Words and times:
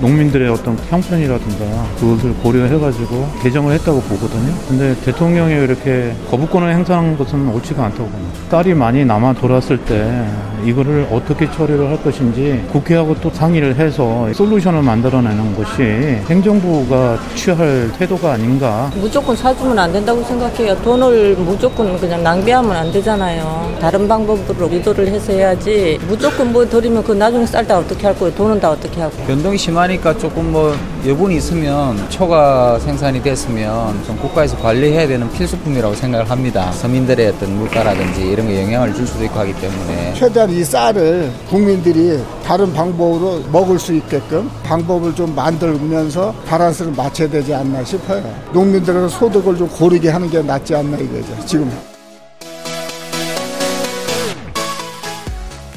농민들의 0.00 0.48
어떤 0.48 0.76
형편이라든가 0.88 1.64
그것을 1.98 2.32
고려해가지고 2.34 3.28
개정을 3.42 3.74
했다고 3.74 4.00
보거든요. 4.02 4.54
근데 4.68 4.94
대통령이 5.04 5.52
이렇게 5.64 6.14
거부권을 6.30 6.72
행사한 6.72 7.16
것은 7.18 7.48
옳지가 7.48 7.84
않다고 7.84 8.04
봅니다. 8.08 8.38
딸이 8.50 8.74
많이 8.74 9.04
남아 9.04 9.34
돌았을 9.34 9.78
때 9.78 10.24
이거를 10.64 11.06
어떻게 11.12 11.50
처리를 11.50 11.88
할 11.88 12.02
것인지 12.02 12.64
국회하고 12.72 13.16
또 13.20 13.30
상의를 13.30 13.76
해서 13.76 14.28
솔루션을 14.32 14.82
만들어내는 14.82 15.54
것이 15.56 15.82
행정부가 16.28 17.18
취할 17.34 17.90
태도가 17.98 18.32
아닌가. 18.32 18.90
무조건 18.96 19.36
사주면 19.36 19.78
안 19.78 19.92
된다고 19.92 20.22
생각해요. 20.24 20.76
돈을 20.82 21.36
무조건 21.36 21.98
그냥 21.98 22.22
낭비하면 22.22 22.72
안 22.72 22.92
되잖아요. 22.92 23.76
다른 23.80 24.08
방법으로 24.08 24.70
유도를 24.72 25.08
해서 25.08 25.32
해야지 25.32 25.98
무조건 26.08 26.52
뭐 26.52 26.68
드리면 26.68 27.04
그 27.04 27.12
나중에 27.12 27.46
쌀 27.46 27.68
다 27.68 27.76
어떻게 27.78 28.06
할 28.06 28.16
거예요? 28.18 28.34
돈은 28.34 28.58
다 28.60 28.70
어떻게 28.70 29.00
하고. 29.02 29.14
변동이 29.26 29.58
심 29.58 29.76
하니까 29.88 30.16
조금 30.18 30.52
뭐 30.52 30.76
여분이 31.06 31.36
있으면 31.36 32.08
초과 32.10 32.78
생산이 32.78 33.22
됐으면 33.22 34.04
좀 34.04 34.16
국가에서 34.18 34.56
관리해야 34.58 35.06
되는 35.06 35.30
필수품이라고 35.32 35.94
생각을 35.94 36.30
합니다. 36.30 36.70
서민들의 36.72 37.28
어떤 37.28 37.56
물가라든지 37.56 38.20
이런 38.22 38.46
거 38.46 38.54
영향을 38.54 38.94
줄 38.94 39.06
수도 39.06 39.24
있고 39.24 39.38
하기 39.40 39.54
때문에 39.54 40.14
최대한 40.14 40.50
이 40.50 40.62
쌀을 40.62 41.32
국민들이 41.48 42.22
다른 42.44 42.72
방법으로 42.72 43.42
먹을 43.50 43.78
수 43.78 43.94
있게끔 43.94 44.50
방법을 44.62 45.14
좀 45.14 45.34
만들면서 45.34 46.34
바란스를 46.46 46.92
맞춰야 46.92 47.28
되지 47.28 47.54
않나 47.54 47.82
싶어요. 47.84 48.22
농민들은 48.52 49.08
소득을 49.08 49.56
좀 49.56 49.68
고르게 49.68 50.10
하는 50.10 50.28
게 50.28 50.42
낫지 50.42 50.74
않나 50.74 50.98
이거죠. 50.98 51.46
지금. 51.46 51.70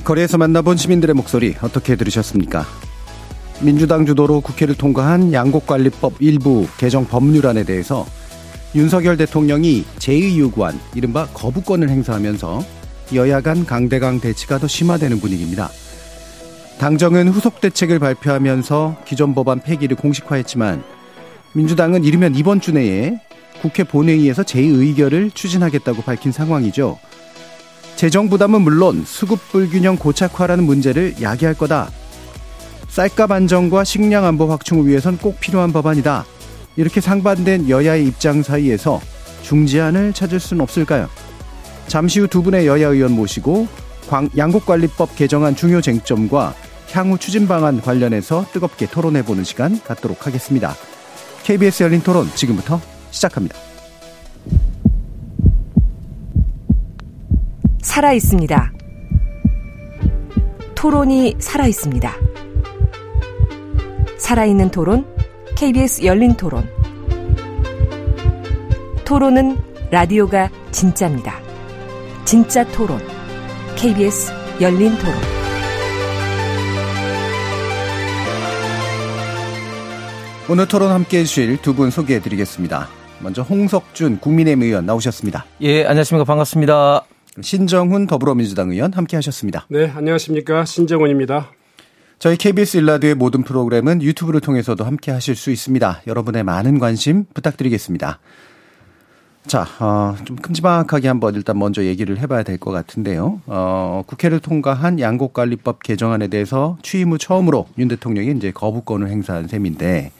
거리에서 0.04 0.38
만나본 0.38 0.78
시민들의 0.78 1.14
목소리 1.14 1.56
어떻게 1.62 1.96
들으셨습니까? 1.96 2.66
민주당 3.62 4.08
주도로 4.08 4.42
국회를 4.42 4.76
통과한 4.76 5.34
양곡관리법 5.34 6.16
일부 6.20 6.68
개정 6.78 7.06
법률안에 7.06 7.64
대해서 7.64 8.06
윤석열 8.74 9.18
대통령이 9.18 9.86
제2요구안, 10.00 10.78
이른바 10.96 11.28
거부권을 11.28 11.90
행사하면서 11.90 12.64
여야 13.14 13.42
간 13.42 13.66
강대강 13.66 14.20
대치가 14.20 14.58
더 14.58 14.68
심화되는 14.68 15.20
분위기입니다. 15.20 15.70
당정은 16.80 17.28
후속 17.28 17.62
대책을 17.62 18.00
발표하면서 18.00 19.04
기존 19.06 19.36
법안 19.36 19.62
폐기를 19.62 19.96
공식화했지만 19.96 20.84
민주당은 21.54 22.04
이르면 22.04 22.36
이번 22.36 22.62
주 22.62 22.72
내에 22.72 23.20
국회 23.62 23.84
본회의에서 23.84 24.42
제2의결을 24.42 25.36
추진하겠다고 25.36 26.02
밝힌 26.02 26.32
상황이죠. 26.32 26.98
재정 27.96 28.30
부담은 28.30 28.62
물론 28.62 29.04
수급 29.06 29.40
불균형 29.52 29.98
고착화라는 29.98 30.64
문제를 30.64 31.22
야기할 31.22 31.54
거다. 31.54 31.92
쌀값 32.92 33.32
안정과 33.32 33.86
식량 33.86 34.26
안보 34.26 34.48
확충을 34.48 34.86
위해선 34.86 35.18
꼭 35.18 35.40
필요한 35.40 35.72
법안이다. 35.72 36.26
이렇게 36.76 37.00
상반된 37.00 37.70
여야의 37.70 38.06
입장 38.06 38.44
사이에서 38.44 39.00
중지안을 39.44 40.12
찾을 40.12 40.42
수는 40.42 40.62
없을까요? 40.62 41.08
잠시 41.88 42.20
후 42.20 42.28
두 42.28 42.44
분의 42.44 42.68
여야 42.68 42.90
의원 42.90 43.14
모시고 43.14 43.68
양국관리법 44.36 45.16
개정안 45.16 45.56
중요 45.56 45.80
쟁점과 45.80 46.54
향후 46.92 47.18
추진 47.18 47.48
방안 47.48 47.80
관련해서 47.80 48.46
뜨겁게 48.52 48.88
토론해보는 48.88 49.46
시간 49.46 49.82
갖도록 49.82 50.28
하겠습니다. 50.28 50.76
KBS 51.44 51.84
열린 51.84 52.02
토론 52.02 52.28
지금부터 52.36 52.82
시작합니다. 53.12 53.56
살아 57.82 58.12
있습니다. 58.12 58.74
토론이 60.76 61.36
살아 61.40 61.68
있습니다. 61.68 62.31
살아있는 64.32 64.72
토론, 64.72 65.06
KBS 65.58 66.06
열린 66.06 66.38
토론. 66.38 66.66
토론은 69.04 69.58
라디오가 69.92 70.50
진짜입니다. 70.72 71.38
진짜 72.24 72.66
토론, 72.72 72.98
KBS 73.76 74.32
열린 74.62 74.92
토론. 74.98 75.14
오늘 80.50 80.66
토론 80.66 80.92
함께 80.92 81.20
해주실 81.20 81.58
두 81.62 81.74
분 81.74 81.92
소개해 81.92 82.22
드리겠습니다. 82.22 82.88
먼저 83.20 83.42
홍석준 83.42 84.22
국민의힘 84.22 84.64
의원 84.64 84.86
나오셨습니다. 84.86 85.44
예, 85.60 85.84
안녕하십니까. 85.84 86.24
반갑습니다. 86.24 87.04
신정훈 87.42 88.08
더불어민주당 88.08 88.72
의원 88.72 88.94
함께 88.94 89.18
하셨습니다. 89.18 89.66
네, 89.68 89.92
안녕하십니까. 89.94 90.64
신정훈입니다. 90.64 91.52
저희 92.22 92.38
KBS 92.38 92.78
일라디오의 92.78 93.16
모든 93.16 93.42
프로그램은 93.42 94.04
유튜브를 94.04 94.42
통해서도 94.42 94.84
함께 94.84 95.10
하실 95.10 95.36
수 95.36 95.50
있습니다. 95.50 96.04
여러분의 96.06 96.44
많은 96.44 96.78
관심 96.78 97.26
부탁드리겠습니다. 97.34 98.20
자, 99.48 99.66
어, 99.80 100.16
좀 100.24 100.36
큼지막하게 100.36 101.08
한번 101.08 101.34
일단 101.34 101.58
먼저 101.58 101.84
얘기를 101.84 102.20
해봐야 102.20 102.44
될 102.44 102.60
것 102.60 102.70
같은데요. 102.70 103.42
어, 103.48 104.04
국회를 104.06 104.40
통과한 104.40 105.00
양곡관리법 105.00 105.82
개정안에 105.82 106.28
대해서 106.28 106.78
취임 106.84 107.12
후 107.12 107.18
처음으로 107.18 107.66
윤 107.80 107.88
대통령이 107.88 108.38
이제 108.38 108.52
거부권을 108.52 109.10
행사한 109.10 109.48
셈인데, 109.48 110.12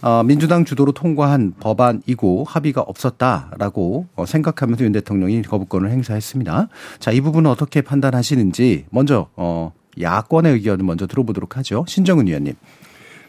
어, 0.00 0.22
민주당 0.22 0.64
주도로 0.64 0.92
통과한 0.92 1.52
법안이고 1.60 2.44
합의가 2.44 2.80
없었다라고 2.80 4.06
어, 4.16 4.24
생각하면서 4.24 4.84
윤 4.84 4.92
대통령이 4.92 5.42
거부권을 5.42 5.90
행사했습니다. 5.90 6.68
자, 6.98 7.10
이 7.10 7.20
부분은 7.20 7.50
어떻게 7.50 7.82
판단하시는지 7.82 8.86
먼저 8.88 9.28
어, 9.36 9.74
야권의 10.00 10.52
의견을 10.54 10.84
먼저 10.84 11.06
들어보도록 11.06 11.56
하죠. 11.58 11.84
신정은 11.88 12.26
위원님. 12.26 12.54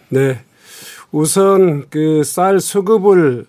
네. 0.10 0.40
우선 1.12 1.90
그 1.90 2.22
쌀 2.24 2.60
수급을 2.60 3.46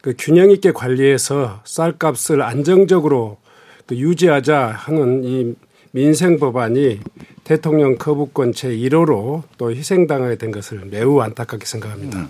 그 0.00 0.14
균형 0.18 0.50
있게 0.50 0.72
관리해서 0.72 1.60
쌀값을 1.64 2.42
안정적으로 2.42 3.38
그 3.86 3.96
유지하자 3.96 4.68
하는 4.74 5.22
이 5.24 5.54
민생 5.92 6.38
법안이 6.38 7.00
대통령 7.44 7.96
거부권 7.98 8.52
제 8.52 8.68
1호로 8.68 9.42
또 9.58 9.70
희생당하게 9.70 10.36
된 10.36 10.50
것을 10.50 10.82
매우 10.90 11.20
안타깝게 11.20 11.66
생각합니다. 11.66 12.20
음. 12.20 12.28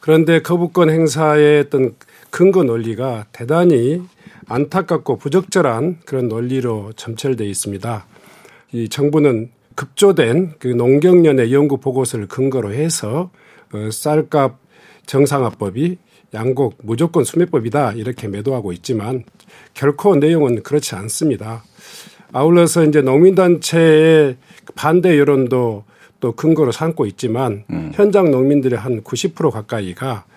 그런데 0.00 0.40
거부권 0.40 0.88
행사의 0.90 1.64
어떤 1.66 1.94
근거 2.30 2.62
논리가 2.62 3.26
대단히 3.32 4.02
안타깝고 4.46 5.16
부적절한 5.18 6.00
그런 6.04 6.28
논리로 6.28 6.92
점철돼 6.94 7.44
있습니다. 7.44 8.06
이 8.72 8.88
정부는 8.88 9.50
급조된 9.76 10.54
그 10.58 10.68
농경연의 10.68 11.52
연구 11.52 11.78
보고서를 11.78 12.26
근거로 12.26 12.72
해서 12.72 13.30
어, 13.72 13.90
쌀값 13.90 14.58
정상화법이 15.06 15.98
양곡 16.34 16.78
무조건 16.82 17.22
수매법이다 17.22 17.92
이렇게 17.92 18.26
매도하고 18.26 18.72
있지만 18.72 19.24
결코 19.74 20.16
내용은 20.16 20.62
그렇지 20.62 20.96
않습니다. 20.96 21.62
아울러서 22.32 22.84
이제 22.84 23.00
농민단체의 23.02 24.36
반대 24.74 25.18
여론도 25.18 25.84
또 26.18 26.32
근거로 26.32 26.72
삼고 26.72 27.06
있지만 27.06 27.64
음. 27.70 27.92
현장 27.94 28.30
농민들의 28.30 28.78
한 28.78 29.02
90% 29.02 29.50
가까이가 29.50 30.24
그 30.24 30.35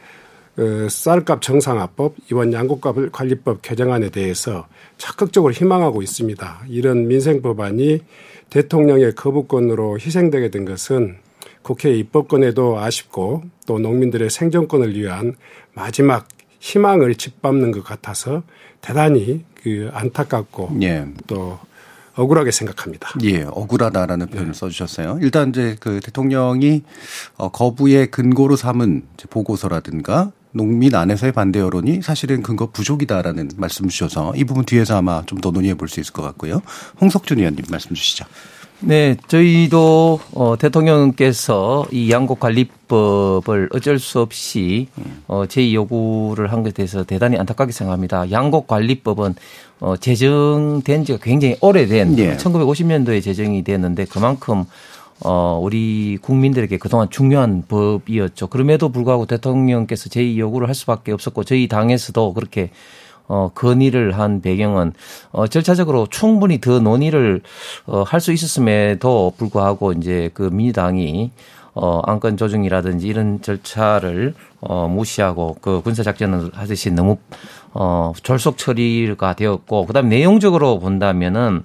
쌀값 0.89 1.41
정상화법 1.41 2.15
이번 2.31 2.53
양곡값 2.53 3.11
관리법 3.11 3.61
개정안에 3.61 4.09
대해서 4.09 4.67
적극적으로 4.97 5.53
희망하고 5.53 6.01
있습니다. 6.01 6.61
이런 6.67 7.07
민생 7.07 7.41
법안이 7.41 8.01
대통령의 8.49 9.15
거부권으로 9.15 9.99
희생되게 9.99 10.49
된 10.49 10.65
것은 10.65 11.17
국회 11.61 11.93
입법권에도 11.93 12.79
아쉽고 12.79 13.43
또 13.65 13.79
농민들의 13.79 14.29
생존권을 14.29 14.95
위한 14.95 15.35
마지막 15.73 16.27
희망을 16.59 17.15
짓밟는 17.15 17.71
것 17.71 17.83
같아서 17.83 18.43
대단히 18.81 19.45
그 19.61 19.89
안타깝고 19.93 20.77
예. 20.81 21.05
또 21.27 21.59
억울하게 22.15 22.51
생각합니다. 22.51 23.11
예, 23.23 23.43
억울하다라는 23.43 24.25
네. 24.25 24.31
표현을 24.31 24.51
네. 24.51 24.57
써주셨어요. 24.57 25.19
일단 25.21 25.49
이제 25.49 25.77
그 25.79 26.01
대통령이 26.01 26.83
어, 27.37 27.49
거부의 27.49 28.11
근거로 28.11 28.55
삼은 28.55 29.03
보고서라든가 29.29 30.31
농민 30.51 30.95
안에서의 30.95 31.31
반대 31.31 31.59
여론이 31.59 32.01
사실은 32.01 32.41
근거 32.41 32.67
부족이다라는 32.71 33.51
말씀 33.57 33.87
주셔서 33.87 34.33
이 34.35 34.43
부분 34.43 34.65
뒤에서 34.65 34.97
아마 34.97 35.23
좀 35.25 35.39
더 35.41 35.51
논의해 35.51 35.75
볼 35.75 35.87
수 35.87 35.99
있을 35.99 36.11
것 36.13 36.21
같고요. 36.23 36.61
홍석준 37.01 37.37
의원님 37.39 37.65
말씀 37.69 37.93
주시죠. 37.95 38.25
네, 38.81 39.17
저희도 39.27 40.19
어, 40.33 40.55
대통령께서 40.57 41.85
이 41.91 42.09
양곡 42.11 42.39
관리법을 42.39 43.69
어쩔 43.73 43.99
수 43.99 44.21
없이 44.21 44.87
어, 45.27 45.45
제 45.47 45.73
요구를 45.73 46.51
한 46.51 46.63
것에 46.63 46.73
대해서 46.73 47.03
대단히 47.03 47.37
안타깝게 47.37 47.73
생각합니다. 47.73 48.31
양곡 48.31 48.67
관리법은 48.67 49.35
어, 49.81 49.97
제정된 49.97 51.05
지가 51.05 51.19
굉장히 51.21 51.57
오래된 51.61 52.17
예. 52.19 52.37
1950년도에 52.37 53.21
제정이 53.23 53.63
됐는데 53.63 54.05
그만큼 54.05 54.65
어, 55.21 55.59
우리 55.61 56.17
국민들에게 56.21 56.77
그동안 56.77 57.09
중요한 57.09 57.63
법이었죠. 57.67 58.47
그럼에도 58.47 58.89
불구하고 58.89 59.25
대통령께서 59.25 60.09
제의 60.09 60.39
요구를 60.39 60.67
할 60.67 60.75
수밖에 60.75 61.11
없었고 61.11 61.43
저희 61.43 61.67
당에서도 61.67 62.33
그렇게 62.33 62.71
어, 63.27 63.51
건의를 63.53 64.17
한 64.17 64.41
배경은 64.41 64.93
어, 65.31 65.47
절차적으로 65.47 66.07
충분히 66.07 66.59
더 66.59 66.79
논의를 66.79 67.41
어, 67.85 68.03
할 68.03 68.19
수 68.21 68.31
있었음에도 68.33 69.33
불구하고 69.37 69.93
이제 69.93 70.29
그 70.33 70.43
민주당이 70.51 71.31
어, 71.75 72.01
안건 72.05 72.37
조정이라든지 72.37 73.07
이런 73.07 73.41
절차를 73.41 74.33
어, 74.61 74.87
무시하고 74.87 75.57
그 75.61 75.81
군사작전을 75.81 76.51
하듯이 76.53 76.91
너무 76.91 77.17
어, 77.73 78.13
졸속 78.23 78.57
처리가 78.57 79.35
되었고 79.35 79.85
그다음에 79.85 80.09
내용적으로 80.09 80.79
본다면은 80.79 81.63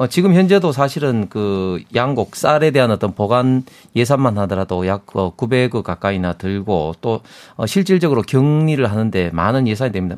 어, 0.00 0.06
지금 0.06 0.32
현재도 0.32 0.72
사실은 0.72 1.26
그 1.28 1.82
양곡 1.94 2.34
쌀에 2.34 2.70
대한 2.70 2.90
어떤 2.90 3.14
보관 3.14 3.64
예산만 3.94 4.38
하더라도 4.38 4.86
약 4.86 5.04
900억 5.04 5.74
어, 5.74 5.82
가까이나 5.82 6.32
들고 6.32 6.94
또 7.02 7.20
어, 7.56 7.66
실질적으로 7.66 8.22
격리를 8.22 8.90
하는데 8.90 9.30
많은 9.34 9.68
예산이 9.68 9.92
됩니다. 9.92 10.16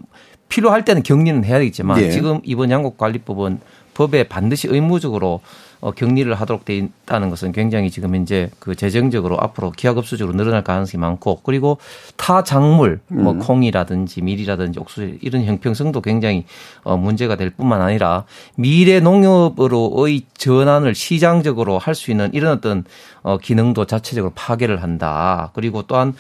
필요할 0.49 0.85
때는 0.85 1.03
격리는 1.03 1.45
해야 1.45 1.59
되겠지만 1.59 2.01
예. 2.01 2.11
지금 2.13 2.39
이번 2.45 2.71
양곡 2.71 2.97
관리법은 2.97 3.59
법에 3.95 4.23
반드시 4.23 4.69
의무적으로 4.69 5.41
어, 5.83 5.91
격리를 5.91 6.33
하도록 6.33 6.65
돼 6.65 6.77
있다는 6.77 7.29
것은 7.29 7.51
굉장히 7.51 7.91
지금 7.91 8.15
현재 8.15 8.49
그 8.61 8.77
재정적으로 8.77 9.37
앞으로 9.41 9.73
기하급수적으로 9.73 10.37
늘어날 10.37 10.63
가능성이 10.63 11.01
많고 11.01 11.41
그리고 11.43 11.79
타 12.17 12.45
작물 12.45 13.01
뭐 13.09 13.33
음. 13.33 13.41
콩이라든지 13.41 14.23
밀이라든지 14.23 14.79
옥수수 14.79 15.17
이런 15.21 15.45
형평성도 15.45 16.01
굉장히 16.01 16.45
어, 16.85 16.97
문제가 16.97 17.35
될 17.35 17.51
뿐만 17.51 17.83
아니라 17.83 18.25
미래 18.55 19.01
농업으로의 19.01 20.23
전환을 20.35 20.95
시장적으로 20.95 21.79
할 21.79 21.93
수 21.93 22.11
있는 22.11 22.31
이런 22.33 22.53
어떤 22.53 22.85
어, 23.23 23.37
기능도 23.37 23.85
자체적으로 23.85 24.33
파괴를 24.35 24.83
한다. 24.83 25.51
그리고 25.53 25.83
또한 25.83 26.15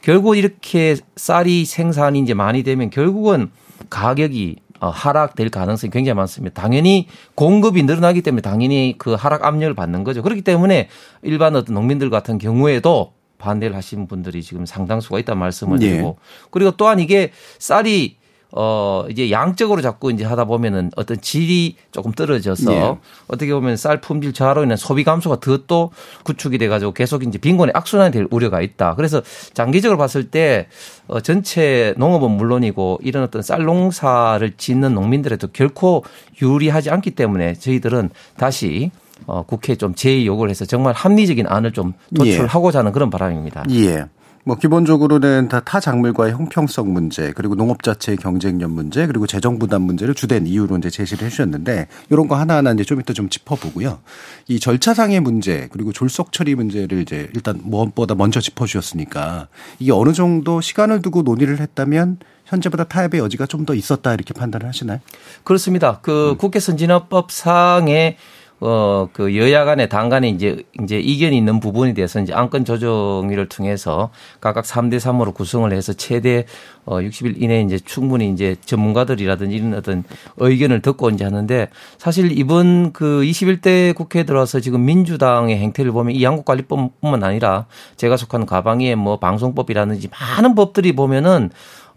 결국 0.00 0.36
이렇게 0.36 0.96
쌀이 1.16 1.64
생산이 1.64 2.20
이제 2.20 2.34
많이 2.34 2.62
되면 2.62 2.88
결국은 2.88 3.50
가격이 3.90 4.56
어, 4.56 4.67
하락될 4.80 5.50
가능성이 5.50 5.90
굉장히 5.90 6.16
많습니다. 6.16 6.60
당연히 6.60 7.06
공급이 7.34 7.82
늘어나기 7.82 8.22
때문에 8.22 8.42
당연히 8.42 8.94
그 8.98 9.14
하락 9.14 9.44
압력을 9.44 9.74
받는 9.74 10.04
거죠. 10.04 10.22
그렇기 10.22 10.42
때문에 10.42 10.88
일반 11.22 11.56
어떤 11.56 11.74
농민들 11.74 12.10
같은 12.10 12.38
경우에도 12.38 13.12
반대를 13.38 13.76
하시는 13.76 14.06
분들이 14.06 14.42
지금 14.42 14.66
상당수가 14.66 15.18
있다는 15.20 15.38
말씀을 15.40 15.80
예. 15.82 15.90
드리고 15.90 16.16
예. 16.18 16.48
그리고 16.50 16.72
또한 16.72 16.98
이게 17.00 17.30
쌀이 17.58 18.16
어, 18.50 19.04
이제 19.10 19.30
양적으로 19.30 19.82
자꾸 19.82 20.10
이제 20.10 20.24
하다 20.24 20.46
보면은 20.46 20.90
어떤 20.96 21.20
질이 21.20 21.76
조금 21.92 22.12
떨어져서 22.12 22.70
네. 22.70 22.96
어떻게 23.28 23.52
보면 23.52 23.76
쌀 23.76 24.00
품질 24.00 24.32
저하로 24.32 24.64
인한 24.64 24.76
소비 24.76 25.04
감소가 25.04 25.40
더 25.40 25.58
또 25.68 25.90
구축이 26.24 26.58
돼 26.58 26.66
가지고 26.68 26.92
계속 26.92 27.22
이제 27.24 27.38
빈곤의 27.38 27.72
악순환이 27.74 28.10
될 28.10 28.26
우려가 28.30 28.60
있다. 28.60 28.94
그래서 28.96 29.22
장기적으로 29.54 29.98
봤을 29.98 30.30
때 30.30 30.66
어, 31.06 31.20
전체 31.20 31.94
농업은 31.96 32.30
물론이고 32.32 33.00
이런 33.02 33.22
어떤 33.22 33.42
쌀 33.42 33.64
농사를 33.64 34.56
짓는 34.56 34.94
농민들에도 34.94 35.48
결코 35.52 36.04
유리하지 36.42 36.90
않기 36.90 37.12
때문에 37.12 37.54
저희들은 37.54 38.10
다시 38.36 38.90
어, 39.26 39.42
국회에 39.42 39.76
좀 39.76 39.94
제의 39.94 40.26
요구를 40.26 40.50
해서 40.50 40.64
정말 40.64 40.94
합리적인 40.94 41.46
안을 41.48 41.72
좀 41.72 41.92
도출하고자 42.14 42.80
하는 42.80 42.92
그런 42.92 43.10
바람입니다. 43.10 43.64
예. 43.70 44.06
뭐 44.44 44.56
기본적으로는 44.56 45.48
다 45.48 45.60
타 45.60 45.80
작물과의 45.80 46.32
형평성 46.32 46.92
문제 46.92 47.32
그리고 47.32 47.54
농업 47.54 47.82
자체의 47.82 48.16
경쟁력 48.16 48.70
문제 48.70 49.06
그리고 49.06 49.26
재정 49.26 49.58
부담 49.58 49.82
문제를 49.82 50.14
주된 50.14 50.46
이유로 50.46 50.78
이제 50.78 50.88
제시를 50.88 51.26
해주셨는데 51.26 51.88
이런 52.10 52.28
거 52.28 52.36
하나하나 52.36 52.72
이제 52.72 52.84
좀 52.84 53.00
이따 53.00 53.12
좀 53.12 53.28
짚어보고요. 53.28 53.98
이 54.46 54.58
절차상의 54.60 55.20
문제 55.20 55.68
그리고 55.72 55.92
졸속 55.92 56.32
처리 56.32 56.54
문제를 56.54 57.00
이제 57.00 57.28
일단 57.34 57.60
무엇보다 57.62 58.14
먼저 58.14 58.40
짚어주셨으니까 58.40 59.48
이게 59.78 59.92
어느 59.92 60.12
정도 60.12 60.60
시간을 60.62 61.02
두고 61.02 61.22
논의를 61.22 61.60
했다면 61.60 62.18
현재보다 62.46 62.84
타협의 62.84 63.20
여지가 63.20 63.44
좀 63.46 63.66
더 63.66 63.74
있었다 63.74 64.14
이렇게 64.14 64.32
판단을 64.32 64.66
하시나요? 64.66 65.00
그렇습니다. 65.44 65.98
그 66.00 66.30
음. 66.30 66.36
국회 66.38 66.58
선진화법상의 66.60 68.16
어, 68.60 69.08
그 69.12 69.36
여야 69.36 69.64
간의 69.64 69.88
당 69.88 70.08
간에 70.08 70.28
이제, 70.28 70.64
이제 70.82 70.98
이견이 70.98 71.36
있는 71.36 71.60
부분에 71.60 71.94
대해서 71.94 72.20
이제 72.20 72.32
안건 72.32 72.64
조정위를 72.64 73.48
통해서 73.48 74.10
각각 74.40 74.64
3대 74.64 74.96
3으로 74.96 75.32
구성을 75.32 75.72
해서 75.72 75.92
최대 75.92 76.44
어, 76.84 76.96
60일 76.96 77.40
이내에 77.40 77.62
이제 77.62 77.78
충분히 77.78 78.30
이제 78.30 78.56
전문가들이라든지 78.64 79.54
이런 79.54 79.74
어떤 79.74 80.02
의견을 80.38 80.82
듣고 80.82 81.10
이제 81.10 81.22
하는데 81.22 81.68
사실 81.98 82.36
이번 82.36 82.92
그 82.92 83.22
21대 83.22 83.94
국회에 83.94 84.24
들어와서 84.24 84.58
지금 84.58 84.84
민주당의 84.84 85.56
행태를 85.58 85.92
보면 85.92 86.16
이 86.16 86.24
양국관리법뿐만 86.24 87.22
아니라 87.22 87.66
제가 87.96 88.16
속한 88.16 88.46
가방에 88.46 88.96
뭐 88.96 89.18
방송법이라든지 89.18 90.08
많은 90.08 90.54
법들이 90.56 90.92
보면은 90.96 91.50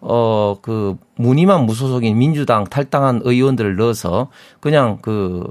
어, 0.04 0.56
그, 0.60 0.96
무늬만 1.14 1.64
무소속인 1.64 2.18
민주당 2.18 2.64
탈당한 2.64 3.20
의원들을 3.22 3.76
넣어서 3.76 4.30
그냥 4.58 4.98
그 5.00 5.44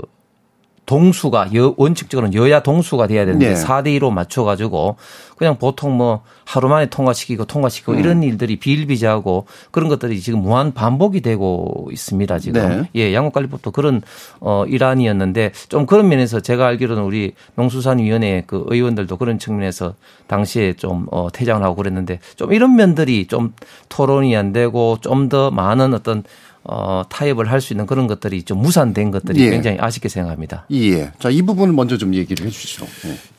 동수가 0.92 1.52
여, 1.56 1.74
원칙적으로는 1.78 2.34
여야 2.34 2.62
동수가 2.62 3.08
돼야 3.08 3.24
되는데 3.24 3.54
네. 3.54 3.64
4대 3.64 3.98
2로 3.98 4.12
맞춰 4.12 4.44
가지고 4.44 4.98
그냥 5.38 5.58
보통 5.58 5.96
뭐 5.96 6.22
하루 6.46 6.68
만에 6.68 6.88
통과시키고 6.88 7.46
통과시키고 7.46 7.94
음. 7.94 8.00
이런 8.00 8.24
일들이 8.24 8.58
비일비재하고 8.58 9.46
그런 9.72 9.88
것들이 9.88 10.20
지금 10.20 10.42
무한 10.42 10.74
반복이 10.74 11.22
되고 11.22 11.88
있습니다. 11.92 12.40
지금. 12.40 12.62
네. 12.62 12.90
예, 12.96 13.14
양국관리법도 13.14 13.72
그런 13.72 14.02
어 14.42 14.66
일환이었는데 14.68 15.54
좀 15.70 15.86
그런 15.86 16.10
면에서 16.10 16.42
제가 16.42 16.68
알기로는 16.68 17.04
우리 17.04 17.34
농수산위원회 17.56 18.44
그 18.46 18.66
의원들도 18.68 19.16
그런 19.16 19.40
측면에서 19.40 19.96
당시에 20.28 20.74
좀 20.74 21.08
어, 21.12 21.30
퇴장을 21.32 21.64
하고 21.64 21.76
그랬는데 21.76 22.20
좀 22.36 22.52
이런 22.52 22.76
면들이 22.76 23.28
좀 23.28 23.54
토론이 23.90 24.36
안 24.36 24.52
되고 24.52 24.98
좀 25.00 25.22
더 25.30 25.50
많은 25.52 25.94
어떤 25.94 26.24
어, 26.64 27.04
타협을 27.10 27.50
할 27.50 27.62
수 27.62 27.74
있는 27.74 27.86
그런 27.86 28.08
것들이 28.08 28.44
좀 28.44 28.60
무산된 28.60 29.12
것들이 29.12 29.42
예. 29.42 29.50
굉장히 29.52 29.78
아쉽게 29.80 30.10
생각합니다. 30.10 30.66
예. 30.72 31.12
자, 31.20 31.30
이 31.30 31.42
부분을 31.42 31.74
먼저 31.74 31.98
좀 31.98 32.14
얘기를 32.14 32.46
해 32.46 32.50
주시죠. 32.50 32.88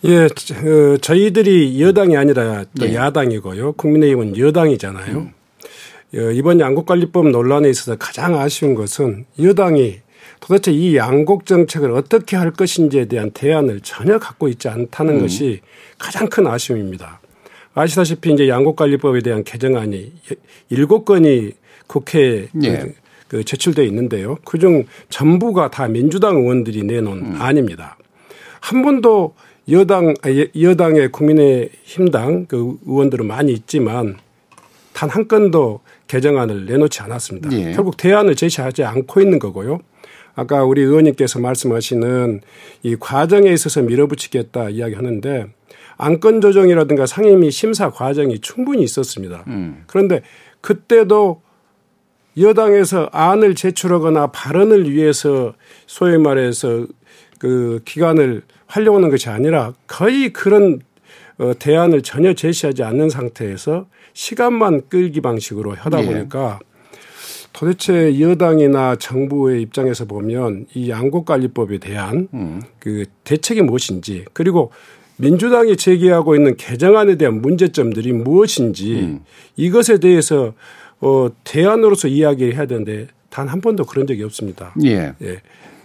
예. 0.05 0.11
예 0.11 0.25
어, 0.25 0.97
저희들이 0.99 1.81
여당이 1.81 2.17
아니라 2.17 2.65
또 2.79 2.89
예. 2.89 2.95
야당이고요. 2.95 3.73
국민의힘은 3.73 4.37
여당이잖아요. 4.37 5.19
음. 5.19 5.33
어, 6.15 6.19
이번 6.33 6.61
양곡관리법 6.61 7.29
논란에 7.29 7.71
있어서 7.71 7.97
가장 7.97 8.39
아쉬운 8.39 8.75
것은 8.75 9.25
여당이 9.41 10.01
도대체 10.41 10.73
이 10.73 10.97
양곡 10.97 11.47
정책을 11.47 11.93
어떻게 11.93 12.37
할 12.37 12.51
것인지에 12.51 13.07
대한 13.07 13.31
대안을 13.31 13.81
전혀 13.81 14.19
갖고 14.19 14.49
있지 14.49 14.69
않다는 14.69 15.15
음. 15.15 15.21
것이 15.23 15.61
가장 15.99 16.29
큰 16.29 16.47
아쉬움입니다. 16.47 17.21
아시다시피 17.75 18.33
이제 18.33 18.49
양곡관리법에 18.49 19.21
대한 19.21 19.45
개정안이 19.45 20.13
일곱 20.69 21.05
건이 21.05 21.53
국회에 21.87 22.49
예. 22.65 22.93
그 23.33 23.43
제출돼 23.45 23.87
있는데요. 23.87 24.37
그중 24.45 24.85
전부가 25.09 25.71
다 25.71 25.89
민주당 25.89 26.37
의원들이 26.37 26.83
내놓은 26.83 27.19
음. 27.19 27.37
안입니다. 27.41 27.97
한 28.61 28.83
번도 28.83 29.35
여당 29.71 30.13
아, 30.23 30.29
여당의 30.61 31.11
국민의힘당 31.11 32.45
그 32.45 32.77
의원들은 32.85 33.27
많이 33.27 33.53
있지만 33.55 34.19
단 34.93 35.09
한 35.09 35.29
건도 35.29 35.81
개정안을 36.09 36.67
내놓지 36.67 37.01
않았습니다. 37.01 37.51
예. 37.53 37.73
결국 37.73 37.97
대안을 37.97 38.37
제시하지 38.37 38.85
않고 38.85 39.23
있는 39.23 39.39
거고요. 39.39 39.81
아까 40.35 40.63
우리 40.65 40.83
의원님께서 40.83 41.41
말씀하시는 41.41 42.43
이 42.83 42.97
과정에 43.01 43.51
있어서 43.51 43.81
밀어붙이겠다 43.81 44.69
이야기하는데 44.69 45.47
안건 45.97 46.43
조정이라든가 46.43 47.07
상임위 47.07 47.51
심사 47.51 47.89
과정이 47.89 48.41
충분히 48.41 48.83
있었습니다. 48.83 49.45
음. 49.47 49.85
그런데 49.87 50.21
그때도 50.61 51.41
여당에서 52.39 53.09
안을 53.13 53.55
제출하거나 53.55 54.29
발언을 54.29 54.91
위해서 54.91 55.55
소위 55.87 56.19
말해서 56.19 56.87
그 57.39 57.81
기간을 57.85 58.43
활용하는 58.67 59.11
것이 59.11 59.29
아니라 59.29 59.73
거의 59.87 60.33
그런 60.33 60.81
어, 61.39 61.53
대안을 61.59 62.03
전혀 62.03 62.35
제시하지 62.35 62.83
않는 62.83 63.11
상태에서 63.11 63.87
시간만 64.15 64.83
끌기 64.89 65.21
방식으로 65.21 65.75
하다 65.75 66.03
예. 66.03 66.07
보니까 66.07 66.59
도대체 67.53 68.19
여당이나 68.19 68.97
정부의 68.97 69.63
입장에서 69.63 70.05
보면 70.07 70.67
이 70.75 70.89
양곡관리법에 70.89 71.79
대한 71.79 72.29
음. 72.33 72.63
그 72.79 73.05
대책이 73.25 73.63
무엇인지 73.63 74.25
그리고 74.33 74.71
민주당이 75.17 75.77
제기하고 75.77 76.35
있는 76.35 76.57
개정안에 76.57 77.17
대한 77.17 77.43
문제점들이 77.43 78.13
무엇인지 78.13 78.95
음. 78.95 79.21
이것에 79.57 79.99
대해서 79.99 80.55
어, 81.03 81.29
대안으로서 81.45 82.09
이야기를 82.09 82.55
해야 82.55 82.67
되는데 82.67 83.09
단 83.29 83.49
한 83.49 83.61
번도 83.61 83.85
그런 83.85 84.07
적이 84.07 84.25
없습니다. 84.25 84.73
예. 84.85 85.15
예. 85.23 85.41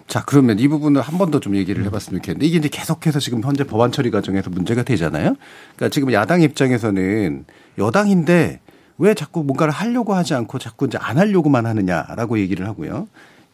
자, 0.08 0.24
그러면 0.26 0.60
이 0.60 0.68
부분을 0.70 1.02
한 1.02 1.18
번 1.18 1.32
더 1.32 1.40
좀 1.40 1.56
얘기를 1.56 1.84
해봤으면 1.86 2.22
좋겠는데 2.22 2.46
이게 2.46 2.58
이제 2.58 2.70
계속해서 2.70 3.20
지금 3.20 3.42
현재 3.44 3.64
법안 3.66 3.92
처리 3.92 4.10
과정에서 4.12 4.50
문제가 4.50 4.84
되잖아요. 4.84 5.36
그러니까 5.76 5.90
지금 5.90 6.14
야당 6.14 6.42
입장에서는 6.42 7.46
여당인데 7.78 8.60
왜 9.00 9.14
자꾸 9.14 9.44
뭔가를 9.44 9.72
하려고 9.74 10.14
하지 10.14 10.34
않고 10.34 10.60
자꾸 10.60 10.86
이제 10.88 10.98
안 11.00 11.18
하려고만 11.18 11.66
하느냐라고 11.66 12.40
얘기를 12.40 12.66
하고요. 12.68 13.08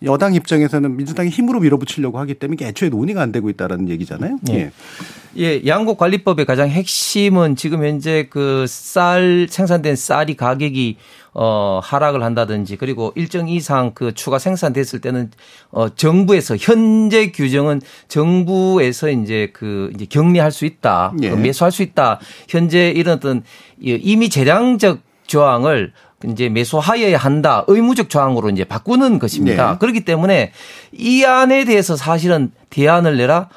여당 0.03 0.33
입장에서는 0.35 0.97
민주당이 0.97 1.29
힘으로 1.29 1.59
밀어붙이려고 1.59 2.19
하기 2.19 2.35
때문에 2.35 2.55
이게 2.55 2.67
애초에 2.67 2.89
논의가 2.89 3.21
안 3.21 3.31
되고 3.31 3.49
있다라는 3.49 3.89
얘기잖아요. 3.89 4.37
예. 4.51 4.71
예, 5.37 5.65
양곡 5.65 5.97
관리법의 5.97 6.45
가장 6.45 6.69
핵심은 6.69 7.55
지금 7.55 7.83
현재 7.83 8.27
그 8.29 8.65
쌀 8.67 9.47
생산된 9.49 9.95
쌀이 9.95 10.35
가격이 10.35 10.97
어 11.33 11.79
하락을 11.83 12.21
한다든지 12.21 12.75
그리고 12.75 13.11
일정 13.15 13.49
이상 13.49 13.93
그 13.95 14.13
추가 14.13 14.37
생산됐을 14.37 15.01
때는 15.01 15.31
어 15.71 15.89
정부에서 15.89 16.55
현재 16.57 17.31
규정은 17.31 17.81
정부에서 18.07 19.09
이제 19.09 19.49
그 19.53 19.91
이제 19.95 20.05
격리할 20.05 20.51
수 20.51 20.65
있다. 20.65 21.13
예. 21.23 21.29
그 21.31 21.35
매수할 21.35 21.71
수 21.71 21.81
있다. 21.81 22.19
현재 22.47 22.91
이런 22.91 23.15
어떤 23.15 23.43
이미 23.79 24.29
재량적 24.29 24.99
조항을 25.25 25.93
이제 26.29 26.49
매수하여야 26.49 27.17
한다. 27.17 27.63
의무적 27.67 28.09
조항으로 28.09 28.49
이제 28.49 28.63
바꾸는 28.63 29.19
것입니다. 29.19 29.71
네. 29.73 29.77
그렇기 29.79 30.05
때문에 30.05 30.51
이 30.91 31.23
안에 31.23 31.65
대해서 31.65 31.95
사실은 31.95 32.51
대안을 32.69 33.17
내라. 33.17 33.49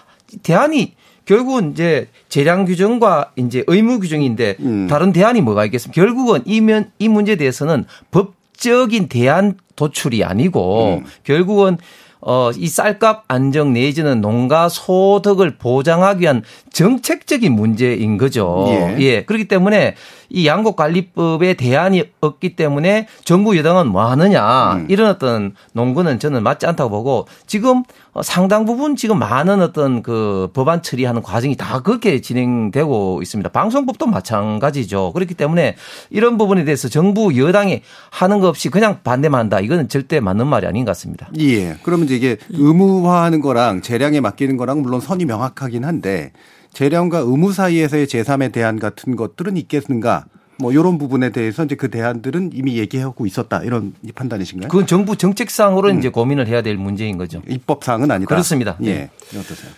대안이 0.42 0.94
결국은 1.24 1.72
이제 1.72 2.08
재량 2.28 2.64
규정과 2.64 3.32
이제 3.36 3.64
의무 3.66 4.00
규정인데 4.00 4.56
음. 4.60 4.86
다른 4.88 5.12
대안이 5.12 5.40
뭐가 5.40 5.64
있겠습니까? 5.66 6.00
결국은 6.00 6.42
이면 6.44 6.90
이 6.98 7.08
문제에 7.08 7.36
대해서는 7.36 7.84
법적인 8.10 9.08
대안 9.08 9.56
도출이 9.74 10.24
아니고 10.24 11.02
음. 11.02 11.04
결국은 11.24 11.78
어, 12.20 12.50
이 12.56 12.66
쌀값 12.66 13.24
안정 13.28 13.72
내지는 13.72 14.20
농가 14.20 14.68
소득을 14.68 15.58
보장하기 15.58 16.22
위한 16.22 16.42
정책적인 16.76 17.54
문제인 17.54 18.18
거죠. 18.18 18.66
예. 18.98 19.24
그렇기 19.24 19.48
때문에 19.48 19.94
이 20.28 20.46
양곡관리법에 20.46 21.54
대안이 21.54 22.04
없기 22.20 22.54
때문에 22.54 23.06
정부 23.24 23.56
여당은 23.56 23.86
뭐 23.86 24.04
하느냐 24.04 24.74
음. 24.74 24.86
이런 24.90 25.08
어떤 25.08 25.54
농구는 25.72 26.18
저는 26.18 26.42
맞지 26.42 26.66
않다고 26.66 26.90
보고 26.90 27.26
지금 27.46 27.82
어, 28.12 28.22
상당 28.22 28.66
부분 28.66 28.94
지금 28.94 29.18
많은 29.18 29.62
어떤 29.62 30.02
그 30.02 30.50
법안 30.52 30.82
처리하는 30.82 31.22
과정이 31.22 31.56
다 31.56 31.80
그렇게 31.80 32.20
진행되고 32.20 33.22
있습니다. 33.22 33.48
방송법도 33.50 34.06
마찬가지죠. 34.06 35.14
그렇기 35.14 35.32
때문에 35.32 35.76
이런 36.10 36.36
부분에 36.36 36.64
대해서 36.64 36.90
정부 36.90 37.38
여당이 37.38 37.80
하는 38.10 38.40
거 38.40 38.48
없이 38.48 38.68
그냥 38.68 38.98
반대만 39.02 39.40
한다. 39.40 39.60
이거는 39.60 39.88
절대 39.88 40.20
맞는 40.20 40.46
말이 40.46 40.66
아닌 40.66 40.84
것 40.84 40.90
같습니다. 40.90 41.30
예. 41.38 41.78
그러면 41.82 42.04
이제 42.04 42.16
이게 42.16 42.36
의무화하는 42.50 43.40
거랑 43.40 43.80
재량에 43.80 44.20
맡기는 44.20 44.58
거랑 44.58 44.82
물론 44.82 45.00
선이 45.00 45.24
명확하긴 45.24 45.82
한데 45.82 46.32
재량과 46.76 47.20
의무 47.20 47.52
사이에서의 47.52 48.06
제3의 48.06 48.52
대안 48.52 48.78
같은 48.78 49.16
것들은 49.16 49.56
있겠는가? 49.56 50.26
뭐 50.58 50.72
이런 50.72 50.98
부분에 50.98 51.30
대해서 51.30 51.64
이제 51.64 51.74
그 51.74 51.88
대안들은 51.88 52.50
이미 52.52 52.76
얘기하고 52.76 53.24
있었다 53.24 53.62
이런 53.62 53.94
이 54.02 54.12
판단이신가요? 54.12 54.68
그건 54.68 54.86
정부 54.86 55.16
정책상으로 55.16 55.88
이제 55.90 56.10
고민을 56.10 56.48
해야 56.48 56.60
될 56.60 56.76
문제인 56.76 57.16
거죠. 57.16 57.40
입법사항은 57.48 58.10
아니다. 58.10 58.28
그렇습니다. 58.28 58.76
예. 58.82 58.92
네. 58.92 59.10
어떠세요? 59.38 59.72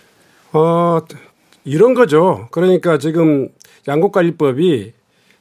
어, 0.51 0.99
이런 1.63 1.93
거죠. 1.93 2.49
그러니까 2.51 2.97
지금 2.97 3.47
양곡관리법이 3.87 4.91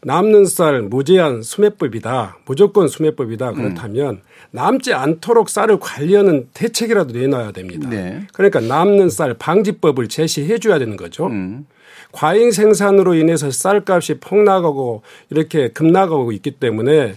남는 0.03 0.45
쌀 0.47 0.83
무제한 0.83 1.43
수매법이다. 1.43 2.39
무조건 2.47 2.87
수매법이다. 2.89 3.53
그렇다면 3.53 4.21
남지 4.53 4.93
않도록 4.95 5.49
쌀을 5.49 5.79
관리하는 5.81 6.49
대책이라도 6.55 7.13
내놔야 7.19 7.51
됩니다. 7.53 7.89
네. 7.91 8.23
그러니까 8.33 8.61
남는 8.61 9.11
쌀 9.11 9.35
방지법을 9.35 10.09
제시해 10.09 10.59
줘야 10.59 10.79
되는 10.79 10.97
거죠. 10.97 11.27
음. 11.27 11.67
과잉 12.13 12.53
생산으로 12.53 13.15
인해서 13.15 13.51
쌀값이 13.51 14.15
폭락하고 14.21 15.03
이렇게 15.31 15.69
급락하고 15.69 16.33
있기 16.33 16.53
때문에 16.53 17.15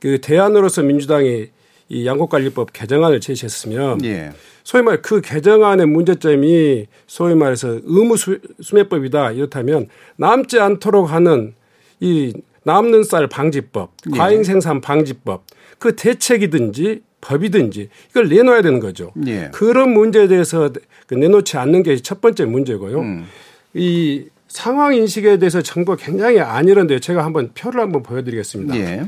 그 0.00 0.20
대안으로서 0.20 0.82
민주당이 0.82 1.46
이 1.90 2.06
양곡관리법 2.06 2.72
개정안을 2.72 3.20
제시했으면 3.20 4.02
예. 4.04 4.30
소위 4.64 4.82
말 4.82 5.02
그 5.02 5.20
개정안의 5.20 5.86
문제점이 5.86 6.86
소위 7.06 7.34
말해서 7.34 7.78
의무 7.84 8.16
수- 8.16 8.38
수매법이다 8.60 9.32
이렇다면 9.32 9.88
남지 10.16 10.58
않도록 10.58 11.12
하는 11.12 11.54
이 12.02 12.32
남는 12.64 13.04
쌀 13.04 13.26
방지법, 13.28 13.92
예. 14.12 14.18
과잉 14.18 14.42
생산 14.44 14.80
방지법 14.80 15.44
그 15.78 15.94
대책이든지 15.96 17.02
법이든지 17.20 17.88
이걸 18.10 18.28
내놓아야 18.28 18.62
되는 18.62 18.80
거죠. 18.80 19.12
예. 19.26 19.50
그런 19.54 19.90
문제에 19.92 20.26
대해서 20.28 20.70
그 21.06 21.14
내놓지 21.14 21.56
않는 21.56 21.82
게 21.84 21.96
첫 22.02 22.20
번째 22.20 22.44
문제고요. 22.44 23.00
음. 23.00 23.26
이 23.74 24.24
상황 24.48 24.94
인식에 24.94 25.38
대해서 25.38 25.62
정부가 25.62 25.96
굉장히 25.96 26.40
안일한데요. 26.40 26.98
제가 26.98 27.24
한번 27.24 27.52
표를 27.54 27.80
한번 27.80 28.02
보여드리겠습니다. 28.02 28.76
예. 28.76 29.06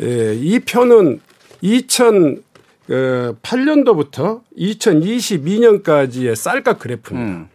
예, 0.00 0.34
이 0.34 0.58
표는 0.60 1.20
2008년도부터 1.62 4.40
2022년까지의 4.58 6.34
쌀값 6.34 6.78
그래프입니다. 6.78 7.38
음. 7.38 7.48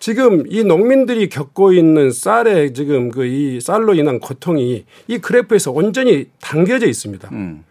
지금 0.00 0.44
이 0.48 0.64
농민들이 0.64 1.28
겪고 1.28 1.72
있는 1.74 2.10
쌀의 2.10 2.72
지금 2.72 3.10
그 3.10 3.26
이 3.26 3.60
쌀로 3.60 3.94
인한 3.94 4.18
고통이 4.18 4.84
이 5.06 5.18
그래프에서 5.18 5.70
온전히 5.70 6.26
담겨져 6.40 6.86
있습니다. 6.86 7.28
음. 7.32 7.64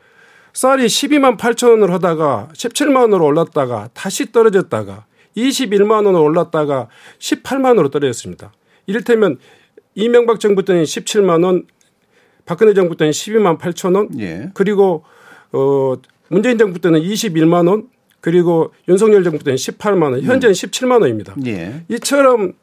쌀이 0.54 0.86
12만 0.86 1.38
8천 1.38 1.72
원을 1.72 1.92
하다가 1.92 2.50
17만 2.54 3.02
원으로 3.02 3.26
올랐다가 3.26 3.90
다시 3.94 4.32
떨어졌다가 4.32 5.06
21만 5.36 6.06
원으로 6.06 6.24
올랐다가 6.24 6.88
18만 7.18 7.66
원으로 7.70 7.90
떨어졌습니다. 7.90 8.54
이를테면 8.86 9.38
이명박 9.96 10.40
정부 10.40 10.64
때는 10.64 10.84
17만 10.84 11.44
원, 11.44 11.66
박근혜 12.46 12.74
정부 12.74 12.96
때는 12.96 13.12
12만 13.12 13.58
8천 13.60 13.96
원, 13.96 14.10
예. 14.20 14.50
그리고 14.54 15.04
어 15.52 15.96
문재인 16.30 16.58
정부 16.60 16.80
때는 16.80 17.02
21만 17.02 17.68
원, 17.68 17.90
그리고 18.22 18.74
윤석열 18.88 19.24
정부 19.24 19.44
때는 19.44 19.56
18만 19.56 20.04
원, 20.12 20.22
현재는 20.22 20.54
17만 20.54 21.02
원입니다. 21.02 21.36
예. 21.46 21.82
이처럼 21.90 22.54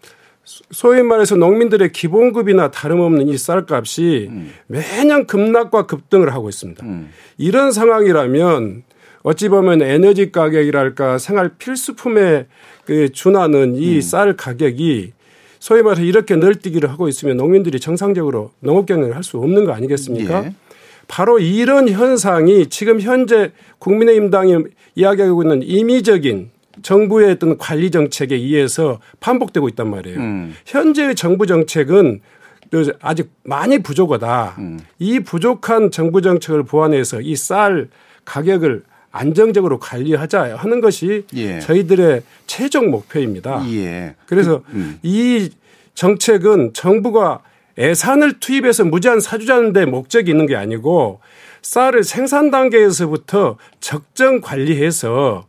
소위 0.45 1.03
말해서 1.03 1.35
농민들의 1.37 1.91
기본급이나 1.93 2.71
다름없는 2.71 3.27
이 3.29 3.37
쌀값이 3.37 4.31
매년 4.69 5.27
급락과 5.27 5.87
급등을 5.87 6.33
하고 6.33 6.49
있습니다. 6.49 6.85
음. 6.87 7.11
이런 7.37 7.73
상황이라면 7.73 8.85
어찌 9.23 9.49
보면 9.49 9.83
에너지 9.83 10.31
가격이랄까 10.31 11.19
생활 11.19 11.51
필수품에 11.59 12.47
그 12.85 13.09
준하는 13.11 13.75
음. 13.75 13.77
이쌀 13.77 14.37
가격이 14.37 15.13
소위 15.59 15.83
말해서 15.83 16.03
이렇게 16.03 16.37
널뛰기를 16.37 16.89
하고 16.91 17.09
있으면 17.09 17.37
농민들이 17.39 17.81
정상적으로 17.81 18.53
농업 18.61 18.87
경영을 18.87 19.17
할 19.17 19.25
수 19.25 19.39
없는 19.39 19.65
거 19.65 19.73
아니겠습니까? 19.73 20.45
예. 20.45 20.55
바로 21.09 21.39
이런 21.39 21.89
현상이 21.89 22.67
지금 22.67 23.01
현재 23.01 23.53
국민의힘 23.79 24.31
당이 24.31 24.55
이야기하고 24.95 25.43
있는 25.43 25.63
임의적인 25.63 26.51
정부의 26.83 27.33
어떤 27.33 27.57
관리 27.59 27.91
정책에 27.91 28.35
의해서 28.35 29.01
반복되고 29.21 29.69
있단 29.71 29.89
말이에요. 29.91 30.19
음. 30.19 30.55
현재의 30.67 31.15
정부 31.15 31.47
정책은 31.47 32.21
그 32.71 32.93
아직 33.01 33.31
많이 33.45 33.79
부족하다. 33.79 34.57
음. 34.59 34.81
이 34.99 35.21
부족한 35.21 35.91
정부 35.91 36.21
정책을 36.21 36.65
보완해서 36.65 37.21
이 37.21 37.35
쌀 37.37 37.89
가격을 38.25 38.83
안정적으로 39.13 39.79
관리하자 39.79 40.57
하는 40.57 40.81
것이 40.81 41.25
예. 41.37 41.61
저희들의 41.61 42.23
최종 42.47 42.91
목표입니다. 42.91 43.65
예. 43.73 44.15
그래서 44.27 44.63
음. 44.71 44.99
이 45.03 45.49
정책은 45.95 46.73
정부가 46.75 47.41
예산을 47.79 48.41
투입해서 48.41 48.85
무제한 48.85 49.21
사주자는 49.21 49.73
데 49.73 49.85
목적이 49.85 50.31
있는 50.31 50.47
게 50.47 50.57
아니고 50.57 51.21
쌀을 51.63 52.05
생산 52.05 52.51
단계에서부터 52.51 53.59
적정 53.81 54.41
관리해서 54.41 55.47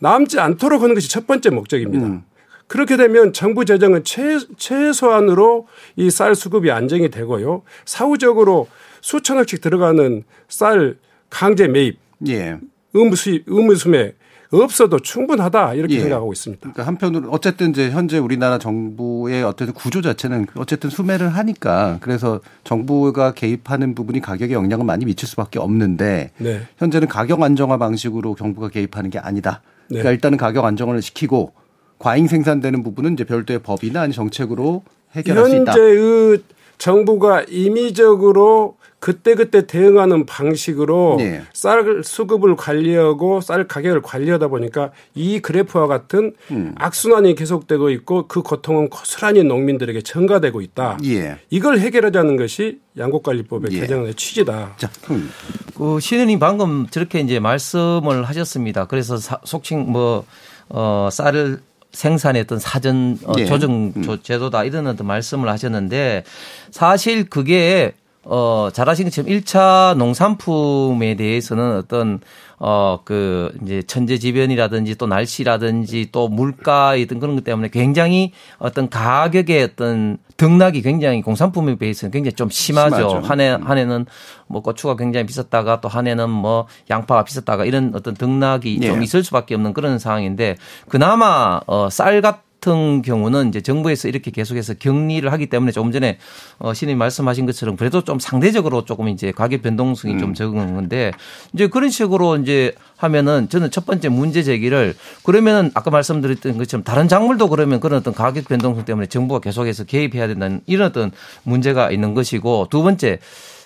남지 0.00 0.40
않도록 0.40 0.82
하는 0.82 0.94
것이 0.94 1.08
첫 1.08 1.26
번째 1.26 1.50
목적입니다. 1.50 2.06
음. 2.06 2.24
그렇게 2.66 2.96
되면 2.96 3.32
정부 3.32 3.64
재정은 3.64 4.02
최, 4.02 4.38
최소한으로 4.56 5.66
이 5.96 6.10
쌀 6.10 6.34
수급이 6.34 6.70
안정이 6.70 7.10
되고요. 7.10 7.62
사후적으로 7.84 8.68
수천억씩 9.02 9.60
들어가는 9.60 10.24
쌀 10.48 10.96
강제 11.28 11.68
매입, 11.68 11.98
예. 12.28 12.58
의무 12.94 13.16
수입, 13.16 13.44
의무 13.46 13.74
수매 13.74 14.14
없어도 14.60 14.98
충분하다 14.98 15.74
이렇게 15.74 15.94
예. 15.94 16.00
생각하고 16.00 16.32
있습니다. 16.32 16.60
그러니까 16.60 16.86
한편으로 16.86 17.30
어쨌든 17.30 17.70
이제 17.70 17.90
현재 17.90 18.18
우리나라 18.18 18.58
정부의 18.58 19.42
어떤 19.44 19.72
구조 19.72 20.02
자체는 20.02 20.46
어쨌든 20.56 20.90
수매를 20.90 21.30
하니까 21.30 21.98
그래서 22.00 22.40
정부가 22.64 23.32
개입하는 23.32 23.94
부분이 23.94 24.20
가격에 24.20 24.52
영향을 24.52 24.84
많이 24.84 25.06
미칠 25.06 25.26
수밖에 25.28 25.58
없는데 25.58 26.32
네. 26.36 26.60
현재는 26.78 27.08
가격 27.08 27.42
안정화 27.42 27.78
방식으로 27.78 28.34
정부가 28.36 28.68
개입하는 28.68 29.10
게 29.10 29.18
아니다. 29.18 29.62
그러니까 29.88 30.10
네. 30.10 30.14
일단은 30.14 30.38
가격 30.38 30.64
안정을 30.64 31.00
시키고 31.00 31.52
과잉 31.98 32.26
생산되는 32.26 32.82
부분은 32.82 33.14
이제 33.14 33.24
별도의 33.24 33.60
법이나 33.60 34.02
아니 34.02 34.12
정책으로 34.12 34.82
해결할 35.12 35.48
수 35.48 35.56
있다. 35.56 35.72
현재의 35.72 36.42
정부가 36.78 37.44
임의적으로 37.48 38.76
그때그때 39.02 39.66
대응하는 39.66 40.26
방식으로 40.26 41.16
네. 41.18 41.42
쌀 41.52 42.02
수급을 42.04 42.54
관리하고 42.54 43.40
쌀 43.40 43.66
가격을 43.66 44.00
관리하다 44.00 44.46
보니까 44.46 44.92
이 45.16 45.40
그래프와 45.40 45.88
같은 45.88 46.34
음. 46.52 46.72
악순환이 46.78 47.34
계속되고 47.34 47.90
있고 47.90 48.28
그 48.28 48.42
고통은 48.42 48.90
고스란히 48.90 49.42
농민들에게 49.42 50.02
전가되고 50.02 50.60
있다. 50.60 50.98
예. 51.06 51.36
이걸 51.50 51.80
해결하자는 51.80 52.36
것이 52.36 52.78
양곡관리법의 52.96 53.72
예. 53.72 53.80
개정안의 53.80 54.14
취지다. 54.14 54.74
자, 54.76 54.88
그럼 55.04 55.28
그 55.76 55.98
신은님 55.98 56.38
방금 56.38 56.86
저렇게 56.86 57.18
이제 57.18 57.40
말씀을 57.40 58.22
하셨습니다. 58.22 58.84
그래서 58.86 59.16
사, 59.16 59.40
속칭 59.42 59.90
뭐, 59.90 60.24
어, 60.68 61.08
쌀을 61.10 61.58
생산했던 61.90 62.60
사전 62.60 63.18
어, 63.24 63.32
예. 63.36 63.46
조정 63.46 64.00
조- 64.04 64.22
제도다 64.22 64.62
이런 64.62 64.86
어떤 64.86 65.08
말씀을 65.08 65.48
하셨는데 65.48 66.22
사실 66.70 67.28
그게 67.28 67.94
어, 68.24 68.68
잘하신 68.72 69.06
것처럼 69.06 69.30
1차 69.30 69.96
농산품에 69.96 71.16
대해서는 71.16 71.76
어떤 71.76 72.20
어, 72.64 73.00
그, 73.04 73.52
이제 73.62 73.82
천재지변이라든지 73.82 74.94
또 74.94 75.08
날씨라든지 75.08 76.10
또 76.12 76.28
물가이든 76.28 77.18
그런 77.18 77.34
것 77.34 77.42
때문에 77.42 77.68
굉장히 77.68 78.30
어떤 78.58 78.88
가격의 78.88 79.64
어떤 79.64 80.18
등락이 80.36 80.82
굉장히 80.82 81.22
공산품에 81.22 81.74
비해서는 81.74 82.12
굉장히 82.12 82.34
좀 82.34 82.50
심하죠. 82.50 82.96
심하죠. 82.96 83.26
한 83.26 83.40
해, 83.40 83.48
한 83.60 83.78
해는 83.78 84.06
뭐 84.46 84.62
고추가 84.62 84.94
굉장히 84.94 85.26
비쌌다가 85.26 85.80
또 85.80 85.88
한 85.88 86.06
해는 86.06 86.30
뭐 86.30 86.66
양파가 86.88 87.24
비쌌다가 87.24 87.64
이런 87.64 87.92
어떤 87.96 88.14
등락이 88.14 88.80
좀 88.80 89.00
예. 89.00 89.02
있을 89.02 89.24
수밖에 89.24 89.56
없는 89.56 89.72
그런 89.74 89.98
상황인데 89.98 90.56
그나마 90.88 91.60
어, 91.66 91.90
쌀 91.90 92.20
같은 92.22 92.51
경우는 92.62 93.48
이제 93.48 93.60
정부에서 93.60 94.08
이렇게 94.08 94.30
계속해서 94.30 94.74
격리를 94.74 95.30
하기 95.32 95.46
때문에 95.46 95.72
조금 95.72 95.92
전에 95.92 96.18
어, 96.58 96.72
신이 96.72 96.94
말씀하신 96.94 97.46
것처럼 97.46 97.76
그래도 97.76 98.02
좀 98.02 98.18
상대적으로 98.18 98.84
조금 98.84 99.08
이제 99.08 99.32
가격 99.32 99.62
변동성이 99.62 100.14
음. 100.14 100.18
좀 100.18 100.34
적은 100.34 100.74
건데 100.74 101.12
이제 101.52 101.66
그런 101.66 101.90
식으로 101.90 102.36
이제 102.36 102.74
하면은 102.96 103.48
저는 103.48 103.70
첫 103.70 103.84
번째 103.84 104.08
문제 104.08 104.42
제기를 104.42 104.94
그러면은 105.24 105.70
아까 105.74 105.90
말씀드렸던 105.90 106.56
것처럼 106.58 106.84
다른 106.84 107.08
작물도 107.08 107.48
그러면 107.48 107.80
그런 107.80 107.98
어떤 107.98 108.14
가격 108.14 108.46
변동성 108.46 108.84
때문에 108.84 109.06
정부가 109.06 109.40
계속해서 109.40 109.84
개입해야 109.84 110.28
된다는 110.28 110.60
이런 110.66 110.88
어떤 110.88 111.10
문제가 111.42 111.90
있는 111.90 112.14
것이고 112.14 112.68
두 112.70 112.82
번째 112.82 113.18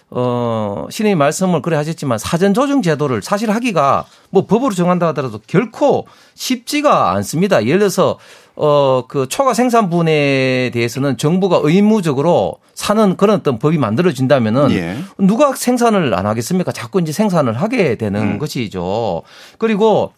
어, 0.08 0.86
신의 0.88 1.16
말씀을 1.16 1.62
그래 1.62 1.76
하셨지만 1.76 2.18
사전 2.18 2.54
조정 2.54 2.80
제도를 2.80 3.22
사실 3.22 3.50
하기가 3.50 4.06
뭐 4.30 4.46
법으로 4.46 4.72
정한다 4.72 5.08
하더라도 5.08 5.40
결코 5.46 6.06
쉽지가 6.34 7.10
않습니다. 7.12 7.64
예를 7.64 7.80
들어서 7.80 8.18
어, 8.56 9.04
그 9.06 9.28
초과 9.28 9.52
생산분에 9.54 10.70
대해서는 10.72 11.18
정부가 11.18 11.60
의무적으로 11.62 12.56
사는 12.74 13.16
그런 13.16 13.40
어떤 13.40 13.58
법이 13.58 13.76
만들어진다면은 13.78 14.70
예. 14.72 14.96
누가 15.18 15.54
생산을 15.54 16.14
안 16.14 16.26
하겠습니까? 16.26 16.72
자꾸 16.72 17.00
이제 17.00 17.12
생산을 17.12 17.52
하게 17.54 17.96
되는 17.96 18.20
음. 18.20 18.38
것이죠. 18.38 19.22
그리고 19.58 20.12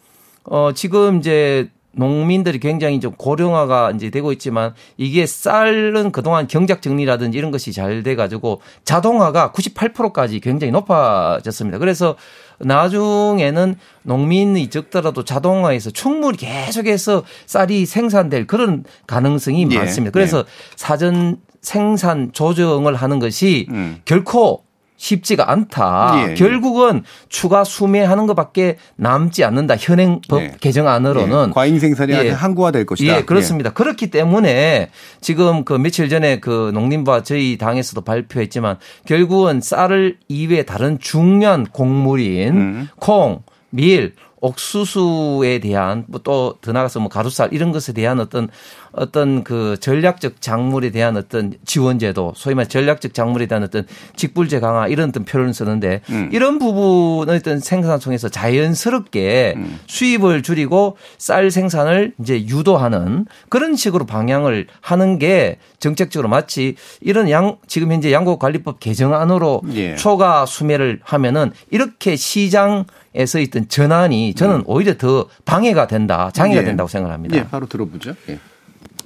어, 0.44 0.70
지금 0.74 1.18
이제 1.18 1.68
농민들이 1.92 2.60
굉장히 2.60 3.00
좀 3.00 3.12
고령화가 3.16 3.92
이제 3.92 4.10
되고 4.10 4.30
있지만 4.32 4.72
이게 4.96 5.26
쌀은 5.26 6.12
그동안 6.12 6.46
경작 6.46 6.80
정리라든지 6.80 7.36
이런 7.36 7.50
것이 7.50 7.72
잘 7.72 8.02
돼 8.02 8.14
가지고 8.14 8.60
자동화가 8.84 9.50
98%까지 9.52 10.38
굉장히 10.38 10.70
높아졌습니다. 10.70 11.78
그래서 11.78 12.14
나중에는 12.58 13.76
농민이 14.02 14.68
적더라도 14.70 15.24
자동화에서 15.24 15.90
충분히 15.90 16.36
계속해서 16.38 17.24
쌀이 17.46 17.86
생산될 17.86 18.46
그런 18.46 18.84
가능성이 19.06 19.66
예. 19.70 19.78
많습니다. 19.78 20.12
그래서 20.12 20.44
사전 20.76 21.38
생산 21.60 22.32
조정을 22.32 22.94
하는 22.94 23.18
것이 23.18 23.66
음. 23.70 24.00
결코 24.04 24.64
쉽지가 24.98 25.50
않다. 25.50 26.12
예, 26.16 26.30
예. 26.32 26.34
결국은 26.34 27.02
추가 27.28 27.64
수매하는 27.64 28.26
것밖에 28.26 28.76
남지 28.96 29.44
않는다. 29.44 29.76
현행 29.78 30.20
법 30.28 30.42
예. 30.42 30.52
개정안으로는 30.60 31.48
예, 31.48 31.52
과잉 31.52 31.78
생산이 31.78 32.12
예. 32.12 32.30
항구화될 32.30 32.84
것이다. 32.84 33.16
예, 33.16 33.22
그렇습니다. 33.22 33.70
그렇기 33.70 34.10
때문에 34.10 34.90
지금 35.20 35.64
그 35.64 35.72
며칠 35.72 36.08
전에 36.08 36.40
그 36.40 36.70
농림부와 36.74 37.22
저희 37.22 37.56
당에서도 37.56 38.00
발표했지만 38.02 38.76
결국은 39.06 39.60
쌀을 39.60 40.18
이외에 40.28 40.64
다른 40.64 40.98
중요한 40.98 41.64
곡물인 41.64 42.56
음. 42.56 42.88
콩, 42.98 43.42
밀, 43.70 44.14
옥수수에 44.40 45.58
대한 45.58 46.04
뭐또더 46.08 46.72
나가서 46.72 47.00
뭐 47.00 47.08
가루쌀 47.08 47.52
이런 47.52 47.72
것에 47.72 47.92
대한 47.92 48.20
어떤 48.20 48.48
어떤 48.92 49.44
그 49.44 49.76
전략적 49.80 50.40
작물에 50.40 50.90
대한 50.90 51.16
어떤 51.16 51.54
지원제도 51.64 52.32
소위 52.36 52.54
말 52.54 52.68
전략적 52.68 53.14
작물에 53.14 53.46
대한 53.46 53.62
어떤 53.62 53.86
직불제 54.16 54.60
강화 54.60 54.88
이런 54.88 55.10
어떤 55.10 55.24
표현을 55.24 55.54
쓰는데 55.54 56.00
음. 56.10 56.30
이런 56.32 56.58
부분의 56.58 57.36
어떤 57.36 57.60
생산성에서 57.60 58.28
자연스럽게 58.28 59.54
음. 59.56 59.78
수입을 59.86 60.42
줄이고 60.42 60.96
쌀 61.18 61.50
생산을 61.50 62.14
이제 62.20 62.44
유도하는 62.46 63.26
그런 63.48 63.76
식으로 63.76 64.06
방향을 64.06 64.66
하는 64.80 65.18
게 65.18 65.58
정책적으로 65.78 66.28
마치 66.28 66.76
이런 67.00 67.30
양 67.30 67.56
지금 67.66 67.92
현재 67.92 68.12
양곡관리법 68.12 68.80
개정안으로 68.80 69.62
예. 69.74 69.96
초과 69.96 70.46
수매를 70.46 71.00
하면은 71.02 71.52
이렇게 71.70 72.16
시장 72.16 72.84
에서 73.14 73.40
있던 73.40 73.68
전환이 73.68 74.34
저는 74.34 74.62
오히려 74.66 74.96
더 74.96 75.28
방해가 75.44 75.86
된다, 75.88 76.30
장애가 76.32 76.60
예. 76.60 76.64
된다고 76.64 76.88
생각합니다. 76.88 77.36
예, 77.36 77.48
바로 77.48 77.66
들어보죠. 77.66 78.14
예. 78.28 78.38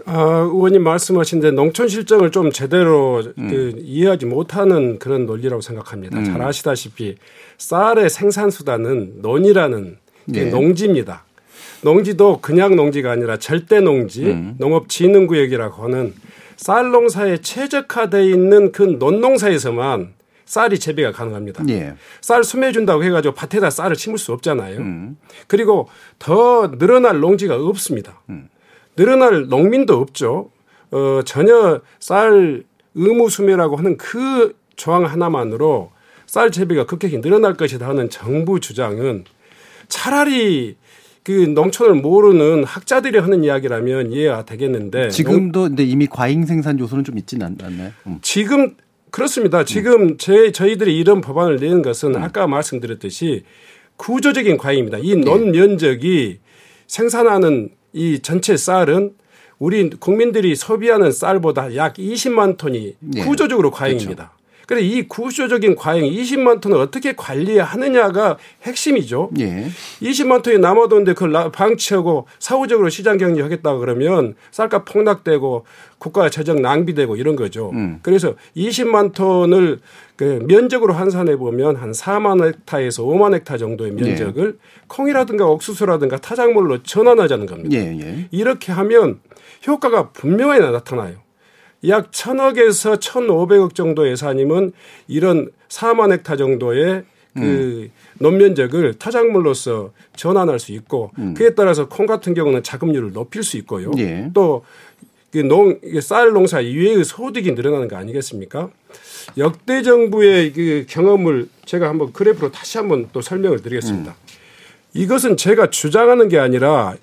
아, 0.06 0.48
의원님 0.52 0.82
말씀하신 0.82 1.40
데 1.40 1.50
농촌 1.50 1.88
실정을 1.88 2.30
좀 2.30 2.50
제대로 2.50 3.22
그 3.36 3.74
이해하지 3.78 4.26
못하는 4.26 4.98
그런 4.98 5.26
논리라고 5.26 5.60
생각합니다. 5.60 6.18
음. 6.18 6.24
잘 6.24 6.42
아시다시피 6.42 7.16
쌀의 7.58 8.10
생산 8.10 8.50
수단은 8.50 9.14
논이라는 9.22 9.96
그 10.32 10.38
예. 10.38 10.44
농지입니다. 10.44 11.24
농지도 11.82 12.40
그냥 12.40 12.76
농지가 12.76 13.10
아니라 13.10 13.38
절대 13.38 13.80
농지, 13.80 14.26
음. 14.26 14.54
농업진흥구역이라고 14.58 15.82
하는 15.82 16.14
쌀 16.56 16.90
농사에 16.90 17.38
최적화되어 17.38 18.22
있는 18.22 18.72
그 18.72 18.82
논농사에서만 18.82 20.14
쌀이 20.44 20.78
재배가 20.78 21.12
가능합니다. 21.12 21.64
예. 21.70 21.94
쌀 22.20 22.44
수매준다고 22.44 23.02
해가지고 23.04 23.34
밭에다 23.34 23.70
쌀을 23.70 23.96
심을 23.96 24.18
수 24.18 24.32
없잖아요. 24.32 24.78
음. 24.78 25.16
그리고 25.46 25.88
더 26.18 26.70
늘어날 26.78 27.20
농지가 27.20 27.56
없습니다. 27.56 28.20
늘어날 28.96 29.46
농민도 29.48 29.94
없죠. 29.94 30.50
어, 30.90 31.20
전혀 31.24 31.80
쌀 31.98 32.64
의무 32.94 33.30
수매라고 33.30 33.76
하는 33.76 33.96
그 33.96 34.54
조항 34.76 35.04
하나만으로 35.06 35.90
쌀 36.26 36.50
재배가 36.50 36.86
급격히 36.86 37.20
늘어날 37.20 37.54
것이다 37.54 37.88
하는 37.88 38.10
정부 38.10 38.60
주장은 38.60 39.24
차라리 39.88 40.76
그 41.24 41.30
농촌을 41.30 41.94
모르는 41.94 42.64
학자들이 42.64 43.18
하는 43.18 43.44
이야기라면 43.44 44.12
이해가 44.12 44.44
되겠는데 44.44 45.00
농- 45.02 45.10
지금도 45.10 45.62
근데 45.62 45.84
이미 45.84 46.06
과잉 46.06 46.44
생산 46.46 46.78
요소는 46.78 47.04
좀 47.04 47.16
있지는 47.18 47.46
않- 47.46 47.56
않나요? 47.62 47.92
음. 48.06 48.18
지금 48.22 48.74
그렇습니다. 49.10 49.64
지금 49.64 50.16
제 50.18 50.52
저희들이 50.52 50.98
이런 50.98 51.20
법안을 51.20 51.56
내는 51.56 51.82
것은 51.82 52.16
아까 52.16 52.46
말씀드렸듯이 52.46 53.44
구조적인 53.96 54.56
과잉입니다. 54.56 54.98
이 55.02 55.14
논 55.16 55.52
면적이 55.52 56.38
생산하는 56.86 57.70
이 57.92 58.20
전체 58.20 58.56
쌀은 58.56 59.14
우리 59.58 59.90
국민들이 59.90 60.56
소비하는 60.56 61.12
쌀보다 61.12 61.76
약 61.76 61.94
20만 61.94 62.56
톤이 62.56 62.96
예. 63.16 63.24
구조적으로 63.24 63.70
과잉입니다. 63.70 64.32
그 64.34 64.41
래서 64.72 64.80
이 64.82 65.02
구조적인 65.06 65.76
과잉 65.76 66.04
20만 66.10 66.60
톤을 66.62 66.78
어떻게 66.78 67.12
관리하느냐가 67.14 68.38
핵심이죠. 68.62 69.30
예. 69.38 69.66
20만 70.00 70.42
톤이 70.42 70.58
남아도는데 70.58 71.12
그걸 71.12 71.32
나- 71.32 71.50
방치하고 71.50 72.26
사후적으로 72.38 72.88
시장 72.88 73.18
경제 73.18 73.42
하겠다 73.42 73.76
그러면 73.76 74.34
쌀값 74.50 74.86
폭락되고 74.86 75.66
국가 75.98 76.30
재정 76.30 76.62
낭비되고 76.62 77.16
이런 77.16 77.36
거죠. 77.36 77.70
음. 77.74 77.98
그래서 78.02 78.34
20만 78.56 79.12
톤을 79.14 79.80
그 80.16 80.42
면적으로 80.48 80.94
환산해 80.94 81.36
보면 81.36 81.76
한 81.76 81.92
4만 81.92 82.42
헥타에서 82.42 83.02
5만 83.04 83.34
헥타 83.34 83.58
정도의 83.58 83.92
네. 83.92 84.02
면적을 84.02 84.58
콩이라든가 84.88 85.46
옥수수라든가 85.46 86.16
타작물로 86.18 86.82
전환하자는 86.82 87.44
겁니다. 87.46 87.76
예, 87.76 87.98
예. 88.00 88.28
이렇게 88.30 88.72
하면 88.72 89.20
효과가 89.66 90.10
분명히 90.12 90.58
나타나요. 90.60 91.16
약 91.88 92.12
천억에서 92.12 92.96
천오백억 92.98 93.74
정도 93.74 94.08
예산이면 94.08 94.72
이런 95.08 95.50
4만 95.68 96.12
헥타 96.12 96.36
정도의 96.36 97.04
그 97.34 97.88
논면적을 98.18 98.94
타작물로서 98.98 99.92
전환할 100.16 100.58
수 100.58 100.72
있고 100.72 101.10
그에 101.34 101.54
따라서 101.54 101.88
콩 101.88 102.06
같은 102.06 102.34
경우는 102.34 102.62
자급률을 102.62 103.12
높일 103.12 103.42
수 103.42 103.56
있고요. 103.58 103.90
예. 103.98 104.30
또그 104.34 105.38
농, 105.48 105.80
쌀 106.00 106.30
농사 106.32 106.60
이외의 106.60 107.04
소득이 107.04 107.52
늘어나는 107.52 107.88
거 107.88 107.96
아니겠습니까? 107.96 108.70
역대 109.38 109.82
정부의 109.82 110.52
그 110.52 110.84
경험을 110.88 111.48
제가 111.64 111.88
한번 111.88 112.12
그래프로 112.12 112.52
다시 112.52 112.78
한번 112.78 113.08
또 113.12 113.22
설명을 113.22 113.62
드리겠습니다. 113.62 114.14
이것은 114.94 115.38
제가 115.38 115.70
주장하는 115.70 116.28
게 116.28 116.38
아니라 116.38 116.96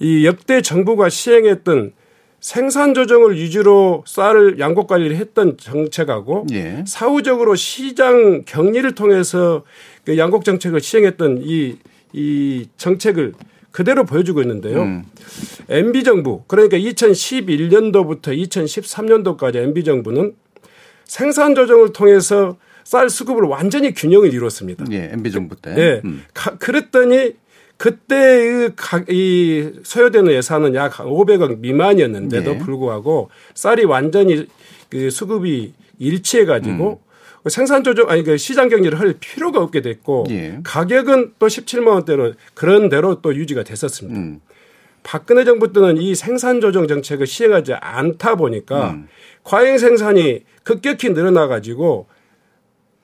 이 0.00 0.26
역대 0.26 0.62
정부가 0.62 1.10
시행했던 1.10 1.92
생산 2.48 2.92
조정을 2.92 3.36
위주로 3.36 4.04
쌀을 4.06 4.58
양곡 4.58 4.86
관리를 4.86 5.16
했던 5.16 5.56
정책하고 5.56 6.46
예. 6.52 6.84
사후적으로 6.86 7.54
시장 7.54 8.42
격리를 8.44 8.94
통해서 8.94 9.62
그 10.04 10.18
양곡 10.18 10.44
정책을 10.44 10.82
시행했던 10.82 11.38
이, 11.42 11.78
이 12.12 12.68
정책을 12.76 13.32
그대로 13.70 14.04
보여주고 14.04 14.42
있는데요. 14.42 14.82
음. 14.82 15.04
MB 15.70 16.04
정부 16.04 16.42
그러니까 16.46 16.76
2011년도부터 16.76 18.36
2013년도까지 18.46 19.56
MB 19.56 19.82
정부는 19.82 20.34
생산 21.06 21.54
조정을 21.54 21.94
통해서 21.94 22.58
쌀 22.84 23.08
수급을 23.08 23.44
완전히 23.44 23.94
균형을 23.94 24.34
이뤘습니다. 24.34 24.84
예, 24.92 25.08
MB 25.14 25.30
정부 25.32 25.56
때. 25.56 25.74
예. 25.78 26.00
음. 26.04 26.22
가- 26.34 26.58
그랬더니 26.58 27.32
그때의 27.76 28.72
가- 28.76 29.04
이 29.08 29.70
소요되는 29.82 30.32
예산은 30.32 30.74
약 30.74 30.92
500억 30.94 31.58
미만이었는데도 31.58 32.54
예. 32.54 32.58
불구하고 32.58 33.30
쌀이 33.54 33.84
완전히 33.84 34.46
그 34.88 35.10
수급이 35.10 35.74
일치해 35.98 36.44
가지고 36.44 37.00
생산 37.48 37.84
조정 37.84 38.08
아니 38.08 38.22
그 38.22 38.36
시장 38.38 38.68
경제를 38.68 38.98
할 38.98 39.14
필요가 39.20 39.60
없게 39.60 39.82
됐고 39.82 40.26
예. 40.30 40.60
가격은 40.62 41.34
또 41.38 41.46
17만 41.46 41.88
원대로 41.88 42.32
그런 42.54 42.88
대로 42.88 43.20
또 43.20 43.34
유지가 43.34 43.64
됐었습니다. 43.64 44.18
음. 44.18 44.40
박근혜 45.02 45.44
정부 45.44 45.70
때는 45.72 45.98
이 45.98 46.14
생산 46.14 46.62
조정 46.62 46.86
정책을 46.88 47.26
시행하지 47.26 47.74
않다 47.74 48.36
보니까 48.36 48.92
음. 48.92 49.08
과잉 49.42 49.76
생산이 49.76 50.44
급격히 50.62 51.10
늘어나 51.10 51.46
가지고 51.46 52.06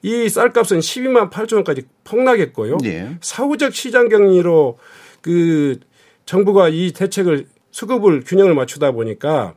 이 0.03 0.27
쌀값은 0.31 0.79
12만 0.79 1.31
8천 1.31 1.57
원까지 1.57 1.83
폭락했고요. 2.11 2.79
예. 2.85 3.17
사후적 3.21 3.75
시장 3.75 4.09
경리로 4.09 4.79
그 5.21 5.79
정부가 6.27 6.69
이 6.69 6.93
대책을 6.93 7.47
수급을 7.71 8.25
균형을 8.25 8.55
맞추다 8.55 8.93
보니까 8.93 9.55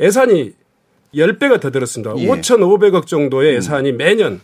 예산이 0.00 0.52
10배가 1.14 1.60
더 1.60 1.70
들었습니다. 1.70 2.14
예. 2.18 2.26
5,500억 2.26 3.06
정도의 3.06 3.56
예산이 3.56 3.92
매년 3.92 4.40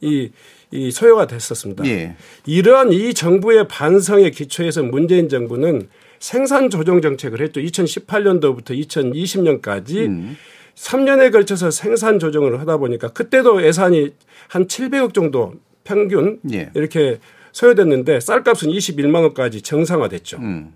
이, 0.00 0.30
이 0.70 0.90
소요가 0.90 1.26
됐었습니다. 1.26 1.86
예. 1.86 2.16
이러한 2.44 2.92
이 2.92 3.14
정부의 3.14 3.68
반성에 3.68 4.30
기초해서 4.30 4.82
문재인 4.82 5.28
정부는 5.28 5.88
생산 6.18 6.70
조정 6.70 7.00
정책을 7.00 7.40
했죠. 7.40 7.60
2018년도부터 7.60 8.70
2020년까지 8.86 10.06
음. 10.06 10.36
3년에 10.74 11.32
걸쳐서 11.32 11.70
생산 11.70 12.18
조정을 12.18 12.60
하다 12.60 12.76
보니까 12.78 13.08
그때도 13.08 13.64
예산이 13.64 14.12
한 14.48 14.66
700억 14.66 15.14
정도 15.14 15.54
평균 15.86 16.40
예. 16.52 16.70
이렇게 16.74 17.18
소요됐는데 17.52 18.20
쌀값은 18.20 18.68
21만 18.68 19.22
원까지 19.22 19.62
정상화됐죠. 19.62 20.38
음. 20.38 20.74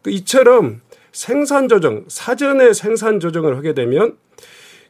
그 0.00 0.10
이처럼 0.10 0.80
생산 1.12 1.68
조정, 1.68 2.04
사전에 2.08 2.72
생산 2.72 3.20
조정을 3.20 3.56
하게 3.58 3.74
되면 3.74 4.16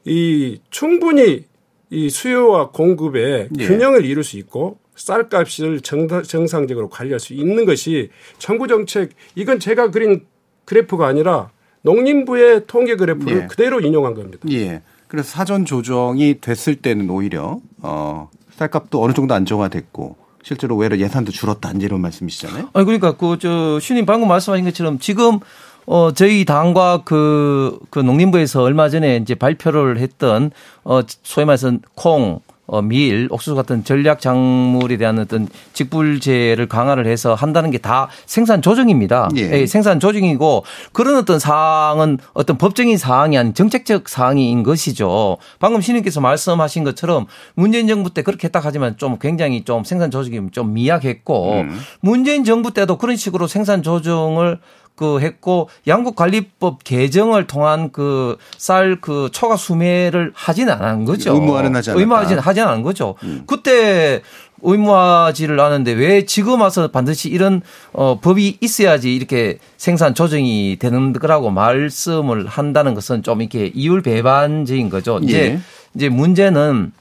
이 0.04 0.61
충분히 0.70 1.46
이 1.90 2.11
수요와 2.11 2.70
공급의 2.70 3.48
예. 3.58 3.66
균형을 3.66 4.04
이룰 4.04 4.22
수 4.22 4.38
있고 4.38 4.78
쌀값을 4.94 5.80
정, 5.80 6.06
정상적으로 6.22 6.88
관리할 6.88 7.18
수 7.18 7.32
있는 7.32 7.64
것이 7.64 8.11
정부 8.38 8.68
정책 8.68 9.11
이건 9.35 9.58
제가 9.58 9.90
그린 9.90 10.26
그래프가 10.64 11.06
아니라 11.06 11.50
농림부의 11.82 12.66
통계 12.66 12.94
그래프를 12.94 13.42
예. 13.42 13.46
그대로 13.46 13.80
인용한 13.80 14.14
겁니다. 14.14 14.46
예. 14.50 14.82
그래서 15.08 15.28
사전 15.28 15.64
조정이 15.64 16.40
됐을 16.40 16.76
때는 16.76 17.11
오히려 17.11 17.61
어 17.82 18.30
쌀값도 18.62 19.03
어느 19.03 19.12
정도 19.12 19.35
안정화됐고 19.35 20.16
실제로 20.44 20.77
오히려 20.77 20.96
예산도 20.98 21.33
줄었다 21.33 21.72
이런 21.81 22.01
말씀이시잖아요. 22.01 22.70
아니 22.72 22.85
그러니까 22.85 23.12
그 23.16 23.37
저 23.40 23.79
신임 23.81 24.07
방금 24.07 24.29
말씀하신 24.29 24.64
것처럼 24.64 24.98
지금 24.98 25.38
어 25.87 26.12
저희 26.12 26.44
당과 26.44 27.03
그, 27.05 27.79
그 27.90 27.98
농림부에서 27.98 28.62
얼마 28.62 28.88
전에 28.88 29.16
이제 29.16 29.35
발표를 29.35 29.98
했던 29.98 30.51
어 30.85 31.01
소위 31.22 31.44
말해서 31.44 31.72
콩, 31.96 32.40
어, 32.66 32.81
밀, 32.81 33.29
옥수수 33.31 33.55
같은 33.55 33.85
전략 33.85 34.20
작물에 34.20 34.96
대한 34.96 35.18
어떤 35.18 35.48
직불제를 35.75 36.68
강화를 36.68 37.07
해서 37.07 37.35
한다는 37.35 37.70
게 37.70 37.83
다 37.83 38.09
생산 38.27 38.62
조정입니다. 38.62 39.29
예. 39.37 39.51
예, 39.61 39.66
생산 39.66 39.98
조정이고 39.98 40.64
그런 40.92 41.16
어떤 41.16 41.38
사항은 41.40 42.18
어떤 42.33 42.57
법적인 42.57 42.96
사항이 42.96 43.37
아닌 43.37 43.55
정책적 43.55 44.09
사항인 44.09 44.62
것이죠. 44.62 45.37
방금 45.59 45.81
신님께서 45.81 46.20
말씀하신 46.20 46.85
것처럼 46.85 47.27
문재인 47.55 47.88
정부 47.88 48.14
때 48.14 48.22
그렇게 48.22 48.46
했다 48.46 48.61
하지만 48.62 48.96
좀 48.96 49.18
굉장히 49.20 49.64
좀 49.64 49.83
생산 49.83 50.11
조정이 50.12 50.40
좀 50.53 50.72
미약했고 50.72 51.53
음. 51.62 51.81
문재인 52.01 52.44
정부 52.44 52.72
때도 52.72 52.96
그런 52.98 53.16
식으로 53.16 53.48
생산 53.48 53.83
조정을 53.83 54.61
그 54.94 55.20
했고 55.20 55.68
양국관리법 55.87 56.85
개정을 56.85 57.46
통한 57.46 57.90
그쌀그 57.92 59.31
초과 59.33 59.57
수매를 59.57 60.33
하지는 60.35 60.72
않은 60.74 61.05
거죠. 61.05 61.35
의무화는 61.35 61.74
하지 61.74 61.90
않았다. 61.90 62.00
의무화는 62.00 62.38
하지 62.38 62.61
않은 62.61 62.83
거죠. 62.83 63.14
그때 63.46 64.22
의무화지를 64.62 65.59
않았는데 65.59 65.92
왜 65.92 66.24
지금 66.24 66.61
와서 66.61 66.88
반드시 66.88 67.28
이런 67.28 67.62
어 67.92 68.20
법이 68.20 68.59
있어야지 68.61 69.14
이렇게 69.14 69.59
생산 69.76 70.14
조정이 70.14 70.76
되는 70.78 71.12
거라고 71.12 71.50
말씀을 71.50 72.46
한다는 72.46 72.94
것은 72.94 73.22
좀 73.22 73.40
이렇게 73.40 73.66
이율 73.74 74.02
배반적인 74.02 74.88
거죠. 74.88 75.18
이제 75.22 75.38
예. 75.38 75.61
이제 75.94 76.09
문제는 76.09 76.92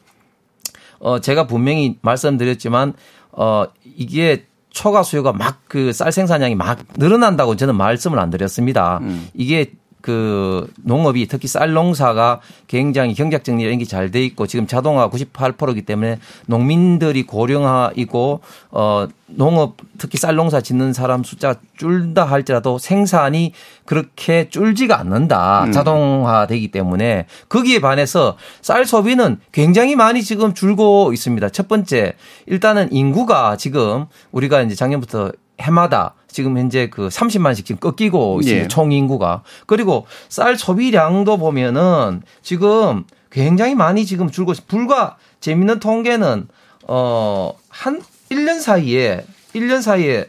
어 1.00 1.20
제가 1.20 1.48
분명히 1.48 1.98
말씀드렸지만 2.02 2.94
어 3.32 3.66
이게 3.96 4.46
초과 4.72 5.04
수요가 5.04 5.32
막 5.34 5.62
그 5.68 5.92
쌀 5.94 6.12
생산량이 6.12 6.56
막 6.56 6.80
늘어난다고 6.98 7.56
저는 7.56 7.76
말씀을 7.76 8.20
안 8.20 8.30
드렸습니다. 8.30 9.00
이게 9.34 9.72
그 10.02 10.68
농업이 10.84 11.28
특히 11.28 11.48
쌀 11.48 11.72
농사가 11.74 12.40
굉장히 12.68 13.14
경작 13.14 13.44
정리 13.44 13.64
이런 13.64 13.78
게 13.78 13.86
잘 13.86 14.12
돼 14.12 14.24
있고 14.26 14.48
지금 14.48 14.68
자동화 14.68 15.10
98%이기 15.10 15.84
때문에 15.84 16.20
농민들이 16.48 17.24
고령화이고 17.26 18.42
어 18.72 19.08
농업 19.28 19.78
특히 19.98 20.18
쌀 20.18 20.36
농사 20.36 20.60
짓는 20.62 20.92
사람 20.94 21.24
숫자 21.24 21.56
줄다 21.78 22.26
할지라도 22.26 22.78
생산이 22.78 23.54
그렇게 23.86 24.50
줄지가 24.50 25.00
않는다. 25.00 25.72
자동화되기 25.72 26.70
때문에 26.72 27.26
거기에 27.50 27.80
반해서 27.80 28.38
쌀 28.62 28.86
소비는 28.86 29.38
굉장히 29.52 29.96
많이 29.96 30.24
지금 30.24 30.54
줄고 30.54 31.14
있습니다. 31.14 31.50
첫 31.50 31.68
번째 31.68 32.14
일단은 32.46 32.92
인구가 32.92 33.56
지금 33.58 34.06
우리가 34.32 34.62
이제 34.62 34.76
작년부터 34.76 35.32
해마다 35.60 36.16
지금 36.34 36.58
현재 36.58 36.90
그 36.90 37.08
30만씩 37.10 37.66
지금 37.66 37.80
꺾이고 37.80 38.40
있습니다. 38.42 38.64
예. 38.66 38.68
총 38.68 38.92
인구가. 38.92 39.44
그리고 39.66 40.06
쌀 40.30 40.58
소비량도 40.58 41.38
보면은 41.38 42.22
지금 42.42 43.04
굉장히 43.32 43.76
많이 43.76 44.06
지금 44.06 44.30
줄고 44.32 44.52
있- 44.54 44.68
불과 44.68 45.18
재밌는 45.40 45.80
통계는 45.80 46.48
어 46.88 47.54
한 47.70 48.02
1년 48.30 48.60
사이에 48.60 49.26
1년 49.56 49.82
사이에 49.82 50.26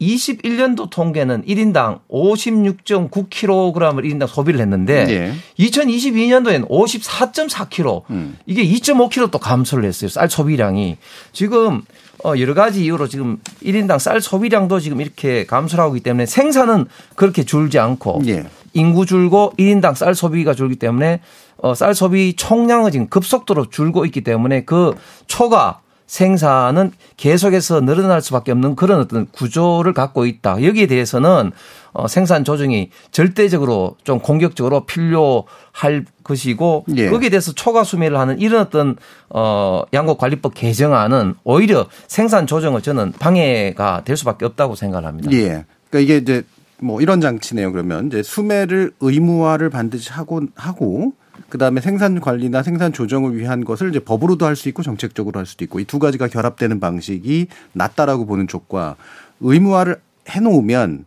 2021년도 0.00 0.88
통계는 0.90 1.44
1인당 1.44 2.00
56.9kg을 2.10 4.04
1인당 4.04 4.26
소비를 4.26 4.60
했는데 4.60 5.06
예. 5.08 5.34
2022년도엔 5.64 6.68
54.4kg 6.68 8.02
음. 8.10 8.38
이게 8.46 8.64
2.5kg 8.64 9.30
또 9.30 9.38
감소를 9.38 9.84
했어요. 9.84 10.08
쌀 10.08 10.30
소비량이. 10.30 10.96
지금 11.32 11.82
어 12.24 12.34
여러 12.38 12.54
가지 12.54 12.84
이유로 12.84 13.08
지금 13.08 13.38
1인당 13.62 13.98
쌀 13.98 14.20
소비량도 14.20 14.80
지금 14.80 15.00
이렇게 15.00 15.46
감소를 15.46 15.84
하고 15.84 15.96
있기 15.96 16.04
때문에 16.04 16.26
생산은 16.26 16.86
그렇게 17.14 17.44
줄지 17.44 17.78
않고 17.78 18.22
예. 18.26 18.44
인구 18.74 19.06
줄고 19.06 19.52
1인당 19.58 19.94
쌀 19.94 20.14
소비가 20.14 20.54
줄기 20.54 20.76
때문에 20.76 21.20
어, 21.58 21.74
쌀 21.74 21.94
소비 21.94 22.34
총량은 22.36 22.90
지금 22.90 23.08
급속도로 23.08 23.70
줄고 23.70 24.04
있기 24.04 24.22
때문에 24.22 24.64
그 24.64 24.94
초과 25.26 25.80
생산은 26.08 26.92
계속해서 27.16 27.82
늘어날 27.82 28.20
수밖에 28.20 28.50
없는 28.50 28.74
그런 28.74 28.98
어떤 28.98 29.26
구조를 29.26 29.92
갖고 29.92 30.26
있다. 30.26 30.62
여기에 30.64 30.86
대해서는 30.86 31.52
어, 31.92 32.08
생산 32.08 32.44
조정이 32.44 32.90
절대적으로 33.12 33.96
좀 34.04 34.18
공격적으로 34.18 34.84
필요할 34.86 36.04
것이고 36.24 36.86
예. 36.96 37.10
거기에 37.10 37.28
대해서 37.28 37.52
초과 37.52 37.84
수매를 37.84 38.18
하는 38.18 38.38
이런 38.40 38.62
어떤 38.62 38.96
어, 39.28 39.82
양곡관리법 39.92 40.54
개정안은 40.54 41.34
오히려 41.44 41.86
생산 42.06 42.46
조정을 42.46 42.82
저는 42.82 43.12
방해가 43.12 44.02
될 44.04 44.16
수밖에 44.16 44.46
없다고 44.46 44.74
생각을 44.74 45.06
합니다. 45.06 45.30
예. 45.32 45.64
그러니까 45.90 45.98
이게 46.00 46.16
이제 46.16 46.42
뭐 46.80 47.00
이런 47.00 47.20
장치네요. 47.20 47.72
그러면 47.72 48.06
이제 48.06 48.22
수매를 48.22 48.92
의무화를 49.00 49.68
반드시 49.68 50.10
하고 50.10 50.42
하고 50.54 51.12
그다음에 51.48 51.80
생산 51.80 52.20
관리나 52.20 52.62
생산 52.62 52.92
조정을 52.92 53.36
위한 53.36 53.64
것을 53.64 53.90
이제 53.90 53.98
법으로도 54.00 54.44
할 54.46 54.56
수 54.56 54.68
있고 54.68 54.82
정책적으로 54.82 55.38
할 55.38 55.46
수도 55.46 55.64
있고 55.64 55.80
이 55.80 55.84
두 55.84 55.98
가지가 55.98 56.28
결합되는 56.28 56.80
방식이 56.80 57.46
낫다라고 57.72 58.26
보는 58.26 58.48
쪽과 58.48 58.96
의무화를 59.40 60.00
해 60.30 60.40
놓으면 60.40 61.04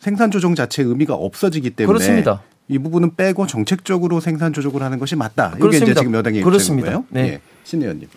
생산 0.00 0.30
조정 0.30 0.54
자체의 0.54 0.88
의미가 0.88 1.14
없어지기 1.14 1.70
때문에 1.70 1.92
그렇습니다. 1.98 2.42
이 2.68 2.78
부분은 2.78 3.16
빼고 3.16 3.46
정책적으로 3.46 4.20
생산 4.20 4.52
조정을 4.52 4.82
하는 4.82 4.98
것이 4.98 5.16
맞다. 5.16 5.48
이게 5.48 5.56
이제 5.56 5.60
그렇습니다. 5.60 6.00
지금 6.00 6.14
여당의 6.14 6.42
그렇습니다. 6.42 6.88
입장인 6.88 7.06
거예요. 7.10 7.26
네. 7.26 7.32
예. 7.34 7.40
신 7.64 7.82
의원님. 7.82 8.08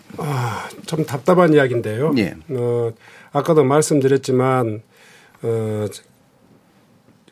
좀 0.86 1.04
답답한 1.04 1.52
이야기인데요. 1.52 2.14
예. 2.18 2.34
어, 2.50 2.92
아까도 3.32 3.64
말씀드렸지만 3.64 4.80
어, 5.42 5.86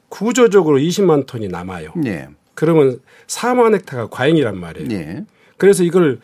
구조적으로 0.08 0.78
20만 0.78 1.26
톤이 1.26 1.48
남아요. 1.48 1.92
예. 2.04 2.28
그러면 2.54 3.00
4만 3.26 3.74
헥타가 3.74 4.08
과잉이란 4.08 4.58
말이에요. 4.58 4.90
예. 4.92 5.24
그래서 5.56 5.84
이걸 5.84 6.20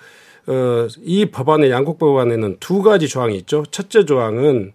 어, 0.46 0.88
이 1.02 1.26
법안의 1.26 1.70
양국 1.70 1.98
법안에는 1.98 2.56
두 2.58 2.82
가지 2.82 3.06
조항이 3.08 3.36
있죠. 3.38 3.64
첫째 3.70 4.04
조항은 4.04 4.72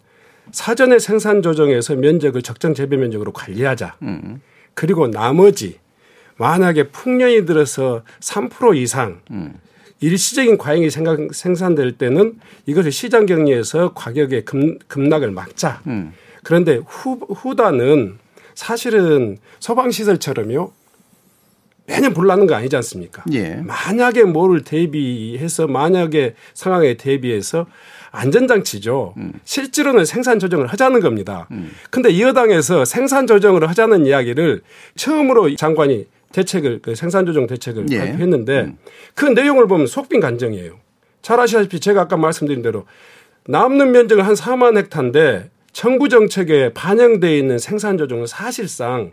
사전에 0.52 0.98
생산 0.98 1.42
조정에서 1.42 1.96
면적을 1.96 2.42
적정 2.42 2.74
재배 2.74 2.96
면적으로 2.96 3.32
관리하자. 3.32 3.96
음. 4.02 4.40
그리고 4.74 5.08
나머지 5.08 5.78
만약에 6.36 6.88
풍년이 6.88 7.46
들어서 7.46 8.02
3% 8.20 8.76
이상 8.76 9.20
음. 9.30 9.54
일시적인 10.00 10.58
과잉이 10.58 10.90
생산될 10.90 11.92
때는 11.92 12.38
이것을 12.66 12.92
시장 12.92 13.26
경리에서 13.26 13.94
가격의 13.94 14.44
급, 14.44 14.86
급락을 14.88 15.30
막자. 15.30 15.80
음. 15.86 16.12
그런데 16.42 16.80
후, 16.86 17.18
후단은 17.28 18.18
사실은 18.54 19.38
소방시설처럼요. 19.60 20.72
매년 21.86 22.14
불나는 22.14 22.46
거 22.46 22.54
아니지 22.54 22.74
않습니까? 22.76 23.22
예. 23.32 23.56
만약에 23.56 24.24
뭐를 24.24 24.64
대비해서 24.64 25.66
만약에 25.66 26.34
상황에 26.54 26.94
대비해서 26.94 27.66
안전장치죠. 28.10 29.14
음. 29.16 29.32
실제로는 29.44 30.04
생산 30.04 30.38
조정을 30.38 30.66
하자는 30.68 31.00
겁니다. 31.00 31.48
근데 31.90 32.10
이 32.10 32.22
여당에서 32.22 32.84
생산 32.84 33.26
조정을 33.26 33.68
하자는 33.68 34.06
이야기를 34.06 34.62
처음으로 34.96 35.54
장관이 35.56 36.06
대책을 36.32 36.80
그 36.82 36.94
생산 36.94 37.26
조정 37.26 37.46
대책을 37.46 37.86
예. 37.90 37.98
발표했는데 37.98 38.72
그 39.14 39.26
내용을 39.26 39.66
보면 39.66 39.86
속빈 39.86 40.20
간정이에요. 40.20 40.76
잘 41.22 41.40
아시다시피 41.40 41.80
제가 41.80 42.02
아까 42.02 42.16
말씀드린 42.16 42.62
대로 42.62 42.86
남는 43.46 43.92
면적은 43.92 44.24
한 44.24 44.34
4만 44.34 44.76
헥타인데 44.76 45.50
정부 45.72 46.08
정책에 46.08 46.72
반영돼 46.72 47.36
있는 47.36 47.58
생산 47.58 47.98
조정은 47.98 48.26
사실상 48.26 49.12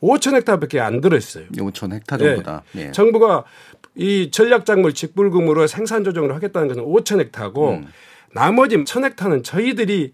5천 0.00 0.34
헥타밖에 0.34 0.80
안 0.80 1.00
들어있어요. 1.00 1.46
5천 1.52 1.92
헥타 1.92 2.18
정도다. 2.18 2.62
예. 2.76 2.92
정부가 2.92 3.44
이 3.94 4.30
전략작물 4.30 4.92
직불금으로 4.94 5.66
생산 5.66 6.04
조정을 6.04 6.34
하겠다는 6.34 6.68
것은 6.68 6.82
5천 6.84 7.20
헥타고 7.20 7.70
음. 7.70 7.86
나머지 8.32 8.76
1천 8.76 9.04
헥타는 9.04 9.42
저희들이 9.42 10.12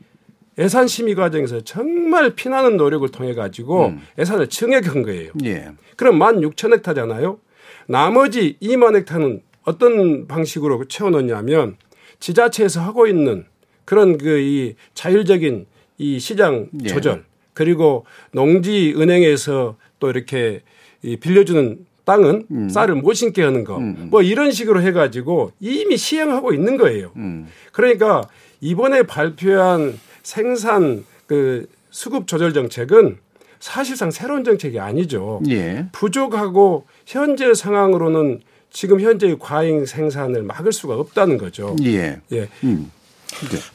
예산 0.59 0.87
심의 0.87 1.15
과정에서 1.15 1.63
정말 1.63 2.35
피나는 2.35 2.77
노력을 2.77 3.09
통해 3.11 3.35
가지고 3.35 3.87
음. 3.87 4.03
예산을 4.19 4.49
증액한 4.49 5.03
거예요. 5.03 5.33
예. 5.45 5.71
그럼 5.97 6.19
1만 6.19 6.41
6천 6.55 6.73
헥타잖아요. 6.75 7.39
나머지 7.87 8.57
2만 8.63 8.95
헥타는 8.97 9.43
어떤 9.65 10.27
방식으로 10.29 10.85
채워넣냐면 10.87 11.77
지자체에서 12.19 12.81
하고 12.83 13.07
있는 13.07 13.47
그런 13.85 14.19
그 14.19 14.39
이 14.39 14.75
자율적인 14.95 15.67
이 15.99 16.19
시장 16.19 16.69
예. 16.85 16.89
조절 16.89 17.25
그리고 17.61 18.07
농지 18.33 18.95
은행에서 18.97 19.77
또 19.99 20.09
이렇게 20.09 20.63
이 21.03 21.19
빌려주는 21.19 21.85
땅은 22.07 22.47
음. 22.51 22.69
쌀을 22.71 22.95
못 22.95 23.13
심게 23.13 23.43
하는 23.43 23.65
거뭐 23.65 24.23
이런 24.23 24.51
식으로 24.51 24.81
해가지고 24.81 25.53
이미 25.61 25.99
시행하고 25.99 26.55
있는 26.55 26.79
거예요. 26.79 27.13
음. 27.17 27.49
그러니까 27.73 28.23
이번에 28.63 29.03
발표한 29.03 30.01
생산 30.23 31.05
그 31.27 31.69
수급 31.91 32.27
조절 32.27 32.55
정책은 32.55 33.19
사실상 33.59 34.11
새로운 34.11 34.43
정책이 34.43 34.81
아니죠. 34.81 35.43
예. 35.51 35.85
부족하고 35.93 36.87
현재 37.05 37.53
상황으로는 37.53 38.41
지금 38.71 39.03
현재의 39.03 39.39
과잉 39.39 39.85
생산을 39.85 40.45
막을 40.45 40.73
수가 40.73 40.95
없다는 40.95 41.37
거죠. 41.37 41.77
예. 41.85 42.23
예. 42.33 42.49
음. 42.65 42.91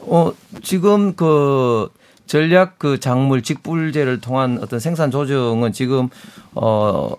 어, 0.00 0.32
지금 0.60 1.14
그 1.14 1.88
전략 2.26 2.78
그 2.78 3.00
작물 3.00 3.42
직불제를 3.42 4.20
통한 4.20 4.58
어떤 4.62 4.80
생산 4.80 5.10
조정은 5.10 5.72
지금 5.72 6.08
어 6.54 7.12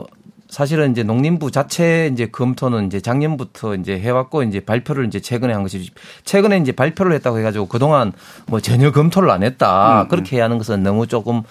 사실은 0.49 0.91
이제 0.91 1.03
농림부 1.03 1.51
자체 1.51 2.09
이제 2.11 2.27
검토는 2.27 2.87
이제 2.87 3.01
작년부터 3.01 3.75
이제 3.75 3.99
해왔고 3.99 4.43
이제 4.43 4.61
발표를 4.61 5.05
이제 5.05 5.19
최근에 5.19 5.53
한 5.53 5.61
것이 5.61 5.89
최근에 6.23 6.57
이제 6.57 6.71
발표를 6.71 7.11
했다고 7.13 7.39
해가지고 7.39 7.65
그동안 7.67 8.13
뭐 8.45 8.61
전혀 8.61 8.91
검토를 8.91 9.29
안 9.29 9.43
했다. 9.43 10.05
그렇게 10.09 10.39
하는 10.39 10.57
것은 10.57 10.83
너무 10.83 11.05
조금 11.07 11.43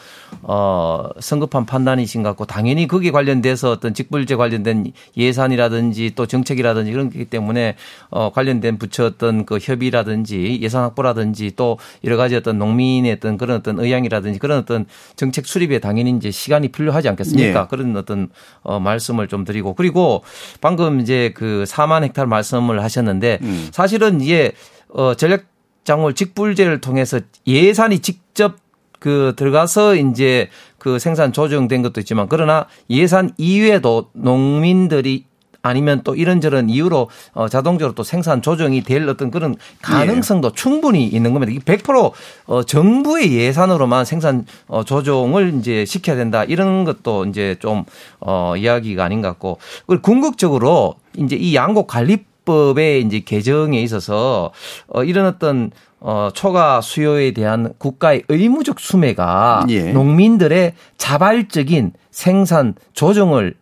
어 0.42 1.08
성급한 1.20 1.66
판단이신 1.66 2.22
것 2.22 2.30
같고 2.30 2.44
당연히 2.44 2.86
거기에 2.86 3.10
관련돼서 3.10 3.70
어떤 3.70 3.94
직불제 3.94 4.36
관련된 4.36 4.92
예산이라든지 5.16 6.12
또 6.14 6.26
정책이라든지 6.26 6.92
그런 6.92 7.10
거기 7.10 7.24
때문에 7.24 7.76
어 8.10 8.30
관련된 8.32 8.78
부처 8.78 9.06
어떤 9.06 9.44
그 9.44 9.58
협의라든지 9.60 10.58
예산 10.62 10.82
확보라든지 10.82 11.52
또 11.56 11.78
여러 12.04 12.16
가지 12.16 12.36
어떤 12.36 12.58
농민의 12.58 13.12
어떤 13.12 13.38
그런 13.38 13.58
어떤 13.58 13.80
의향이라든지 13.80 14.38
그런 14.38 14.58
어떤 14.58 14.86
정책 15.16 15.46
수립에 15.46 15.78
당연히 15.78 16.10
이제 16.10 16.30
시간이 16.30 16.68
필요하지 16.68 17.08
않겠습니까? 17.08 17.60
예. 17.62 17.66
그런 17.68 17.96
어떤 17.96 18.28
어 18.62 18.78
말씀을 18.78 19.28
좀 19.28 19.44
드리고 19.44 19.74
그리고 19.74 20.22
방금 20.60 21.00
이제 21.00 21.32
그 21.34 21.64
4만 21.66 22.02
헥타르 22.02 22.28
말씀을 22.28 22.82
하셨는데 22.82 23.38
음. 23.42 23.68
사실은 23.72 24.20
이게 24.20 24.52
어 24.88 25.14
전략 25.14 25.44
작물 25.86 26.14
직불제를 26.14 26.80
통해서 26.80 27.20
예산이 27.46 28.00
직접 28.00 28.56
그 28.98 29.34
들어가서 29.36 29.96
이제 29.96 30.48
그 30.78 30.98
생산 30.98 31.32
조정된 31.32 31.82
것도 31.82 32.00
있지만 32.00 32.28
그러나 32.28 32.66
예산 32.90 33.32
이외에도 33.38 34.10
농민들이 34.12 35.24
아니면 35.66 36.02
또 36.04 36.14
이런저런 36.14 36.70
이유로 36.70 37.08
어 37.32 37.48
자동적으로 37.48 37.94
또 37.94 38.02
생산 38.02 38.40
조정이 38.40 38.82
될 38.82 39.08
어떤 39.08 39.30
그런 39.30 39.56
가능성도 39.82 40.52
충분히 40.52 41.06
있는 41.06 41.32
겁니다. 41.32 41.52
이게 41.52 41.60
100% 41.60 42.12
어, 42.46 42.62
정부의 42.62 43.32
예산으로만 43.32 44.04
생산 44.04 44.46
어, 44.68 44.84
조정을 44.84 45.54
이제 45.58 45.84
시켜야 45.84 46.16
된다. 46.16 46.44
이런 46.44 46.84
것도 46.84 47.26
이제 47.26 47.56
좀 47.58 47.84
어, 48.20 48.54
이야기가 48.56 49.04
아닌 49.04 49.22
것 49.22 49.28
같고. 49.28 49.58
그리고 49.86 50.02
궁극적으로 50.02 50.94
이제 51.16 51.36
이 51.36 51.54
양곡 51.54 51.86
관리법의 51.88 53.02
이제 53.02 53.20
개정에 53.20 53.80
있어서 53.82 54.52
어, 54.88 55.04
이런 55.04 55.26
어떤 55.26 55.70
어, 56.08 56.30
초과 56.32 56.80
수요에 56.80 57.32
대한 57.32 57.74
국가의 57.78 58.22
의무적 58.28 58.78
수매가 58.78 59.66
예. 59.70 59.90
농민들의 59.90 60.74
자발적인 60.98 61.94
생산 62.12 62.76
조정을 62.92 63.54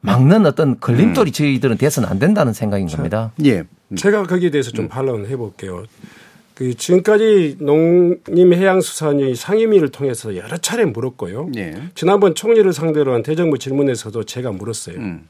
막는 0.00 0.44
어떤 0.46 0.80
걸림돌이 0.80 1.30
저희들은 1.30 1.78
돼서는 1.78 2.08
안 2.08 2.18
된다는 2.18 2.54
생각인 2.54 2.88
겁니다. 2.88 3.30
예. 3.44 3.62
제가 3.94 4.24
거기에 4.24 4.50
대해서 4.50 4.72
좀 4.72 4.88
반론을 4.88 5.28
해볼게요. 5.28 5.84
그 6.54 6.74
지금까지 6.74 7.58
농림해양수산위 7.60 9.36
상임위를 9.36 9.90
통해서 9.90 10.36
여러 10.36 10.56
차례 10.56 10.84
물었고요. 10.84 11.50
예. 11.54 11.84
지난번 11.94 12.34
총리를 12.34 12.72
상대로 12.72 13.14
한 13.14 13.22
대정부 13.22 13.58
질문에서도 13.58 14.24
제가 14.24 14.50
물었어요. 14.50 14.96
음. 14.96 15.28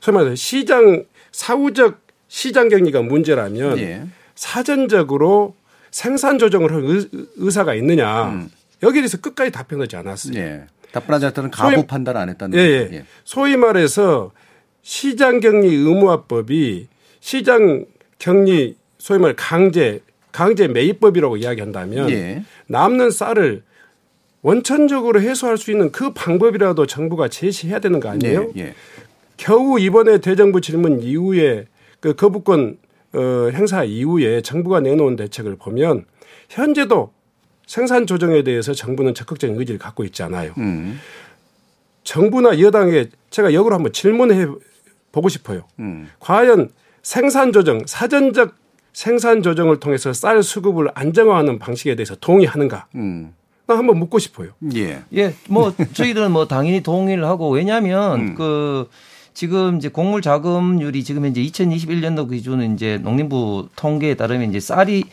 소위 0.00 0.14
말해서 0.14 0.36
시장 0.36 1.04
사후적 1.32 2.00
시장 2.28 2.68
경리가 2.68 3.02
문제라면 3.02 3.78
예. 3.80 4.02
사전적으로 4.36 5.56
생산 5.92 6.38
조정을 6.38 6.72
할 6.72 6.82
의- 6.84 7.08
의사가 7.36 7.74
있느냐 7.74 8.30
음. 8.30 8.50
여기에 8.82 9.02
대해서 9.02 9.18
끝까지 9.18 9.52
답변하지 9.52 9.94
않았어요. 9.94 10.36
예. 10.36 10.62
답변하지 10.90 11.26
않았다는 11.26 11.50
가부 11.52 11.74
소위- 11.76 11.86
판단 11.86 12.16
안 12.16 12.28
했다는 12.28 12.58
예, 12.58 12.78
거죠. 12.84 12.94
예. 12.96 13.04
소위 13.24 13.56
말해서 13.56 14.32
시장 14.82 15.38
격리 15.38 15.68
의무화법이 15.68 16.88
시장 17.20 17.84
격리 18.18 18.76
소위 18.98 19.20
말 19.20 19.34
강제 19.36 20.00
강제 20.32 20.66
매입법이라고 20.66 21.36
이야기한다면 21.36 22.10
예. 22.10 22.42
남는 22.66 23.10
쌀을 23.10 23.62
원천적으로 24.40 25.20
해소할 25.20 25.56
수 25.58 25.70
있는 25.70 25.92
그 25.92 26.12
방법이라도 26.12 26.86
정부가 26.86 27.28
제시해야 27.28 27.78
되는 27.78 28.00
거 28.00 28.08
아니에요? 28.08 28.50
예. 28.56 28.60
예. 28.62 28.74
겨우 29.36 29.78
이번에 29.78 30.18
대정부 30.18 30.60
질문 30.60 31.00
이후에 31.00 31.66
그 32.00 32.14
거부권 32.14 32.78
어, 33.14 33.50
행사 33.52 33.84
이후에 33.84 34.40
정부가 34.40 34.80
내놓은 34.80 35.16
대책을 35.16 35.56
보면 35.56 36.06
현재도 36.48 37.12
생산 37.66 38.06
조정에 38.06 38.42
대해서 38.42 38.74
정부는 38.74 39.14
적극적인 39.14 39.58
의지를 39.58 39.78
갖고 39.78 40.04
있지 40.04 40.22
않아요. 40.22 40.52
음. 40.58 40.98
정부나 42.04 42.60
여당에 42.60 43.06
제가 43.30 43.54
역으로 43.54 43.74
한번 43.74 43.92
질문해 43.92 44.46
보고 45.12 45.28
싶어요. 45.28 45.64
음. 45.78 46.08
과연 46.20 46.70
생산 47.02 47.52
조정, 47.52 47.82
사전적 47.86 48.54
생산 48.92 49.42
조정을 49.42 49.80
통해서 49.80 50.12
쌀 50.12 50.42
수급을 50.42 50.90
안정화하는 50.94 51.58
방식에 51.58 51.94
대해서 51.94 52.14
동의하는가? 52.16 52.86
음. 52.94 53.34
나 53.66 53.78
한번 53.78 53.98
묻고 53.98 54.18
싶어요. 54.18 54.50
예. 54.74 55.02
예, 55.14 55.34
뭐 55.48 55.72
저희들은 55.94 56.32
뭐 56.32 56.46
당연히 56.46 56.82
동의를 56.82 57.24
하고 57.24 57.48
왜냐하면 57.50 58.34
그 58.34 58.88
지금 59.34 59.78
이제 59.78 59.88
곡물 59.88 60.22
자금률이 60.22 61.04
지금 61.04 61.24
현재 61.24 61.42
2021년도 61.42 62.30
기준은 62.30 62.74
이제 62.74 62.98
농림부 62.98 63.68
통계에 63.76 64.14
따르면 64.14 64.50
이제 64.50 64.60
쌀이 64.60 65.04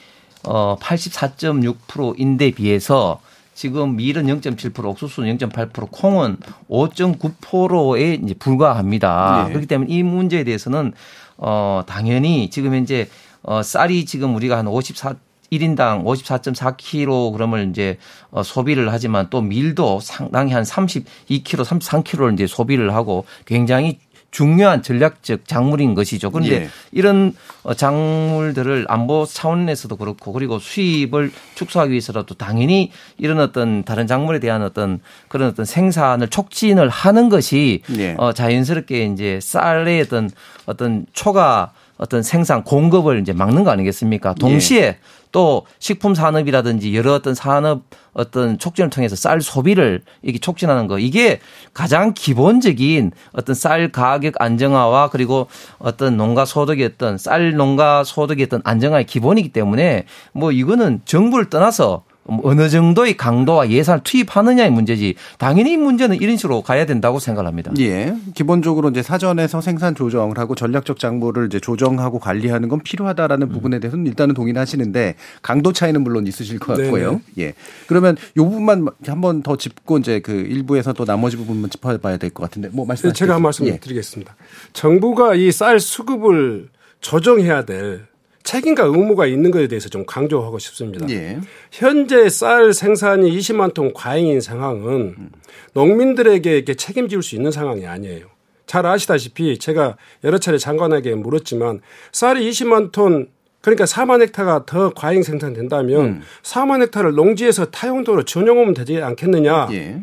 어 0.44 0.78
84.6%인데 0.80 2.52
비해서 2.52 3.20
지금 3.54 3.98
밀은 3.98 4.28
0.7%, 4.28 4.86
옥수수는 4.86 5.38
0.8%, 5.38 5.92
콩은 5.92 6.38
5.9%에 6.70 8.14
이제 8.24 8.34
불과합니다. 8.34 9.44
네. 9.44 9.50
그렇기 9.50 9.68
때문에 9.68 9.94
이 9.94 10.02
문제에 10.04 10.44
대해서는 10.44 10.94
어 11.38 11.84
당연히 11.86 12.50
지금 12.50 12.74
현재 12.74 13.10
어 13.42 13.62
쌀이 13.62 14.06
지금 14.06 14.36
우리가 14.36 14.58
한 14.58 14.68
54, 14.68 15.16
1인당 15.52 16.04
54.4kg을 16.04 17.70
이제 17.72 17.98
어, 18.32 18.44
소비를 18.44 18.92
하지만 18.92 19.28
또 19.30 19.42
밀도 19.42 20.00
상당히 20.02 20.54
한 20.54 20.64
32kg, 20.64 21.44
33kg를 21.44 22.34
이제 22.34 22.48
소비를 22.48 22.94
하고 22.94 23.26
굉장히 23.46 24.00
중요한 24.32 24.84
전략적 24.84 25.48
작물인 25.48 25.96
것이죠. 25.96 26.32
그런데 26.32 26.64
예. 26.64 26.70
이런 26.92 27.34
어, 27.64 27.74
작물들을 27.74 28.86
안보 28.88 29.26
차원에서도 29.26 29.96
그렇고 29.96 30.34
그리고 30.34 30.60
수입을 30.60 31.32
축소하기 31.56 31.92
위해서라도 31.92 32.36
당연히 32.36 32.92
이런 33.18 33.40
어떤 33.40 33.84
다른 33.84 34.08
작물에 34.08 34.40
대한 34.40 34.62
어떤 34.62 35.00
그런 35.28 35.50
어떤 35.50 35.66
생산을 35.66 36.28
촉진을 36.28 36.90
하는 36.90 37.30
것이 37.30 37.82
예. 37.98 38.16
어, 38.18 38.34
자연스럽게 38.34 39.06
이제 39.06 39.40
쌀의 39.42 40.02
어떤 40.02 40.30
어떤 40.66 41.06
초과 41.14 41.72
어떤 41.98 42.24
생산 42.24 42.64
공급을 42.64 43.20
이제 43.20 43.34
막는 43.34 43.66
거 43.66 43.72
아니겠습니까? 43.72 44.34
동시에 44.36 44.98
또 45.32 45.66
식품 45.80 46.16
산업이라든지 46.16 46.96
여러 46.96 47.14
어떤 47.14 47.36
산업 47.36 47.84
어떤 48.14 48.58
촉진을 48.58 48.90
통해서 48.90 49.16
쌀 49.16 49.42
소비를 49.42 50.02
이게 50.24 50.40
촉진하는 50.40 50.88
거 50.88 51.00
이게 51.00 51.40
가장 51.74 52.14
기본적인 52.14 53.12
어떤 53.34 53.56
쌀 53.56 53.92
가격 53.92 54.36
안정화와 54.42 55.10
그리고 55.10 55.48
어떤 55.78 56.18
농가 56.18 56.46
소득의 56.46 56.86
어떤 56.94 57.18
쌀 57.18 57.54
농가 57.54 58.04
소득의 58.04 58.46
어떤 58.46 58.62
안정화의 58.64 59.06
기본이기 59.06 59.50
때문에 59.50 60.06
뭐 60.34 60.52
이거는 60.52 61.02
정부를 61.06 61.50
떠나서 61.50 61.90
뭐 61.90 62.09
어느 62.44 62.70
정도의 62.70 63.16
강도와 63.18 63.70
예산을 63.70 64.02
투입하느냐의 64.04 64.72
문제지 64.72 65.16
당연히 65.38 65.74
이 65.74 65.78
문제는 65.78 66.18
이런 66.22 66.38
식으로 66.38 66.62
가야 66.62 66.86
된다고 66.86 67.20
생각합니다. 67.20 67.72
예. 67.80 68.16
기본적으로 68.34 68.90
이제 68.90 69.02
사전에서 69.04 69.62
생산 69.62 69.96
조정을 69.96 70.38
하고 70.38 70.56
전략적 70.56 71.00
장부를 71.00 71.48
이제 71.48 71.60
조정하고 71.60 72.20
관리하는 72.20 72.70
건 72.70 72.82
필요하다라는 72.82 73.48
음. 73.48 73.52
부분에 73.54 73.80
대해서는 73.80 74.08
일단은 74.08 74.34
동의는 74.36 74.60
하시는데 74.62 75.16
강도 75.42 75.72
차이는 75.74 76.02
물론 76.04 76.26
있으실 76.28 76.60
것 76.60 76.78
같고요. 76.78 77.10
네네. 77.12 77.22
예. 77.40 77.54
그러면 77.88 78.16
요 78.38 78.46
부분만 78.46 78.88
한번 79.06 79.44
더 79.44 79.56
짚고 79.56 79.98
이제 80.00 80.20
그 80.20 80.32
일부에서 80.32 80.94
또 80.94 81.06
나머지 81.06 81.38
부분만 81.38 81.70
짚어봐야 81.70 82.18
될 82.18 82.30
것 82.30 82.44
같은데 82.44 82.70
뭐 82.72 82.86
말씀 82.86 83.10
네, 83.10 83.14
제가 83.14 83.36
한 83.36 83.42
말씀 83.42 83.66
예. 83.68 83.78
드리겠습니다. 83.80 84.36
정부가 84.74 85.36
이 85.36 85.52
쌀 85.52 85.80
수급을 85.80 86.70
조정해야 87.02 87.66
될 87.66 88.09
책임과 88.44 88.84
의무가 88.84 89.28
있는 89.28 89.52
것에 89.52 89.68
대해서 89.68 89.90
좀 89.90 90.06
강조하고 90.06 90.60
싶습니다. 90.60 91.08
예. 91.10 91.40
현재 91.72 92.30
쌀 92.30 92.74
생산이 92.74 93.38
20만 93.38 93.74
톤 93.74 93.94
과잉인 93.94 94.42
상황은 94.42 95.30
농민들에게 95.74 96.56
이렇게 96.56 96.74
책임질 96.74 97.22
수 97.22 97.36
있는 97.36 97.52
상황이 97.52 97.86
아니에요. 97.86 98.28
잘 98.66 98.86
아시다시피 98.86 99.58
제가 99.58 99.98
여러 100.24 100.38
차례 100.38 100.58
장관에게 100.58 101.16
물었지만 101.16 101.82
쌀이 102.12 102.50
20만 102.50 102.92
톤 102.92 103.30
그러니까 103.62 103.86
4만 103.86 104.22
헥타가 104.22 104.66
더 104.66 104.94
과잉 104.94 105.24
생산된다면 105.24 106.06
음. 106.06 106.22
4만 106.44 106.82
헥타를 106.82 107.14
농지에서 107.14 107.66
타용도로 107.66 108.24
전용하면 108.24 108.74
되지 108.74 109.02
않겠느냐. 109.02 109.70
예. 109.72 110.02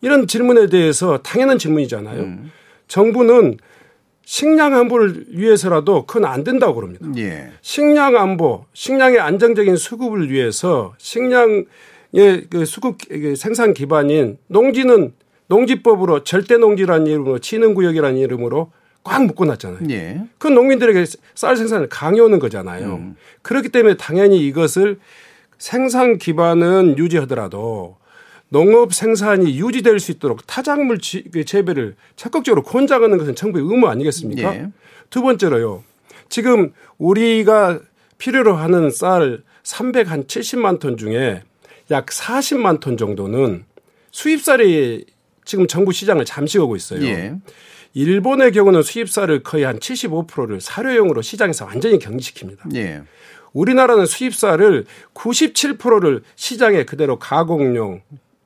이런 0.00 0.26
질문에 0.26 0.68
대해서 0.68 1.18
당연한 1.18 1.58
질문이잖아요. 1.58 2.20
음. 2.22 2.50
정부는 2.88 3.58
식량 4.32 4.74
안보를 4.74 5.26
위해서라도 5.28 6.06
그건 6.06 6.24
안 6.24 6.42
된다고 6.42 6.76
그럽니다. 6.76 7.06
예. 7.18 7.50
식량 7.60 8.16
안보, 8.16 8.64
식량의 8.72 9.20
안정적인 9.20 9.76
수급을 9.76 10.30
위해서 10.30 10.94
식량의 10.96 11.66
그 12.48 12.64
수급 12.64 12.96
그 13.10 13.36
생산 13.36 13.74
기반인 13.74 14.38
농지는 14.46 15.12
농지법으로 15.48 16.24
절대 16.24 16.56
농지라는 16.56 17.08
이름으로 17.08 17.40
치는 17.40 17.74
구역이라는 17.74 18.16
이름으로 18.16 18.72
꽉 19.04 19.22
묶어놨잖아요. 19.26 19.80
예. 19.90 20.22
그 20.38 20.48
농민들에게 20.48 21.04
쌀 21.34 21.58
생산을 21.58 21.90
강요하는 21.90 22.38
거잖아요. 22.38 22.94
음. 22.94 23.16
그렇기 23.42 23.68
때문에 23.68 23.98
당연히 23.98 24.38
이것을 24.46 24.98
생산 25.58 26.16
기반은 26.16 26.96
유지하더라도 26.96 27.98
농업 28.56 28.92
생산이 28.92 29.58
유지될 29.58 29.98
수 29.98 30.10
있도록 30.12 30.46
타작물 30.46 30.98
지- 30.98 31.24
그 31.32 31.42
재배를 31.46 31.96
적극적으로 32.16 32.62
권장하는 32.62 33.16
것은 33.16 33.34
정부의 33.34 33.64
의무 33.64 33.88
아니겠습니까? 33.88 34.54
예. 34.54 34.66
두 35.08 35.22
번째로요. 35.22 35.82
지금 36.28 36.72
우리가 36.98 37.80
필요로 38.18 38.54
하는 38.54 38.90
쌀 38.90 39.42
370만 39.62 40.80
톤 40.80 40.98
중에 40.98 41.42
약 41.90 42.06
40만 42.06 42.80
톤 42.80 42.98
정도는 42.98 43.64
수입쌀이 44.10 45.06
지금 45.46 45.66
정부 45.66 45.92
시장을 45.92 46.26
잠식하고 46.26 46.76
있어요. 46.76 47.02
예. 47.04 47.34
일본의 47.94 48.52
경우는 48.52 48.82
수입쌀을 48.82 49.42
거의 49.42 49.64
한 49.64 49.78
75%를 49.78 50.60
사료용으로 50.60 51.22
시장에서 51.22 51.64
완전히 51.64 51.98
격리시킵니다. 51.98 52.74
예. 52.76 53.00
우리나라는 53.54 54.04
수입쌀을 54.04 54.84
97%를 55.14 56.22
시장에 56.36 56.84
그대로 56.84 57.18
가공용 57.18 58.02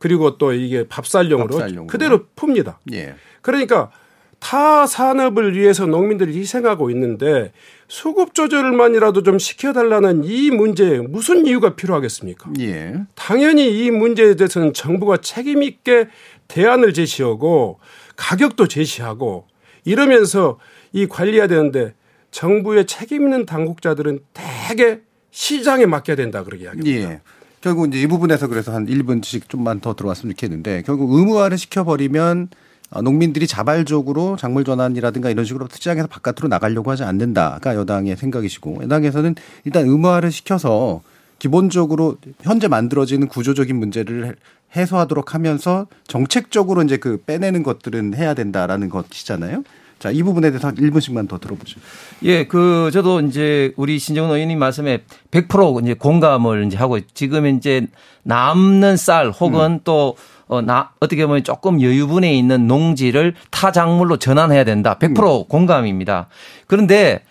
그리고 0.07 0.39
또 0.39 0.53
이게 0.53 0.87
밥살용으로 0.87 1.49
밥살용으로. 1.49 1.89
그대로 1.89 2.27
풉니다. 2.37 2.77
예. 2.93 3.17
그러니까 3.43 3.91
타 4.39 4.87
산업을 4.87 5.57
위해서 5.57 5.85
농민들이 5.85 6.39
희생하고 6.39 6.91
있는데 6.91 7.53
수급 7.89 8.33
조절만이라도 8.33 9.25
좀 9.25 9.41
시켜달라는 9.41 10.23
이 10.23 10.53
문제에 10.53 11.01
무슨 11.01 11.45
이유가 11.45 11.75
필요하겠습니까? 11.75 12.53
예. 12.61 12.95
당연히 13.17 13.69
이 13.85 13.91
문제에 13.91 14.37
대해서는 14.37 14.75
정부가 14.75 15.17
책임 15.17 15.65
있게 15.65 16.07
대안을 16.47 16.93
제시하고 16.93 17.81
가격도 18.15 18.69
제시하고 18.69 19.49
이러면서 19.85 20.61
이 20.93 21.09
관리해야 21.09 21.49
되는데 21.49 21.95
정부의 22.31 22.87
책임 22.87 23.25
있는 23.25 23.45
당국자들은 23.45 24.21
대개 24.33 25.01
시장에 25.33 25.85
맡겨야 25.87 26.15
된다 26.15 26.45
그렇게 26.45 26.65
이야기합니다. 26.65 27.11
예. 27.11 27.21
결국 27.61 27.89
이제 27.89 28.01
이 28.01 28.07
부분에서 28.07 28.49
그래서 28.49 28.73
한 28.73 28.87
1분씩 28.87 29.49
좀만 29.49 29.81
더 29.81 29.95
들어왔으면 29.95 30.35
좋겠는데 30.35 30.83
결국 30.87 31.13
의무화를 31.13 31.59
시켜버리면 31.59 32.49
어, 32.91 33.03
농민들이 33.03 33.47
자발적으로 33.47 34.37
작물 34.37 34.65
전환이라든가 34.65 35.31
이런 35.31 35.45
식으로 35.45 35.67
시장에서 35.71 36.07
바깥으로 36.07 36.49
나가려고 36.49 36.91
하지 36.91 37.03
않는다가 37.03 37.75
여당의 37.75 38.17
생각이시고 38.17 38.83
여당에서는 38.83 39.35
일단 39.65 39.87
의무화를 39.87 40.31
시켜서 40.31 41.03
기본적으로 41.39 42.17
현재 42.43 42.69
만들어지는 42.69 43.29
구조적인 43.29 43.77
문제를 43.77 44.37
해소하도록 44.75 45.35
하면서 45.35 45.87
정책적으로 46.07 46.83
이제 46.83 46.97
그 46.97 47.23
빼내는 47.27 47.63
것들은 47.63 48.15
해야 48.15 48.35
된다라는 48.35 48.89
것이잖아요. 48.89 49.65
자, 49.99 50.11
이 50.11 50.23
부분에 50.23 50.51
대해서 50.51 50.69
한 50.69 50.75
1분씩만 50.75 51.29
더 51.29 51.39
들어보죠. 51.39 51.81
예, 52.23 52.47
그 52.47 52.91
저도 52.93 53.21
이제 53.21 53.73
우리 53.77 53.99
신정은 53.99 54.35
의원님 54.35 54.59
말씀에 54.59 55.05
100% 55.31 55.83
이제 55.83 55.95
공감을 55.95 56.67
이제 56.67 56.77
하고 56.77 57.01
지금 57.15 57.47
이제 57.47 57.87
남는 58.23 58.97
쌀 58.97 59.31
혹은 59.31 59.81
또 59.85 60.17
어, 60.49 60.61
나, 60.61 60.91
어떻게 61.01 61.27
보면 61.27 61.43
조금 61.43 61.81
여유분에 61.81 62.33
있는 62.33 62.67
농지를 62.69 63.35
타작물로 63.51 64.19
전환해야 64.19 64.65
된다. 64.65 64.97
100% 64.99 65.49
공감입니다. 65.49 66.29
그런데 66.67 67.23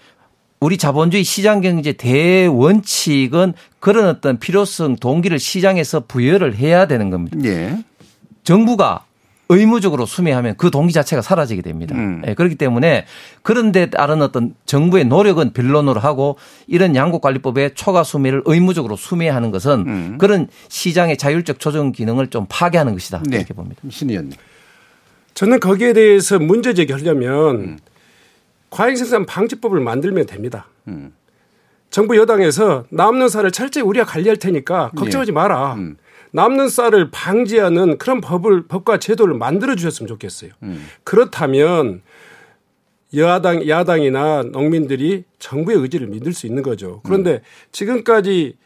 우리 0.60 0.78
자본주의 0.78 1.24
시장 1.24 1.62
경제 1.62 1.94
대원칙은 1.94 3.54
그런 3.80 4.08
어떤 4.08 4.40
필요성 4.40 4.98
동기를 4.98 5.40
시장에서 5.40 6.02
부여를 6.02 6.56
해야 6.56 6.88
되는 6.88 7.10
겁니다. 7.10 7.38
예. 7.46 7.78
정부가 8.44 9.06
의무적으로 9.50 10.06
수매하면 10.06 10.56
그 10.58 10.72
동기 10.72 10.94
자체가 10.94 11.22
사라지게 11.22 11.62
됩니다. 11.62 11.96
음. 11.96 12.24
예, 12.28 12.34
그렇기 12.34 12.56
때문에 12.56 13.06
그런 13.44 13.72
데 13.72 13.90
따른 13.90 14.22
어떤 14.22 14.56
정부의 14.66 15.06
노력은 15.06 15.54
변론으로 15.54 16.00
하고 16.00 16.38
이런 16.68 16.96
양국관리법의 16.96 17.76
초과 17.76 18.04
수매를 18.04 18.42
의무적으로 18.46 18.96
수매하는 18.96 19.52
것은 19.52 19.72
음. 19.88 20.18
그런 20.18 20.48
시장의 20.70 21.18
자율적 21.18 21.60
조정 21.60 21.92
기능을 21.92 22.28
좀 22.28 22.46
파괴하는 22.50 22.94
것이다. 22.94 23.22
네. 23.28 23.38
이렇게 23.38 23.54
봅니다. 23.54 23.82
신 23.90 24.10
의원님. 24.10 24.34
저는 25.36 25.60
거기에 25.60 25.94
대해서 25.94 26.40
문제 26.40 26.74
제기하려면 26.74 27.56
음. 27.56 27.80
과잉 28.70 28.96
생산 28.96 29.26
방지법을 29.26 29.80
만들면 29.80 30.26
됩니다. 30.26 30.68
음. 30.88 31.14
정부 31.92 32.18
여당에서 32.18 32.86
남는 32.90 33.30
쌀을 33.30 33.52
철저히 33.52 33.84
우리가 33.84 34.06
관리할 34.06 34.38
테니까 34.38 34.92
걱정하지 34.96 35.32
마라. 35.32 35.78
음. 36.36 36.42
남는 36.42 36.70
쌀을 36.70 37.10
방지하는 37.12 37.98
그런 37.98 38.22
법을 38.22 38.68
법과 38.68 39.00
제도를 39.00 39.36
만들어 39.36 39.76
주셨으면 39.76 40.08
좋겠어요. 40.08 40.52
음. 40.64 40.86
그렇다면 41.04 42.02
여당 43.16 43.68
야당이나 43.68 44.44
농민들이 44.52 45.24
정부의 45.40 45.78
의지를 45.78 46.08
믿을 46.08 46.34
수 46.34 46.48
있는 46.48 46.64
거죠. 46.64 47.02
그런데 47.04 47.42
지금까지 47.72 48.58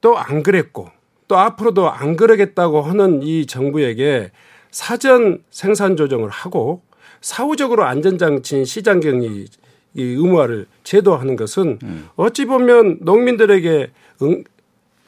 또 0.00 0.16
안 0.18 0.42
그랬고 0.42 0.90
또 1.28 1.38
앞으로도 1.38 1.90
안 1.90 2.16
그러겠다고 2.16 2.82
하는 2.82 3.22
이 3.22 3.46
정부에게 3.46 4.30
사전 4.70 5.42
생산 5.50 5.96
조정을 5.96 6.28
하고 6.28 6.82
사후적으로 7.22 7.84
안전장치인 7.84 8.66
시장 8.66 9.00
격리 9.00 9.46
이 9.94 10.02
의무화를 10.02 10.66
제도하는 10.82 11.36
것은 11.36 11.78
어찌 12.16 12.44
보면 12.44 12.98
농민들에게 13.00 13.90
응, 14.22 14.44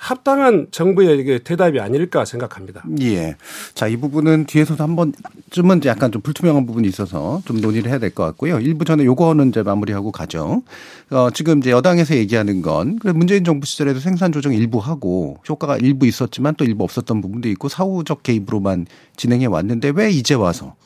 합당한 0.07 0.68
정부의 0.70 1.24
그 1.24 1.42
대답이 1.42 1.80
아닐까 1.80 2.24
생각합니다. 2.24 2.84
예. 3.00 3.34
자, 3.74 3.88
이 3.88 3.96
부분은 3.96 4.46
뒤에서도 4.46 4.80
한 4.82 4.94
번쯤은 4.94 5.80
약간 5.84 6.12
좀 6.12 6.22
불투명한 6.22 6.64
부분이 6.64 6.86
있어서 6.86 7.42
좀 7.44 7.61
논의를 7.61 7.90
해야 7.90 7.98
될 7.98 8.14
것 8.14 8.22
같고요. 8.24 8.61
일부 8.61 8.84
전에 8.84 9.04
요거는 9.04 9.48
이제 9.48 9.62
마무리하고 9.64 10.12
가죠. 10.12 10.62
어, 11.11 11.30
지금 11.34 11.59
이제 11.59 11.72
여당에서 11.72 12.14
얘기하는 12.14 12.62
건 12.62 13.00
문재인 13.02 13.42
정부 13.42 13.66
시절에도 13.66 13.98
생산 13.98 14.30
조정 14.30 14.54
일부 14.54 14.78
하고 14.78 15.38
효과가 15.48 15.78
일부 15.78 16.07
있었지만 16.07 16.54
또 16.54 16.64
일부 16.64 16.84
없었던 16.84 17.20
부분도 17.20 17.48
있고 17.48 17.68
사후적 17.68 18.22
개입으로만 18.22 18.86
진행해 19.16 19.46
왔는데 19.46 19.92
왜 19.96 20.11
이제 20.11 20.34
와서 20.34 20.76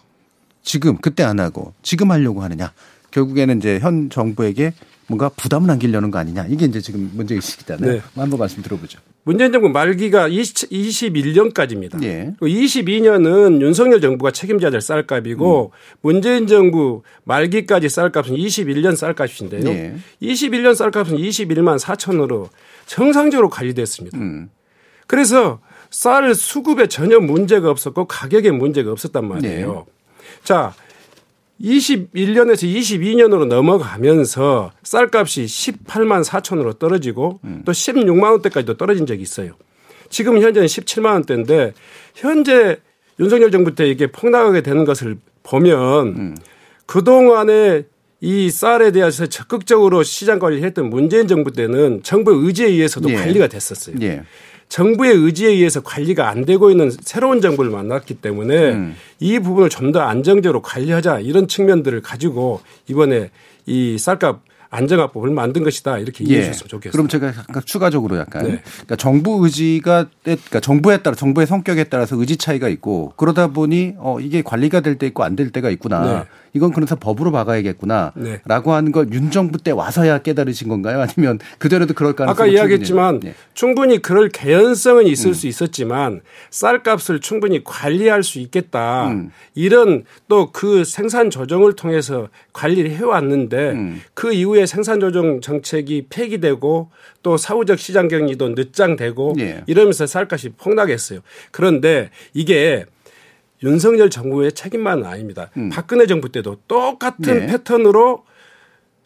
지금 0.63 0.97
그때 0.97 1.23
안 1.25 1.41
하고 1.41 1.75
지금 1.83 2.11
하려고 2.11 2.43
하느냐. 2.43 2.73
결국에는 3.11 3.59
이제 3.59 3.79
현 3.81 4.09
정부에게 4.09 4.73
뭔가 5.11 5.29
부담을 5.29 5.69
안기려는 5.73 6.13
거 6.13 6.21
아니냐. 6.21 6.47
이게 6.49 6.67
이제 6.67 6.81
지금 6.81 7.11
문제 7.15 7.35
의식이잖아요. 7.35 7.95
네. 7.95 8.01
한번 8.15 8.39
말씀 8.39 8.63
들어보죠. 8.63 9.01
문재인 9.25 9.51
정부 9.51 9.69
말기가 9.69 10.29
20, 10.29 10.71
21년까지입니다. 10.71 12.01
예. 12.05 12.33
22년은 12.41 13.61
윤석열 13.61 14.01
정부가 14.01 14.31
책임져야 14.31 14.71
될 14.71 14.81
쌀값이고 14.81 15.73
문재인 16.01 16.47
정부 16.47 17.03
말기까지 17.25 17.89
쌀값은 17.89 18.37
21년 18.37 18.95
쌀값인데요. 18.95 19.69
예. 19.69 19.97
21년 20.23 20.77
쌀값은 20.77 21.17
21만 21.17 21.81
4천으로 21.81 22.49
정상적으로 22.87 23.51
관리됐습니다. 23.51 24.17
음. 24.17 24.49
그래서 25.09 25.59
쌀 25.91 26.37
수급에 26.37 26.87
전혀 26.87 27.19
문제가 27.19 27.69
없었고 27.69 28.05
가격에 28.05 28.53
문제가 28.53 28.93
없었단 28.93 29.27
말이에요. 29.27 29.87
네. 29.89 29.93
자, 30.45 30.73
21년에서 31.61 32.65
22년으로 32.65 33.47
넘어가면서 33.47 34.73
쌀값이 34.83 35.45
18만 35.45 36.25
4천으로 36.25 36.79
떨어지고 36.79 37.41
음. 37.45 37.63
또 37.65 37.73
16만 37.73 38.33
원대까지도 38.33 38.77
떨어진 38.77 39.07
적이 39.07 39.23
있어요. 39.23 39.53
지금 40.09 40.41
현재는 40.41 40.67
17만 40.67 41.13
원대인데 41.13 41.73
현재 42.15 42.79
윤석열 43.19 43.51
정부 43.51 43.75
때 43.75 43.89
이게 43.89 44.07
폭락하게 44.07 44.63
되는 44.63 44.85
것을 44.85 45.19
보면 45.43 46.07
음. 46.09 46.37
그동안에 46.87 47.85
이 48.23 48.51
쌀에 48.51 48.93
대해서 48.93 49.27
적극적으로 49.27 50.03
시장 50.03 50.39
관리를 50.39 50.65
했던 50.65 50.91
문재인 50.91 51.27
정부 51.27 51.53
때는 51.53 52.03
정부의 52.03 52.39
의지에 52.47 52.67
의해서도 52.67 53.11
예. 53.11 53.15
관리가 53.15 53.47
됐었어요. 53.47 53.97
예. 54.03 54.23
정부의 54.71 55.13
의지에 55.15 55.49
의해서 55.51 55.83
관리가 55.83 56.29
안 56.31 56.45
되고 56.47 56.71
있는 56.71 56.91
새로운 57.03 57.41
정부를 57.43 57.71
만났기 57.71 58.15
때문에 58.15 58.71
음. 58.73 58.95
이 59.19 59.39
부분을 59.39 59.69
좀 59.69 59.91
더 59.91 60.01
안정적으로 60.01 60.63
관리하자 60.63 61.19
이런 61.21 61.49
측면들을 61.49 62.01
가지고 62.03 62.61
이번에 62.87 63.31
이 63.67 63.99
쌀값 63.99 64.41
안정화법을 64.73 65.31
만든 65.31 65.65
것이다 65.65 65.99
이렇게 65.99 66.23
이해해 66.23 66.45
주셨으면 66.45 66.69
좋겠습니다. 66.69 66.89
예. 66.89 66.93
그럼 66.93 67.09
제가 67.09 67.27
약간 67.37 67.61
추가적으로 67.67 68.17
약간 68.19 68.45
네. 68.45 68.63
그러니까 68.63 68.95
정부 68.95 69.45
의지가 69.45 70.07
그러니까 70.23 70.61
정부에 70.61 70.99
따라 70.99 71.17
정부의 71.17 71.49
성격에 71.49 71.85
따라서 71.85 72.15
의지 72.15 72.37
차이가 72.37 72.69
있고 72.69 73.13
그러다 73.17 73.49
보니 73.49 73.95
어 73.99 74.21
이게 74.21 74.43
관리가 74.43 74.79
될 74.79 74.97
때 74.97 75.09
있고 75.09 75.25
안 75.25 75.35
될 75.35 75.51
때가 75.51 75.71
있구나. 75.71 76.05
네. 76.21 76.25
이건 76.53 76.73
그래서 76.73 76.97
법으로 76.97 77.31
막아야겠구나라고 77.31 78.15
네. 78.21 78.75
하는 78.75 78.93
걸 78.93 79.11
윤 79.13 79.31
정부 79.31 79.59
때 79.59 79.71
와서야 79.71 80.19
깨달으신 80.19 80.69
건가요? 80.69 81.01
아니면 81.01 81.39
그전에도 81.59 81.95
그럴 81.95 82.15
가능성이 82.15 82.51
아까 82.51 82.53
이야기했지만 82.53 83.21
네. 83.21 83.35
충분히 83.55 84.01
그럴 84.01 84.29
개연성은 84.29 85.07
있을 85.07 85.31
음. 85.31 85.35
수 85.35 85.47
있었지만 85.47 86.21
쌀값을 86.51 87.21
충분히 87.21 87.63
관리할 87.65 88.23
수 88.23 88.39
있겠다. 88.39 89.09
음. 89.09 89.31
이런 89.55 90.05
또 90.29 90.51
그 90.53 90.85
생산 90.85 91.31
조정을 91.31 91.75
통해서 91.75 92.29
관리를 92.53 92.91
해왔는데 92.91 93.71
음. 93.71 94.01
그 94.15 94.33
이후에 94.33 94.67
생산 94.67 95.01
조정 95.01 95.41
정책이 95.41 96.07
폐기되고 96.11 96.91
또 97.23 97.37
사후적 97.37 97.79
시장 97.79 98.09
경기도 98.09 98.49
늦장되고 98.51 99.37
예. 99.41 99.63
이러면서 99.67 100.07
쌀값이 100.07 100.51
폭락했어요. 100.51 101.21
그런데 101.51 102.11
이게 102.35 102.85
윤석열 103.63 104.11
정부의 104.11 104.53
책임만은 104.53 105.05
아닙니다. 105.05 105.51
박근혜 105.73 106.07
정부 106.07 106.31
때도 106.31 106.57
똑같은 106.67 107.25
음. 107.35 107.41
네. 107.41 107.47
패턴으로 107.47 108.25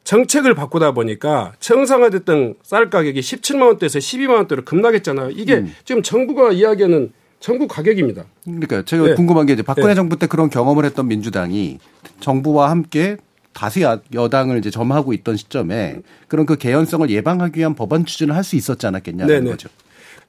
정책을 0.05 0.55
바꾸다 0.55 0.93
보니까 0.93 1.55
정상화됐던 1.61 2.57
쌀 2.63 2.91
가격이 2.91 3.21
17만 3.21 3.63
원대에서 3.67 3.99
12만 3.99 4.31
원대로 4.37 4.63
급락했잖아요. 4.65 5.31
이게 5.31 5.57
음. 5.57 5.73
지금 5.85 6.03
정부가 6.03 6.53
이야기하는 6.53 7.13
정부 7.41 7.67
가격입니다. 7.67 8.25
그러니까 8.45 8.83
제가 8.83 9.05
네. 9.07 9.15
궁금한 9.15 9.47
게 9.47 9.55
이제 9.55 9.63
박근혜 9.63 9.89
네. 9.89 9.95
정부 9.95 10.19
때 10.19 10.27
그런 10.27 10.51
경험을 10.51 10.85
했던 10.85 11.09
민주당이 11.09 11.79
정부와 12.21 12.71
함께 12.71 13.17
다수 13.55 13.81
야- 13.83 14.01
여당을 14.13 14.59
이제 14.59 14.71
점하고 14.71 15.13
있던 15.15 15.37
시점에 15.37 16.01
그런 16.29 16.45
그 16.47 16.57
개연성을 16.57 17.09
예방하기 17.09 17.59
위한 17.59 17.75
법안 17.75 18.05
추진을 18.05 18.35
할 18.35 18.45
수 18.45 18.57
있었지 18.57 18.87
않았겠냐는 18.87 19.33
네네. 19.35 19.51
거죠. 19.51 19.69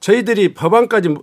저희들이 0.00 0.54
법안까지 0.54 1.14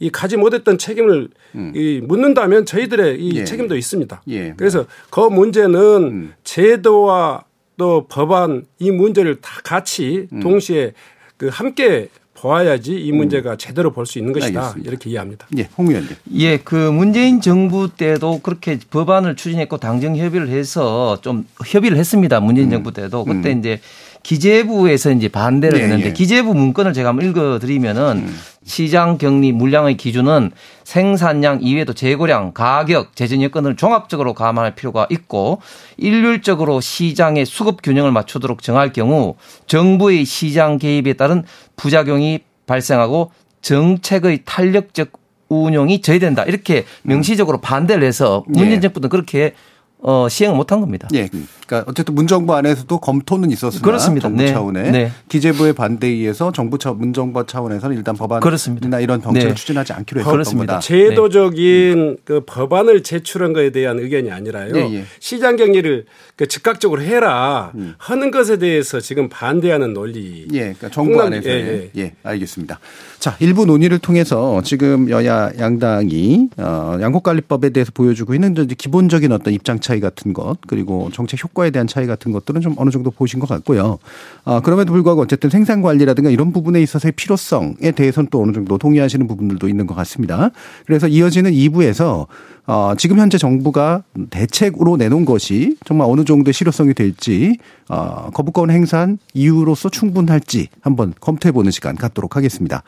이 0.00 0.10
가지 0.10 0.36
못했던 0.36 0.78
책임을 0.78 1.28
이 1.74 2.00
묻는다면 2.02 2.64
저희들의 2.66 3.20
이 3.22 3.30
음. 3.32 3.36
예. 3.36 3.44
책임도 3.44 3.76
있습니다. 3.76 4.22
예. 4.28 4.54
그래서 4.56 4.86
그 5.10 5.20
문제는 5.20 5.78
음. 6.04 6.32
제도와 6.42 7.44
또 7.76 8.06
법안 8.08 8.64
이 8.78 8.90
문제를 8.90 9.40
다 9.40 9.60
같이 9.62 10.26
음. 10.32 10.40
동시에 10.40 10.92
그 11.36 11.48
함께 11.48 12.08
보아야지 12.34 12.92
이 12.98 13.12
문제가 13.12 13.56
제대로 13.56 13.90
볼 13.92 14.06
수 14.06 14.18
있는 14.18 14.32
것이다 14.32 14.60
알겠습니다. 14.60 14.88
이렇게 14.90 15.10
이해합니다. 15.10 15.46
예, 15.58 15.68
홍 15.76 15.88
의원님. 15.88 16.08
예, 16.36 16.56
그 16.56 16.74
문재인 16.74 17.42
정부 17.42 17.90
때도 17.94 18.40
그렇게 18.42 18.78
법안을 18.90 19.36
추진했고 19.36 19.76
당정 19.76 20.16
협의를 20.16 20.48
해서 20.48 21.18
좀 21.20 21.46
협의를 21.66 21.98
했습니다. 21.98 22.40
문재인 22.40 22.70
정부 22.70 22.92
때도 22.92 23.26
그때 23.26 23.50
이제 23.52 23.80
기재부에서 24.22 25.12
이제 25.12 25.28
반대를 25.28 25.78
네, 25.78 25.84
했는데 25.84 26.06
예. 26.08 26.12
기재부 26.12 26.54
문건을 26.54 26.92
제가 26.92 27.10
한번 27.10 27.28
읽어드리면은 27.28 28.28
시장 28.64 29.18
격리 29.18 29.52
물량의 29.52 29.96
기준은 29.96 30.52
생산량 30.84 31.60
이외에도 31.62 31.92
재고량, 31.94 32.52
가격, 32.52 33.16
재정 33.16 33.42
여건을 33.42 33.76
종합적으로 33.76 34.34
감안할 34.34 34.74
필요가 34.74 35.06
있고 35.10 35.60
일률적으로 35.96 36.80
시장의 36.80 37.46
수급 37.46 37.82
균형을 37.82 38.12
맞추도록 38.12 38.62
정할 38.62 38.92
경우 38.92 39.36
정부의 39.66 40.24
시장 40.24 40.78
개입에 40.78 41.14
따른 41.14 41.44
부작용이 41.76 42.40
발생하고 42.66 43.32
정책의 43.62 44.42
탄력적 44.44 45.12
운용이 45.48 46.00
저해된다. 46.00 46.44
이렇게 46.44 46.84
명시적으로 47.02 47.60
반대를 47.60 48.04
해서 48.04 48.44
문재인 48.46 48.76
예. 48.76 48.80
정부는 48.80 49.08
그렇게 49.08 49.54
어, 50.02 50.28
시행을 50.28 50.56
못한 50.56 50.80
겁니다. 50.80 51.08
예. 51.14 51.28
그러니까 51.66 51.90
어쨌든 51.90 52.14
문정부 52.14 52.54
안에서도 52.54 52.98
검토는 52.98 53.50
있었으나 53.50 53.82
그렇습니다. 53.82 54.28
정부 54.28 54.42
네. 54.42 54.52
차원에 54.52 54.90
네. 54.90 55.12
기재부의 55.28 55.74
반대에 55.74 56.10
의해서 56.10 56.50
정부 56.52 56.78
차 56.78 56.92
문정부 56.92 57.46
차원에서는 57.46 57.96
일단 57.96 58.16
법안이나 58.16 58.40
그렇습니다. 58.40 58.98
이런 58.98 59.22
정책을 59.22 59.50
네. 59.50 59.54
추진하지 59.54 59.92
않기로 59.92 60.20
했던 60.20 60.32
그렇습니다. 60.32 60.74
거다. 60.74 60.80
제도적인 60.80 62.18
그 62.24 62.40
법안을 62.46 63.02
제출한 63.02 63.52
것에 63.52 63.70
대한 63.70 63.98
의견이 63.98 64.30
아니라요. 64.30 64.74
예, 64.74 64.94
예. 64.94 65.04
시장 65.20 65.56
격리를 65.56 66.06
그 66.36 66.48
즉각적으로 66.48 67.02
해라 67.02 67.72
하는 67.98 68.30
것에 68.30 68.58
대해서 68.58 69.00
지금 69.00 69.28
반대하는 69.28 69.92
논리. 69.92 70.46
예, 70.52 70.60
그러니까 70.60 70.88
정부 70.88 71.20
안에서 71.20 71.50
예, 71.50 71.90
예, 71.96 72.14
알겠습니다. 72.22 72.80
자, 73.20 73.36
일부 73.38 73.66
논의를 73.66 73.98
통해서 73.98 74.62
지금 74.64 75.10
여야 75.10 75.50
양당이 75.58 76.48
어, 76.56 76.96
양곡관리법에 77.02 77.68
대해서 77.68 77.92
보여주고 77.92 78.32
있는 78.32 78.54
기본적인 78.54 79.30
어떤 79.30 79.52
입장 79.52 79.78
차이 79.78 80.00
같은 80.00 80.32
것 80.32 80.56
그리고 80.66 81.10
정책 81.12 81.44
효과에 81.44 81.68
대한 81.68 81.86
차이 81.86 82.06
같은 82.06 82.32
것들은 82.32 82.62
좀 82.62 82.74
어느 82.78 82.88
정도 82.88 83.10
보신 83.10 83.38
것 83.38 83.46
같고요. 83.46 83.98
어, 84.44 84.60
그럼에도 84.62 84.94
불구하고 84.94 85.20
어쨌든 85.20 85.50
생산 85.50 85.82
관리라든가 85.82 86.30
이런 86.30 86.50
부분에 86.50 86.80
있어서의 86.80 87.12
필요성에 87.12 87.90
대해서는 87.94 88.30
또 88.30 88.42
어느 88.42 88.52
정도 88.52 88.78
동의하시는 88.78 89.26
부분들도 89.26 89.68
있는 89.68 89.86
것 89.86 89.94
같습니다. 89.96 90.48
그래서 90.86 91.06
이어지는 91.06 91.52
2부에서 91.52 92.26
어, 92.70 92.94
지금 92.94 93.18
현재 93.18 93.36
정부가 93.36 94.04
대책으로 94.30 94.96
내놓은 94.96 95.24
것이 95.24 95.76
정말 95.84 96.06
어느 96.08 96.24
정도의 96.24 96.52
실효성이 96.52 96.94
될지 96.94 97.56
어, 97.88 98.30
거부권 98.32 98.70
행사한 98.70 99.18
이유로서 99.34 99.88
충분할지 99.88 100.68
한번 100.80 101.12
검토해 101.20 101.50
보는 101.50 101.72
시간 101.72 101.96
갖도록 101.96 102.36
하겠습니다. 102.36 102.84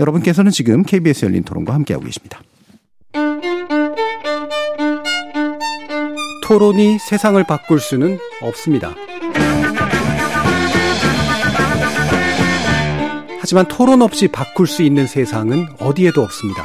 여러분께서는 0.00 0.50
지금 0.50 0.82
KBS 0.82 1.26
열린 1.26 1.44
토론과 1.44 1.72
함께하고 1.72 2.06
계십니다. 2.06 2.40
토론이 6.42 6.98
세상을 6.98 7.40
바꿀 7.44 7.78
수는 7.78 8.18
없습니다. 8.42 8.92
하지만 13.38 13.68
토론 13.68 14.02
없이 14.02 14.26
바꿀 14.26 14.66
수 14.66 14.82
있는 14.82 15.06
세상은 15.06 15.68
어디에도 15.78 16.20
없습니다. 16.20 16.64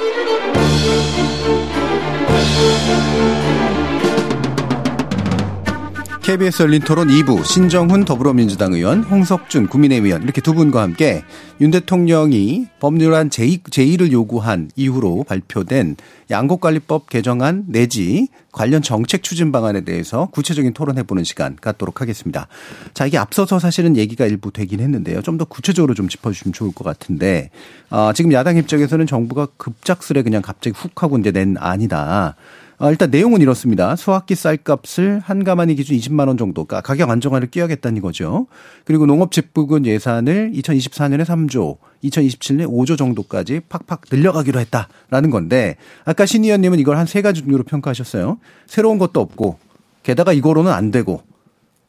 KBS 6.31 6.63
열린 6.63 6.79
토론 6.79 7.09
2부 7.09 7.43
신정훈 7.43 8.05
더불어민주당 8.05 8.71
의원, 8.71 9.03
홍석준 9.03 9.67
국민의힘 9.67 10.05
의원 10.05 10.23
이렇게 10.23 10.39
두 10.39 10.53
분과 10.53 10.81
함께 10.81 11.25
윤 11.59 11.71
대통령이 11.71 12.67
법률안 12.79 13.29
제2, 13.29 13.63
제2 13.63 13.99
를 13.99 14.13
요구한 14.13 14.71
이후로 14.77 15.25
발표된 15.25 15.97
양곡관리법 16.29 17.09
개정안 17.09 17.65
내지 17.67 18.29
관련 18.53 18.81
정책 18.81 19.23
추진 19.23 19.51
방안에 19.51 19.81
대해서 19.81 20.29
구체적인 20.31 20.73
토론해보는 20.73 21.25
시간 21.25 21.57
갖도록 21.59 21.99
하겠습니다. 21.99 22.47
자, 22.93 23.05
이게 23.05 23.17
앞서서 23.17 23.59
사실은 23.59 23.97
얘기가 23.97 24.25
일부 24.25 24.51
되긴 24.53 24.79
했는데요. 24.79 25.21
좀 25.21 25.37
더 25.37 25.43
구체적으로 25.45 25.95
좀 25.95 26.07
짚어주시면 26.07 26.53
좋을 26.53 26.71
것 26.73 26.83
같은데, 26.85 27.49
아, 27.89 28.13
지금 28.15 28.31
야당 28.31 28.55
입장에서는 28.57 29.05
정부가 29.05 29.47
급작스레 29.57 30.23
그냥 30.23 30.41
갑자기 30.41 30.77
훅 30.77 31.03
하고 31.03 31.17
이제 31.17 31.31
낸 31.31 31.55
안이다. 31.57 32.35
어, 32.81 32.89
일단 32.89 33.11
내용은 33.11 33.41
이렇습니다. 33.41 33.95
수확기 33.95 34.33
쌀값을 34.33 35.19
한 35.23 35.43
가마니 35.43 35.75
기준 35.75 35.95
20만 35.95 36.27
원 36.27 36.35
정도 36.37 36.65
가 36.65 36.81
가격 36.81 37.11
안정화를 37.11 37.51
꾀하겠다는 37.51 38.01
거죠. 38.01 38.47
그리고 38.85 39.05
농업집부근 39.05 39.85
예산을 39.85 40.51
2024년에 40.55 41.23
3조, 41.23 41.77
2027년에 42.03 42.67
5조 42.67 42.97
정도까지 42.97 43.61
팍팍 43.69 44.01
늘려가기로 44.11 44.59
했다라는 44.59 45.29
건데 45.29 45.75
아까 46.05 46.25
신 46.25 46.43
의원님은 46.43 46.79
이걸 46.79 46.97
한 46.97 47.05
세 47.05 47.21
가지 47.21 47.41
종류로 47.41 47.63
평가하셨어요. 47.65 48.39
새로운 48.65 48.97
것도 48.97 49.19
없고 49.19 49.59
게다가 50.03 50.33
이거로는 50.33 50.71
안 50.71 50.89
되고 50.91 51.21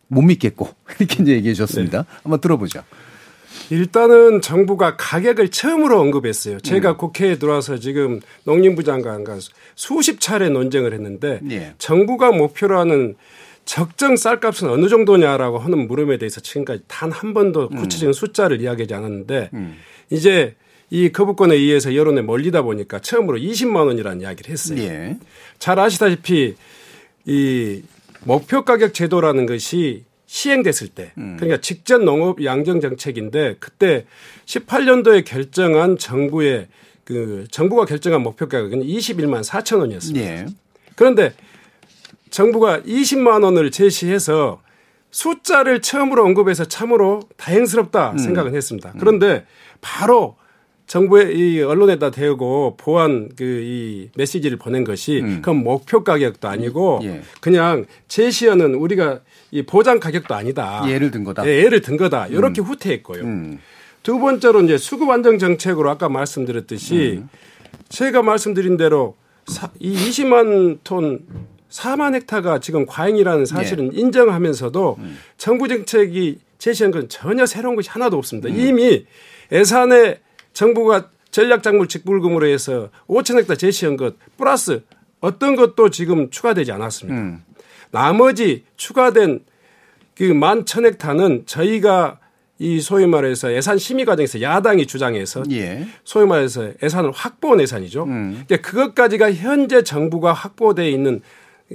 못 0.08 0.20
믿겠고 0.22 0.68
이렇게 1.00 1.22
이제 1.22 1.32
얘기해 1.32 1.54
주셨습니다. 1.54 2.02
네. 2.02 2.04
한번 2.22 2.40
들어보죠. 2.40 2.82
일단은 3.70 4.40
정부가 4.40 4.96
가격을 4.96 5.48
처음으로 5.48 6.00
언급했어요. 6.00 6.60
제가 6.60 6.92
음. 6.92 6.96
국회에 6.96 7.38
들어와서 7.38 7.78
지금 7.78 8.20
농림부 8.44 8.84
장관과 8.84 9.38
수십 9.74 10.20
차례 10.20 10.48
논쟁을 10.48 10.92
했는데 10.92 11.40
예. 11.50 11.74
정부가 11.78 12.32
목표로 12.32 12.78
하는 12.78 13.16
적정 13.64 14.16
쌀값은 14.16 14.68
어느 14.68 14.88
정도냐라고 14.88 15.58
하는 15.58 15.86
물음에 15.86 16.18
대해서 16.18 16.40
지금까지 16.40 16.82
단 16.88 17.12
한 17.12 17.34
번도 17.34 17.68
음. 17.72 17.76
구체적인 17.76 18.10
음. 18.10 18.12
숫자를 18.12 18.60
이야기하지 18.60 18.94
않았는데 18.94 19.50
음. 19.54 19.76
이제 20.10 20.54
이 20.90 21.10
거부권에 21.10 21.54
의해서 21.54 21.94
여론에 21.94 22.20
몰리다 22.22 22.62
보니까 22.62 22.98
처음으로 22.98 23.38
20만 23.38 23.86
원이라는 23.86 24.20
이야기를 24.20 24.50
했어요. 24.50 24.82
예. 24.82 25.16
잘 25.58 25.78
아시다시피 25.78 26.54
이 27.24 27.82
목표 28.24 28.64
가격 28.64 28.92
제도라는 28.92 29.46
것이 29.46 30.04
시행됐을 30.32 30.88
때 30.88 31.12
음. 31.18 31.36
그러니까 31.38 31.60
직전 31.60 32.06
농업 32.06 32.42
양정 32.42 32.80
정책인데 32.80 33.56
그때 33.60 34.06
18년도에 34.46 35.26
결정한 35.26 35.98
정부의 35.98 36.68
그 37.04 37.44
정부가 37.50 37.84
결정한 37.84 38.22
목표 38.22 38.48
가격은 38.48 38.82
21만 38.82 39.44
4천 39.44 39.80
원이었습니다. 39.80 40.26
예. 40.26 40.46
그런데 40.96 41.34
정부가 42.30 42.80
20만 42.80 43.44
원을 43.44 43.70
제시해서 43.70 44.62
숫자를 45.10 45.82
처음으로 45.82 46.24
언급해서 46.24 46.64
참으로 46.64 47.20
다행스럽다 47.36 48.12
음. 48.12 48.18
생각은 48.18 48.54
했습니다. 48.54 48.94
그런데 48.98 49.44
바로 49.82 50.36
정부의 50.92 51.34
이 51.34 51.62
언론에다 51.62 52.10
대고 52.10 52.76
보안 52.76 53.30
그 53.34 53.62
이 53.62 54.10
메시지를 54.14 54.58
보낸 54.58 54.84
것이 54.84 55.20
음. 55.20 55.36
그건 55.36 55.62
목표 55.64 56.04
가격도 56.04 56.48
아니고 56.48 57.00
예. 57.04 57.22
그냥 57.40 57.86
제시어는 58.08 58.74
우리가 58.74 59.20
이 59.50 59.62
보장 59.62 60.00
가격도 60.00 60.34
아니다. 60.34 60.84
예를 60.86 61.10
든 61.10 61.24
거다. 61.24 61.46
예, 61.46 61.62
예를 61.64 61.80
든 61.80 61.96
거다. 61.96 62.26
이렇게 62.26 62.60
음. 62.60 62.64
후퇴했고요. 62.64 63.22
음. 63.22 63.58
두 64.02 64.18
번째로 64.18 64.60
이제 64.62 64.76
수급 64.76 65.08
안정 65.08 65.38
정책으로 65.38 65.88
아까 65.88 66.10
말씀드렸듯이 66.10 67.22
음. 67.22 67.28
제가 67.88 68.22
말씀드린 68.22 68.76
대로 68.76 69.16
이 69.78 69.94
20만 69.94 70.80
톤 70.84 71.20
4만 71.70 72.14
헥타가 72.14 72.58
지금 72.58 72.84
과잉이라는 72.84 73.46
사실은 73.46 73.94
예. 73.94 73.98
인정하면서도 73.98 74.96
음. 74.98 75.18
정부 75.38 75.68
정책이 75.68 76.38
제시한 76.58 76.90
건 76.90 77.08
전혀 77.08 77.46
새로운 77.46 77.76
것이 77.76 77.88
하나도 77.88 78.18
없습니다. 78.18 78.50
음. 78.50 78.60
이미 78.60 79.06
예산에 79.50 80.18
정부가 80.52 81.10
전략작물 81.30 81.88
직불금으로 81.88 82.46
해서 82.46 82.90
5천 83.08 83.38
헥타 83.38 83.56
제시한 83.56 83.96
것 83.96 84.14
플러스 84.36 84.82
어떤 85.20 85.56
것도 85.56 85.90
지금 85.90 86.30
추가되지 86.30 86.72
않았습니다. 86.72 87.18
음. 87.18 87.42
나머지 87.90 88.64
추가된 88.76 89.44
그만 90.16 90.66
천헥타는 90.66 91.44
저희가 91.46 92.18
이 92.58 92.80
소위 92.80 93.06
말해서 93.06 93.52
예산 93.54 93.78
심의 93.78 94.04
과정에서 94.04 94.40
야당이 94.40 94.86
주장해서 94.86 95.42
예. 95.50 95.86
소위 96.04 96.26
말해서 96.26 96.72
예산을 96.82 97.10
확보한 97.10 97.60
예산이죠. 97.60 98.04
음. 98.04 98.44
그러니까 98.46 98.68
그것까지가 98.68 99.32
현재 99.32 99.82
정부가 99.82 100.32
확보돼 100.32 100.88
있는 100.90 101.20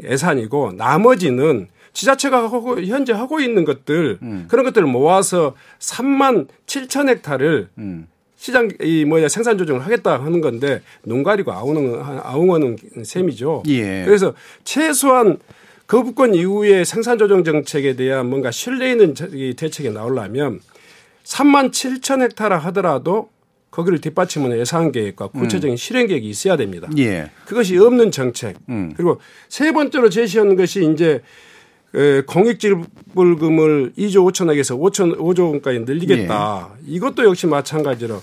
예산이고 0.02 0.74
나머지는 0.74 1.68
지자체가 1.94 2.44
하고 2.44 2.82
현재 2.82 3.12
하고 3.12 3.40
있는 3.40 3.66
것들 3.66 4.20
음. 4.22 4.46
그런 4.48 4.64
것들을 4.66 4.88
모아서 4.88 5.56
3만 5.80 6.48
7천 6.68 7.10
헥타를 7.10 7.70
음. 7.80 8.08
시장 8.38 8.70
이 8.82 9.04
뭐야 9.04 9.28
생산 9.28 9.58
조정을 9.58 9.84
하겠다 9.84 10.24
하는 10.24 10.42
건데 10.42 10.82
눈 11.04 11.24
가리고 11.24 11.52
아웅은 11.52 12.00
아웅하는 12.24 12.78
셈이죠. 13.04 13.64
예. 13.68 14.04
그래서 14.06 14.34
최소한 14.64 15.40
거부권 15.88 16.36
이후에 16.36 16.84
생산 16.84 17.18
조정 17.18 17.44
정책에 17.44 17.96
대한 17.96 18.30
뭔가 18.30 18.52
신뢰 18.52 18.92
있는 18.92 19.14
대책이 19.14 19.90
나오려면 19.90 20.60
3만 21.24 21.72
7천 21.72 22.22
헥타라 22.22 22.58
하더라도 22.58 23.30
거기를 23.72 24.00
뒷받침하는 24.02 24.60
예산 24.60 24.92
계획과 24.92 25.28
구체적인 25.28 25.74
음. 25.74 25.78
실행 25.78 26.08
계획이 26.08 26.28
있어야 26.30 26.58
됩니다. 26.58 26.88
예. 26.98 27.32
그것이 27.46 27.78
없는 27.78 28.12
정책. 28.12 28.56
음. 28.70 28.94
그리고 28.96 29.20
세 29.50 29.72
번째로 29.72 30.10
제시하는 30.10 30.56
것이 30.56 30.90
이제 30.92 31.22
공익질불금을 32.28 33.94
2조 33.98 34.32
5천억에서 34.32 34.80
5천 34.80 35.18
5조 35.18 35.52
원까지 35.52 35.80
늘리겠다. 35.80 36.70
예. 36.72 36.84
이것도 36.88 37.24
역시 37.26 37.48
마찬가지로 37.48 38.22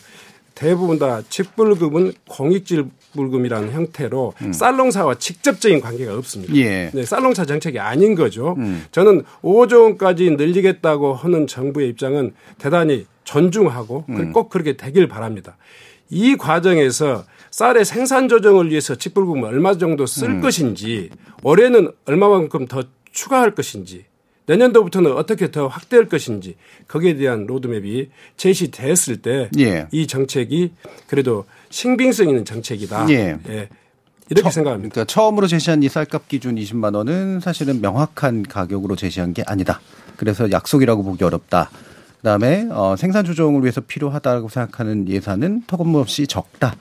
대부분 0.54 0.98
다 0.98 1.20
직불금은 1.28 2.12
공익질불금이라는 2.28 3.72
형태로 3.72 4.34
음. 4.42 4.52
쌀농사와 4.52 5.16
직접적인 5.16 5.80
관계가 5.80 6.16
없습니다. 6.18 6.54
예. 6.54 6.90
네, 6.94 7.04
쌀농사 7.04 7.44
정책이 7.44 7.80
아닌 7.80 8.14
거죠. 8.14 8.54
음. 8.58 8.84
저는 8.92 9.24
5조 9.42 9.82
원까지 9.82 10.30
늘리겠다고 10.30 11.14
하는 11.14 11.46
정부의 11.46 11.88
입장은 11.88 12.32
대단히 12.58 13.06
존중하고 13.24 14.04
음. 14.08 14.32
꼭 14.32 14.48
그렇게 14.48 14.76
되길 14.76 15.08
바랍니다. 15.08 15.56
이 16.10 16.36
과정에서 16.36 17.24
쌀의 17.50 17.84
생산 17.84 18.28
조정을 18.28 18.70
위해서 18.70 18.94
직불금을 18.94 19.48
얼마 19.48 19.76
정도 19.76 20.06
쓸 20.06 20.28
음. 20.28 20.40
것인지 20.40 21.10
올해는 21.42 21.90
얼마만큼 22.04 22.66
더 22.66 22.84
추가할 23.14 23.54
것인지 23.54 24.04
내년도부터는 24.46 25.12
어떻게 25.12 25.50
더 25.50 25.68
확대할 25.68 26.08
것인지 26.08 26.56
거기에 26.86 27.16
대한 27.16 27.46
로드맵이 27.46 28.10
제시됐을 28.36 29.22
때이 29.22 29.48
예. 29.58 30.06
정책이 30.06 30.72
그래도 31.06 31.46
신빙성 31.70 32.28
있는 32.28 32.44
정책이다. 32.44 33.06
예. 33.08 33.38
예. 33.48 33.68
이렇게 34.28 34.48
처, 34.48 34.50
생각합니다. 34.50 34.92
그러니까 34.92 35.04
처음으로 35.04 35.46
제시한 35.46 35.82
이 35.82 35.88
쌀값 35.88 36.28
기준 36.28 36.56
20만 36.56 36.94
원은 36.94 37.40
사실은 37.40 37.80
명확한 37.80 38.42
가격으로 38.42 38.96
제시한 38.96 39.32
게 39.32 39.42
아니다. 39.46 39.80
그래서 40.16 40.50
약속이라고 40.50 41.02
보기 41.02 41.24
어렵다. 41.24 41.70
그다음에 42.18 42.68
어, 42.70 42.96
생산 42.96 43.24
조정을 43.24 43.62
위해서 43.62 43.80
필요하다고 43.82 44.48
생각하는 44.48 45.08
예산은 45.08 45.64
턱없이 45.66 46.26
적다. 46.26 46.74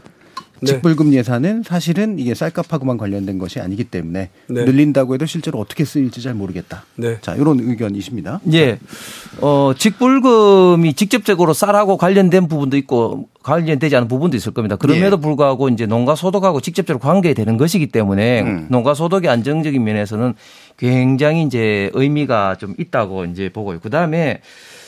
네. 0.64 0.74
직불금 0.74 1.14
예산은 1.14 1.64
사실은 1.64 2.20
이게 2.20 2.34
쌀값하고만 2.34 2.98
관련된 2.98 3.38
것이 3.38 3.60
아니기 3.60 3.84
때문에 3.84 4.30
네. 4.48 4.66
늘린다고 4.66 5.14
해도 5.14 5.26
실제로 5.26 5.60
어떻게 5.60 5.86
쓰일지 5.86 6.22
잘 6.22 6.34
모르겠다. 6.34 6.86
네. 6.96 7.18
자, 7.22 7.36
이런 7.36 7.60
의견이십니다. 7.60 8.40
예. 8.54 8.80
어, 9.42 9.74
직불금이 9.78 10.94
직접적으로 10.94 11.54
쌀하고 11.54 11.98
관련된 11.98 12.48
부분도 12.48 12.78
있고 12.78 13.28
관련되지 13.44 13.96
않은 13.98 14.08
부분도 14.08 14.38
있을 14.38 14.54
겁니다. 14.54 14.76
그럼에도 14.78 15.18
예. 15.18 15.22
불구하고 15.22 15.70
이제 15.70 15.86
농가 15.86 16.16
소득하고 16.16 16.62
직접적으로 16.62 17.00
관계되는 17.00 17.58
것이기 17.58 17.88
때문에 17.88 18.42
음. 18.42 18.68
농가 18.70 18.94
소득의 18.94 19.30
안정적인 19.30 19.84
면에서는 19.84 20.34
굉장히 20.78 21.44
이제 21.44 21.92
의미가 21.94 22.56
좀 22.60 22.74
있다고 22.78 23.26
이제 23.26 23.50
보고요. 23.50 23.80
그 23.82 23.90
다음에 23.90 24.42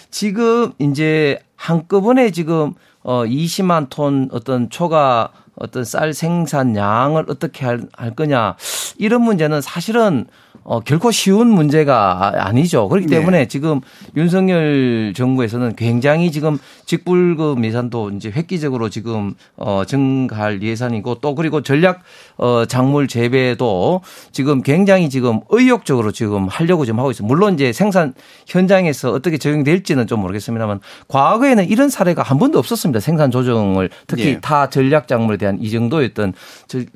지금 0.10 0.72
이제 0.80 1.40
한꺼번에 1.58 2.32
지금 2.32 2.74
어 3.04 3.24
20만 3.26 3.88
톤 3.90 4.30
어떤 4.32 4.70
초과 4.70 5.32
어떤 5.56 5.84
쌀 5.84 6.14
생산량을 6.14 7.26
어떻게 7.30 7.66
할, 7.66 7.82
할 7.94 8.16
거냐 8.16 8.56
이런 8.98 9.22
문제는 9.22 9.62
사실은 9.62 10.26
어, 10.66 10.80
결코 10.80 11.12
쉬운 11.12 11.48
문제가 11.48 12.34
아니죠. 12.48 12.90
그렇기 12.90 13.06
네. 13.06 13.18
때문에 13.18 13.38
네. 13.38 13.48
지금 13.48 13.82
윤석열 14.16 15.14
정부에서는 15.16 15.76
굉장히 15.76 16.32
지금 16.32 16.58
직불금 16.86 17.64
예산도 17.64 18.10
이제 18.12 18.32
획기적으로 18.32 18.90
지금 18.90 19.36
어, 19.58 19.84
증가할 19.86 20.64
예산이고 20.64 21.20
또 21.22 21.36
그리고 21.36 21.62
전략 21.62 22.02
어, 22.38 22.66
작물 22.66 23.08
재배도 23.08 24.02
지금 24.32 24.64
굉장히 24.64 25.12
지금 25.12 25.42
의욕적으로 25.50 26.12
지금 26.12 26.48
하려고 26.48 26.84
지금 26.84 27.00
하고 27.00 27.12
있어요. 27.12 27.28
물론 27.28 27.54
이제 27.54 27.72
생산 27.72 28.16
현장에서 28.48 29.12
어떻게 29.12 29.38
적용될지는 29.38 30.08
좀 30.08 30.22
모르겠습니다만 30.22 30.80
과거에는 31.08 31.70
이런 31.70 31.90
사례가 31.90 32.24
한 32.24 32.40
번도 32.40 32.58
없었습니다. 32.58 33.02
생산 33.02 33.30
조정을 33.30 33.92
특히 34.08 34.26
네. 34.26 34.40
타 34.42 34.72
전략 34.72 35.08
작물에 35.08 35.38
대한 35.38 35.45
이 35.62 35.70
정도였던 35.70 36.34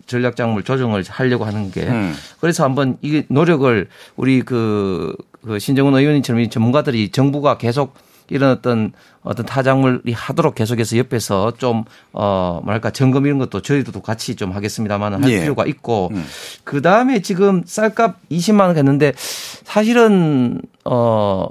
전략 0.06 0.36
작물 0.36 0.64
조정을 0.64 1.04
하려고 1.08 1.46
하는 1.46 1.72
게 1.72 1.84
음. 1.84 2.16
그래서 2.40 2.64
한번 2.64 2.98
이게 3.02 3.26
노력 3.30 3.60
노력을 3.60 3.88
우리 4.16 4.42
그, 4.42 5.16
그 5.44 5.60
신정훈 5.60 5.96
의원님처럼 5.96 6.50
전문가들이 6.50 7.10
정부가 7.10 7.58
계속 7.58 7.96
이런 8.30 8.52
어떤 8.52 8.94
어떤 9.24 9.46
타작물이 9.46 10.14
하도록 10.14 10.54
계속해서 10.54 10.98
옆에서 10.98 11.54
좀, 11.58 11.84
어, 12.14 12.62
뭐랄까, 12.64 12.92
점검 12.92 13.26
이런 13.26 13.38
것도 13.40 13.62
저희도 13.62 14.00
같이 14.02 14.36
좀 14.36 14.52
하겠습니다만 14.52 15.24
할 15.24 15.32
예. 15.32 15.42
필요가 15.42 15.66
있고, 15.66 16.10
음. 16.14 16.24
그 16.64 16.82
다음에 16.82 17.22
지금 17.22 17.64
쌀값 17.66 18.18
20만원 18.30 18.78
했는데 18.78 19.14
사실은, 19.18 20.62
어, 20.86 21.48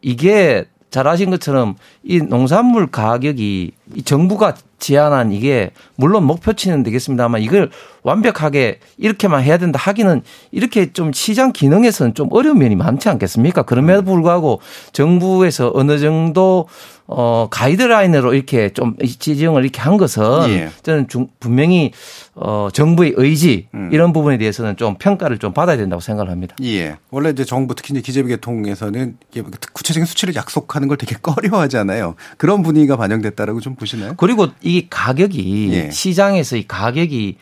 이게 0.00 0.64
잘 0.90 1.06
아신 1.06 1.30
것처럼 1.30 1.76
이 2.02 2.18
농산물 2.18 2.86
가격이 2.86 3.42
이 3.42 3.75
정부가 4.04 4.54
제안한 4.78 5.32
이게 5.32 5.70
물론 5.96 6.24
목표치는 6.24 6.82
되겠습니다만 6.82 7.40
이걸 7.40 7.70
완벽하게 8.02 8.80
이렇게만 8.98 9.42
해야 9.42 9.58
된다 9.58 9.78
하기는 9.82 10.22
이렇게 10.52 10.92
좀 10.92 11.12
시장 11.12 11.52
기능에서는 11.52 12.14
좀 12.14 12.28
어려운 12.30 12.58
면이 12.58 12.76
많지 12.76 13.08
않겠습니까? 13.08 13.62
그럼에도 13.62 14.02
불구하고 14.02 14.60
정부에서 14.92 15.72
어느 15.74 15.98
정도 15.98 16.68
어 17.08 17.46
가이드라인으로 17.50 18.34
이렇게 18.34 18.70
좀 18.70 18.96
지정을 18.98 19.62
이렇게 19.62 19.80
한 19.80 19.96
것은 19.96 20.22
예. 20.48 20.70
저는 20.82 21.06
중, 21.06 21.28
분명히 21.38 21.92
어 22.34 22.68
정부의 22.72 23.14
의지 23.16 23.68
음. 23.74 23.90
이런 23.92 24.12
부분에 24.12 24.38
대해서는 24.38 24.76
좀 24.76 24.96
평가를 24.96 25.38
좀 25.38 25.52
받아야 25.52 25.76
된다고 25.76 26.00
생각을 26.00 26.32
합니다. 26.32 26.56
예. 26.64 26.96
원래 27.10 27.30
이제 27.30 27.44
정부 27.44 27.76
특히 27.76 27.92
이제 27.92 28.00
기재부계통에서는 28.00 29.18
이게 29.30 29.42
구체적인 29.72 30.04
수치를 30.04 30.34
약속하는 30.34 30.88
걸 30.88 30.96
되게 30.96 31.14
꺼려하잖아요. 31.22 32.16
그런 32.38 32.64
분위기가 32.64 32.96
반영됐다라고 32.96 33.60
좀 33.60 33.75
보시나요? 33.76 34.14
그리고 34.16 34.48
이 34.62 34.86
가격이 34.88 35.70
예. 35.72 35.90
시장에서 35.90 36.56
이 36.56 36.66
가격이 36.66 37.36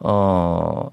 어 0.00 0.88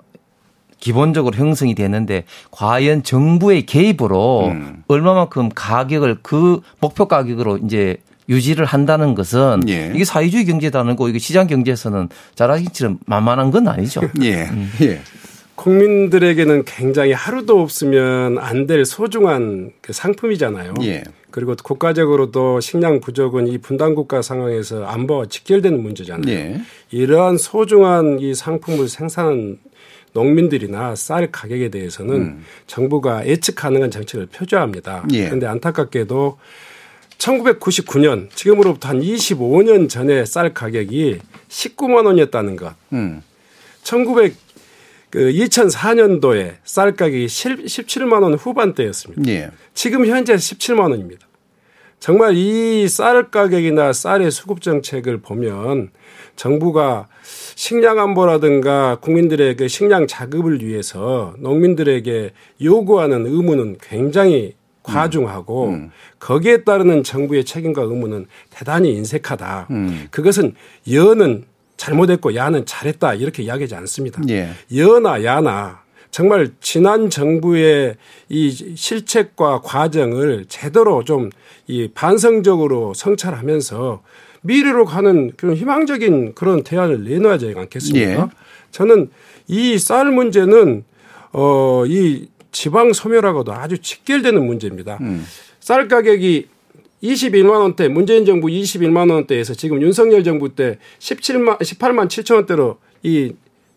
기본적으로 0.80 1.36
형성이 1.36 1.74
되는데 1.76 2.26
과연 2.52 3.04
정부의 3.04 3.66
개입으로 3.66 4.48
음. 4.48 4.84
얼마만큼 4.88 5.50
가격을 5.56 6.18
그 6.22 6.62
목표 6.80 7.08
가격으로 7.08 7.58
이제 7.58 7.98
유지를 8.30 8.66
한다는 8.66 9.16
것은 9.16 9.62
예. 9.68 9.92
이게 9.94 10.04
사회주의 10.06 10.46
경제다는 10.46 10.96
거 10.96 11.10
이게 11.10 11.20
시장 11.20 11.48
경제에서는 11.48 12.10
잘하기처럼 12.36 13.00
만만한 13.06 13.52
건 13.52 13.68
아니죠. 13.68 14.02
예. 14.24 14.48
예. 14.82 15.02
국민들에게는 15.56 16.66
굉장히 16.66 17.14
하루도 17.14 17.62
없으면 17.62 18.38
안 18.40 18.68
될 18.68 18.84
소중한 18.86 19.72
그 19.82 19.94
상품이잖아요. 19.94 20.74
예. 20.84 21.04
그리고 21.36 21.54
국가적으로 21.62 22.32
도 22.32 22.62
식량 22.62 23.02
부족은 23.02 23.48
이 23.48 23.58
분단 23.58 23.94
국가 23.94 24.22
상황에서 24.22 24.86
안보와 24.86 25.26
직결되는 25.26 25.84
문제잖아요. 25.84 26.34
예. 26.34 26.62
이러한 26.92 27.38
소중한 27.38 28.22
이 28.22 28.34
상품을 28.34 28.88
생산한 28.88 29.60
농민들이나 30.14 30.96
쌀 30.96 31.30
가격에 31.34 31.68
대해서는 31.68 32.40
정부가 32.68 33.28
예측 33.28 33.56
가능한 33.56 33.92
정책을 33.92 34.28
표주합니다. 34.28 35.02
음. 35.04 35.10
예. 35.12 35.26
그런데 35.26 35.46
안타깝게도 35.48 36.38
1999년 37.18 38.30
지금으로부터 38.34 38.88
한 38.88 39.02
25년 39.02 39.90
전에 39.90 40.24
쌀 40.24 40.54
가격이 40.54 41.20
19만 41.50 42.06
원이었다는 42.06 42.56
것. 42.56 42.76
음. 42.94 43.22
1900, 43.84 44.38
그 45.10 45.32
2004년도에 45.32 46.56
쌀 46.64 46.96
가격이 46.96 47.26
17만 47.28 48.24
원 48.24 48.34
후반대였습니다. 48.34 49.32
예. 49.32 49.52
지금 49.74 50.06
현재 50.06 50.36
17만 50.36 50.92
원입니다. 50.92 51.26
정말 52.00 52.36
이 52.36 52.88
쌀 52.88 53.32
가격이나 53.32 53.94
쌀의 53.94 54.30
수급 54.30 54.62
정책을 54.62 55.22
보면 55.22 55.90
정부가 56.36 57.08
식량 57.56 58.00
안보라든가 58.00 58.98
국민들의 59.02 59.56
그 59.56 59.68
식량 59.68 60.06
자급을 60.06 60.62
위해서 60.64 61.34
농민들에게 61.40 62.32
요구하는 62.62 63.26
의무는 63.26 63.78
굉장히 63.82 64.54
과중하고 64.84 65.70
음. 65.70 65.92
거기에 66.20 66.64
따르는 66.64 67.04
정부의 67.04 67.44
책임과 67.46 67.82
의무는 67.84 68.28
대단히 68.52 68.94
인색하다. 68.94 69.68
음. 69.72 70.08
그것은 70.12 70.54
여는 70.92 71.46
잘못했고 71.78 72.36
야는 72.36 72.66
잘했다 72.66 73.16
이렇게 73.16 73.44
이야기하지 73.44 73.76
않습니다. 73.76 74.22
예. 74.30 74.50
여나 74.76 75.24
야나 75.24 75.84
정말 76.12 76.52
지난 76.62 77.10
정부의 77.10 77.96
이 78.30 78.50
실책과 78.76 79.62
과정을 79.62 80.46
제대로 80.48 81.04
좀 81.04 81.30
이 81.68 81.88
반성적으로 81.96 82.94
성찰하면서 82.94 84.04
미래로 84.42 84.86
가는 84.86 85.32
그런 85.36 85.56
희망적인 85.56 86.36
그런 86.36 86.62
대안을 86.64 87.04
내놔야 87.06 87.40
되지 87.40 87.58
않겠습니까? 87.58 88.12
예. 88.12 88.28
저는 88.70 89.10
이 89.48 89.78
쌀 89.80 90.12
문제는 90.12 90.84
어 91.32 91.86
이 91.88 92.28
지방 92.52 92.94
소멸하고도 92.94 93.52
아주 93.52 93.80
직결되는 93.80 94.46
문제입니다. 94.46 95.00
음. 95.02 95.26
쌀 95.60 95.88
가격이 95.88 96.48
21만 97.04 97.50
원대 97.50 97.88
문재인 97.88 98.26
정부 98.26 98.48
21만 98.48 99.12
원대에서 99.12 99.54
지금 99.54 99.82
윤석열 99.82 100.24
정부 100.24 100.56
때 100.56 100.80
17만 101.00 101.60
18만 101.60 102.08
7천 102.08 102.36
원대로 102.36 102.78
이 103.04 103.34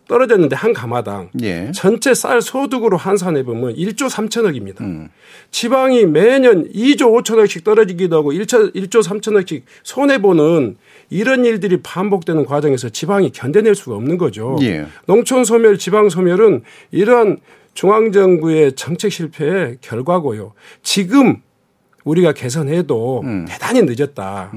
떨어졌는데 0.09 0.55
한 0.55 0.73
가마당 0.73 1.29
예. 1.43 1.71
전체 1.73 2.13
쌀 2.15 2.41
소득으로 2.41 2.97
환산해 2.97 3.43
보면 3.43 3.75
1조 3.75 4.09
3천억입니다. 4.09 4.81
음. 4.81 5.09
지방이 5.51 6.05
매년 6.05 6.67
2조 6.73 7.23
5천억씩 7.23 7.63
떨어지기도 7.63 8.17
하고 8.17 8.33
1조, 8.33 8.75
1조 8.75 9.03
3천억씩 9.03 9.61
손해 9.83 10.19
보는 10.19 10.77
이런 11.11 11.45
일들이 11.45 11.77
반복되는 11.81 12.45
과정에서 12.45 12.89
지방이 12.89 13.31
견뎌낼 13.31 13.75
수가 13.75 13.95
없는 13.95 14.17
거죠. 14.17 14.57
예. 14.63 14.87
농촌 15.05 15.43
소멸, 15.45 15.77
지방 15.77 16.09
소멸은 16.09 16.63
이러한 16.91 17.37
중앙 17.75 18.11
정부의 18.11 18.73
정책 18.73 19.11
실패의 19.11 19.77
결과고요. 19.81 20.53
지금 20.81 21.41
우리가 22.09 22.33
개선해도 22.33 23.21
음. 23.23 23.45
대단히 23.47 23.81
늦었다. 23.83 24.51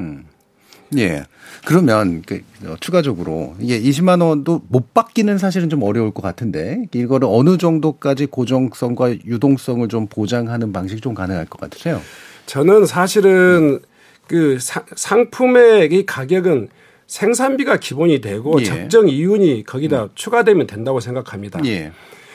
예. 0.96 1.24
그러면 1.64 2.22
그 2.26 2.42
어, 2.64 2.74
추가적으로 2.80 3.54
이게 3.60 3.80
20만 3.80 4.22
원도 4.22 4.62
못 4.68 4.94
받기는 4.94 5.38
사실은 5.38 5.68
좀 5.68 5.82
어려울 5.82 6.10
것 6.12 6.22
같은데 6.22 6.86
이거를 6.92 7.28
어느 7.30 7.56
정도까지 7.56 8.26
고정성과 8.26 9.14
유동성을 9.26 9.86
좀 9.88 10.06
보장하는 10.06 10.72
방식이 10.72 11.00
좀 11.00 11.14
가능할 11.14 11.46
것 11.46 11.60
같으세요? 11.60 12.00
저는 12.46 12.86
사실은 12.86 13.80
그 14.26 14.58
사- 14.58 14.84
상품의 14.96 15.92
이 15.92 16.06
가격은 16.06 16.68
생산비가 17.06 17.76
기본이 17.76 18.20
되고 18.20 18.58
예. 18.60 18.64
적정 18.64 19.08
이윤이 19.08 19.64
거기다 19.64 20.08
추가되면 20.14 20.66
된다고 20.66 21.00
생각합니다. 21.00 21.60
예. 21.66 21.92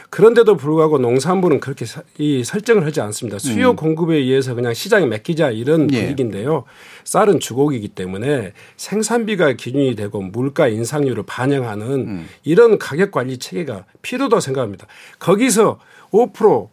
그런데도 0.09 0.55
불구하고 0.55 0.97
농산부는 0.99 1.59
그렇게 1.59 1.85
사- 1.85 2.01
이 2.17 2.43
설정을 2.43 2.85
하지 2.85 3.01
않습니다. 3.01 3.39
수요 3.39 3.71
음. 3.71 3.75
공급에 3.75 4.15
의해서 4.15 4.55
그냥 4.55 4.73
시장에 4.73 5.05
맡기자 5.05 5.51
이런 5.51 5.91
예. 5.93 6.01
분위기인데요. 6.03 6.63
쌀은 7.03 7.39
주곡이기 7.39 7.89
때문에 7.89 8.53
생산비가 8.77 9.53
기준이 9.53 9.95
되고 9.95 10.21
물가 10.21 10.67
인상률을 10.69 11.23
반영하는 11.27 11.87
음. 12.07 12.27
이런 12.43 12.77
가격 12.79 13.11
관리 13.11 13.37
체계가 13.37 13.85
필요하다고 14.01 14.39
생각합니다. 14.39 14.87
거기서 15.19 15.79
5% 16.11 16.69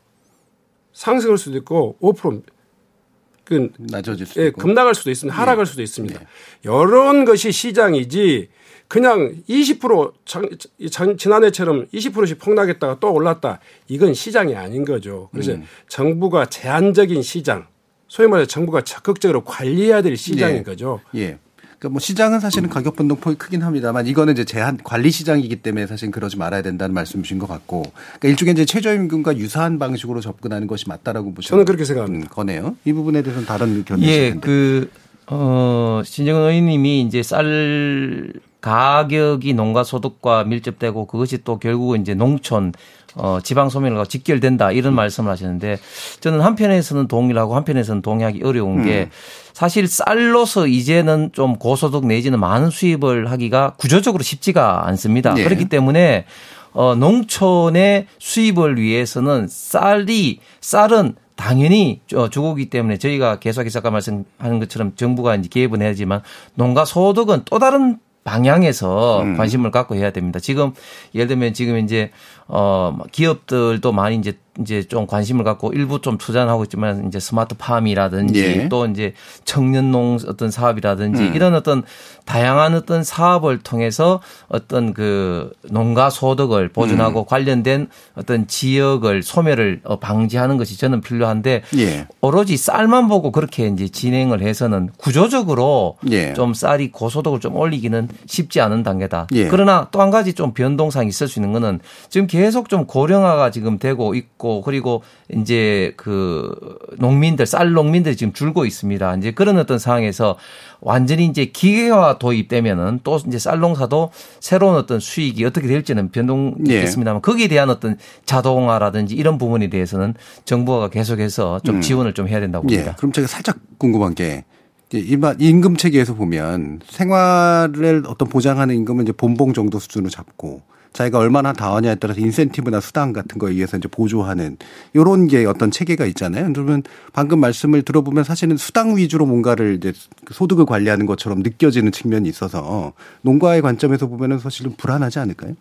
상승할 0.93 1.37
수도 1.37 1.57
있고 1.59 1.97
5%그 2.01 3.73
낮아질 3.79 4.27
수도 4.27 4.43
예, 4.43 4.47
있고. 4.49 4.61
급락할 4.63 4.95
수도 4.95 5.11
있습니다. 5.11 5.37
하락할 5.37 5.67
수도 5.67 5.83
있습니다. 5.83 6.21
이런 6.63 7.25
것이 7.25 7.51
시장이지 7.51 8.49
그냥 8.89 9.35
20% 9.49 10.13
장, 10.25 10.49
장- 10.91 11.17
지난해처럼 11.17 11.87
20%씩 11.93 12.39
폭락했다가 12.39 12.99
또 13.01 13.13
올랐다. 13.13 13.61
이건 13.89 14.15
시장이 14.15 14.55
아닌 14.55 14.85
거죠. 14.85 15.29
그래서 15.33 15.53
음. 15.53 15.65
정부가 15.89 16.47
제한적인 16.47 17.23
시장, 17.23 17.67
소위 18.09 18.29
말해 18.29 18.47
정부가 18.47 18.83
적극적으로 18.83 19.43
관리해야 19.45 20.03
될 20.03 20.17
시장인 20.17 20.59
예. 20.59 20.63
거죠. 20.63 21.01
예. 21.17 21.39
그러니까 21.79 21.89
뭐 21.89 21.99
시장은 22.01 22.41
사실은 22.41 22.69
가격 22.71 22.95
변동폭이 22.97 23.37
크긴 23.37 23.63
합니다만 23.63 24.07
이거는 24.07 24.33
이제 24.35 24.45
제한 24.45 24.79
관리 24.85 25.11
시장이기 25.11 25.57
때문에 25.57 25.87
사실 25.87 26.11
그러지 26.11 26.37
말아야 26.39 26.63
된다는 26.63 26.95
말씀이신 26.95 27.39
것 27.39 27.47
같고 27.49 27.83
그러니까 27.83 28.29
일종의 28.29 28.53
이제 28.53 28.65
최저임금과 28.65 29.37
유사한 29.39 29.79
방식으로 29.79 30.21
접근하는 30.21 30.67
것이 30.67 30.89
맞다라고 30.89 31.35
보시는 31.35 31.51
저는 31.51 31.65
그렇게 31.65 31.85
생각합니다. 31.85 32.29
거네요. 32.29 32.77
이 32.85 32.93
부분에 32.93 33.23
대해서는 33.23 33.47
다른 33.47 33.77
의견이 33.77 34.03
예, 34.07 34.31
텐데. 34.31 34.41
그, 34.47 34.91
어, 35.27 36.01
신정은 36.05 36.41
의원님이 36.51 37.03
이제 37.03 37.23
쌀 37.23 38.33
가격이 38.65 39.53
농가 39.53 39.85
소득과 39.85 40.45
밀접되고 40.45 41.07
그것이 41.07 41.45
또 41.45 41.59
결국은 41.59 42.01
이제 42.01 42.15
농촌 42.15 42.73
어, 43.15 43.39
지방 43.43 43.69
소멸과 43.69 44.07
직결된다 44.07 44.73
이런 44.73 44.95
말씀을 44.95 45.31
하셨는데 45.31 45.79
저는 46.21 46.41
한편에서는 46.41 47.07
동의를 47.07 47.39
하고 47.43 47.57
한편에서는 47.57 48.01
동의하기 48.01 48.41
어려운 48.43 48.83
게 48.83 49.11
사실 49.53 49.87
쌀로서 49.87 50.67
이제는 50.67 51.33
좀 51.35 51.57
고소득 51.57 52.07
내지는 52.07 52.41
많은 52.41 52.71
수입을 52.71 53.31
하기가 53.31 53.75
구조적으로 53.77 54.23
쉽지가 54.23 54.89
않습니다. 54.89 55.35
예. 55.37 55.45
그렇기 55.45 55.69
때문에 55.69 56.25
어, 56.73 56.95
농촌의 56.95 58.07
수입을 58.19 58.79
위해서는 58.79 59.47
쌀이 59.47 60.39
쌀은 60.63 61.17
당연히 61.37 62.01
저 62.07 62.31
주고기 62.31 62.71
때문에 62.71 62.97
저희가 62.97 63.41
계속해서 63.41 63.81
아까 63.81 63.91
말씀하는 63.91 64.59
것처럼 64.61 64.97
정부가 64.97 65.35
이제 65.37 65.51
개입은 65.51 65.83
해야지만 65.83 66.23
농가 66.55 66.87
소득은 66.87 67.43
또 67.45 67.59
다른 67.59 67.99
방향에서 68.25 69.23
관심을 69.37 69.71
갖고 69.71 69.95
해야 69.95 70.11
됩니다. 70.11 70.41
지금 70.41 70.73
예를 71.15 71.27
들면 71.29 71.53
지금 71.55 71.79
이제 71.79 72.11
어 72.49 72.97
기업들도 73.13 73.93
많이 73.93 74.17
이제 74.17 74.39
이제 74.61 74.83
좀 74.85 75.07
관심을 75.07 75.45
갖고 75.45 75.73
일부 75.73 76.01
좀 76.01 76.17
투자는 76.17 76.49
하고 76.49 76.63
있지만 76.63 77.09
이제 77.09 77.19
스마트 77.19 77.57
팜이라든지 77.57 78.41
예. 78.41 78.69
또 78.69 78.87
이제 78.87 79.13
청년 79.45 79.91
농 79.91 80.19
어떤 80.29 80.51
사업이라든지 80.53 81.23
음. 81.23 81.33
이런 81.35 81.55
어떤 81.55 81.83
다양한 82.25 82.75
어떤 82.75 83.03
사업을 83.03 83.59
통해서 83.59 84.21
어떤 84.49 84.95
그 84.95 85.53
농가 85.71 86.09
소득을 86.09 86.69
보존하고 86.69 87.23
음. 87.23 87.27
관련된 87.27 87.89
어떤 88.15 88.47
지역을 88.47 89.25
소멸을 89.25 89.81
어, 89.83 89.99
방지하는 89.99 90.57
것이 90.57 90.79
저는 90.79 91.01
필요한데 91.01 91.63
예. 91.77 92.07
오로지 92.21 92.57
쌀만 92.57 93.09
보고 93.09 93.33
그렇게 93.33 93.67
이제 93.67 93.89
진행을 93.89 94.43
해서는 94.43 94.91
구조적으로 94.97 95.97
예. 96.11 96.33
좀 96.35 96.55
쌀이 96.55 96.93
고소득을 96.93 97.41
좀 97.41 97.57
올리기는 97.57 98.09
쉽지 98.27 98.61
않은 98.61 98.85
단계다. 98.85 99.27
예. 99.33 99.49
그러나 99.49 99.89
또 99.91 100.05
한 100.05 100.11
가지 100.11 100.35
좀 100.35 100.53
변동상이 100.53 101.09
있을 101.09 101.29
수 101.29 101.39
있는 101.39 101.55
거는 101.55 101.81
지금 102.11 102.27
계속 102.27 102.69
좀 102.69 102.85
고령화가 102.85 103.51
지금 103.51 103.79
되고 103.79 104.15
있고 104.15 104.44
그리고 104.65 105.03
이제 105.33 105.93
그 105.97 106.55
농민들 106.99 107.47
쌀 107.47 107.73
농민들이 107.73 108.17
지금 108.17 108.33
줄고 108.33 108.65
있습니다. 108.67 109.17
이제 109.17 109.31
그런 109.33 109.59
어떤 109.59 109.79
상황에서 109.79 110.37
완전히 110.81 111.27
이제 111.27 111.47
기계화 111.47 112.19
도입되면은 112.19 113.01
또 113.05 113.19
이제 113.27 113.39
쌀 113.39 113.59
농사도 113.59 114.11
새로운 114.41 114.77
어떤 114.77 115.01
수익이 115.01 115.45
어떻게 115.45 115.67
될지는 115.67 116.11
변동 116.11 116.57
예. 116.69 116.75
있겠습니다만 116.75 117.23
거기에 117.23 117.49
대한 117.49 117.71
어떤 117.71 117.97
자동화라든지 118.27 119.15
이런 119.15 119.39
부분에 119.39 119.69
대해서는 119.69 120.15
정부가 120.45 120.91
계속해서 120.91 121.61
좀 121.61 121.77
음. 121.77 121.81
지원을 121.81 122.13
좀 122.13 122.29
해야 122.29 122.41
된다고 122.41 122.67
봅니다. 122.67 122.91
예. 122.91 122.95
그럼 122.97 123.13
제가 123.13 123.27
살짝 123.27 123.57
궁금한 123.79 124.15
게 124.15 124.45
일반 124.93 125.41
임금 125.41 125.77
체계에서 125.77 126.15
보면 126.15 126.81
생활을 126.89 128.05
어떤 128.07 128.29
보장하는 128.29 128.75
임금은 128.77 129.05
이제 129.05 129.13
본봉 129.13 129.53
정도 129.53 129.79
수준으로 129.79 130.11
잡고 130.11 130.63
자기가 130.95 131.19
얼마나 131.19 131.53
다하냐에 131.53 131.97
따라서 131.97 132.21
인센티브나 132.21 132.81
수당 132.81 133.13
같은 133.13 133.39
거에 133.39 133.51
의해서 133.53 133.77
이제 133.77 133.89
보조하는 133.89 134.57
요런 134.95 135.27
게 135.27 135.45
어떤 135.45 135.71
체계가 135.73 136.07
있잖아요. 136.07 136.51
그러면 136.53 136.85
방금 137.13 137.41
말씀을 137.41 137.83
들어보면 137.83 138.23
사실은 138.25 138.57
수당 138.57 138.97
위주로 138.97 139.27
뭔가를 139.27 139.75
이제 139.75 139.93
소득을 140.31 140.65
관리하는 140.67 141.05
것처럼 141.07 141.41
느껴지는 141.41 141.91
측면이 141.91 142.29
있어서 142.29 142.93
농가의 143.23 143.61
관점에서 143.61 144.07
보면은 144.07 144.39
사실은 144.39 144.75
불안하지 144.77 145.19
않을까요? 145.19 145.55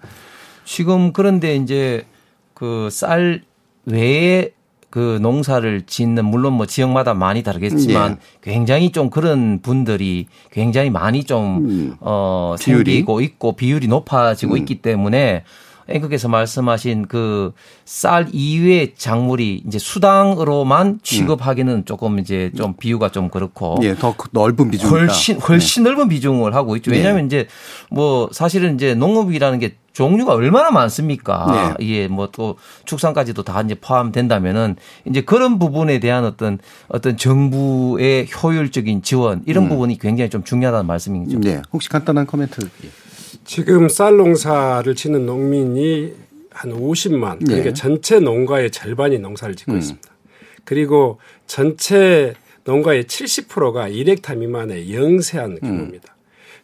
지금 0.65 1.11
그런데 1.11 1.55
이제 1.55 2.05
그 2.53 2.87
쌀 2.91 3.41
외에 3.85 4.53
그 4.93 5.17
농사를 5.23 5.87
짓는 5.87 6.23
물론 6.23 6.53
뭐 6.53 6.67
지역마다 6.67 7.15
많이 7.15 7.41
다르겠지만 7.41 8.11
예. 8.11 8.17
굉장히 8.43 8.91
좀 8.91 9.09
그런 9.09 9.59
분들이 9.59 10.27
굉장히 10.51 10.91
많이 10.91 11.23
좀 11.23 11.65
음. 11.65 11.95
어, 11.99 12.53
비율이? 12.59 12.91
생기고 12.91 13.21
있고 13.21 13.53
비율이 13.53 13.87
높아지고 13.87 14.53
음. 14.53 14.57
있기 14.59 14.83
때문에 14.83 15.45
앵커께서 15.87 16.27
말씀하신 16.27 17.07
그 17.07 17.53
쌀 17.85 18.27
이외의 18.31 18.93
작물이 18.95 19.63
이제 19.67 19.77
수당으로만 19.77 20.99
취급하기는 21.03 21.83
조금 21.85 22.17
이제 22.19 22.49
좀 22.55 22.75
비유가 22.75 23.09
좀 23.09 23.29
그렇고 23.29 23.77
예, 23.83 23.93
더 23.93 24.15
넓은 24.31 24.71
비중이다. 24.71 24.97
훨씬 24.97 25.39
훨씬 25.39 25.83
넓은 25.83 26.07
비중을 26.07 26.55
하고 26.55 26.77
있죠. 26.77 26.91
네. 26.91 26.97
왜냐하면 26.97 27.25
이제 27.25 27.47
뭐 27.91 28.29
사실은 28.31 28.75
이제 28.75 28.95
농업이라는 28.95 29.59
게 29.59 29.75
종류가 29.91 30.33
얼마나 30.33 30.71
많습니까? 30.71 31.75
네. 31.77 31.85
이게 31.85 32.07
뭐또 32.07 32.55
축산까지도 32.85 33.43
다 33.43 33.61
이제 33.61 33.75
포함된다면은 33.75 34.77
이제 35.05 35.21
그런 35.21 35.59
부분에 35.59 35.99
대한 35.99 36.23
어떤 36.23 36.59
어떤 36.87 37.17
정부의 37.17 38.27
효율적인 38.41 39.03
지원 39.03 39.43
이런 39.45 39.65
음. 39.65 39.69
부분이 39.69 39.99
굉장히 39.99 40.29
좀 40.29 40.43
중요하다는 40.43 40.87
말씀이죠. 40.87 41.39
네. 41.41 41.61
혹시 41.73 41.89
간단한 41.89 42.25
코멘트. 42.27 42.69
예. 43.43 43.45
지금 43.45 43.89
쌀 43.89 44.17
농사를 44.17 44.93
짓는 44.95 45.25
농민이 45.25 46.13
한 46.49 46.71
50만 46.71 47.39
네. 47.39 47.45
그러니까 47.45 47.73
전체 47.73 48.19
농가의 48.19 48.71
절반이 48.71 49.19
농사를 49.19 49.55
짓고 49.55 49.73
음. 49.73 49.77
있습니다. 49.77 50.09
그리고 50.65 51.19
전체 51.47 52.33
농가의 52.63 53.05
70%가 53.05 53.89
1헥타 53.89 54.37
미만의 54.37 54.93
영세한 54.93 55.59
규모입니다. 55.59 56.13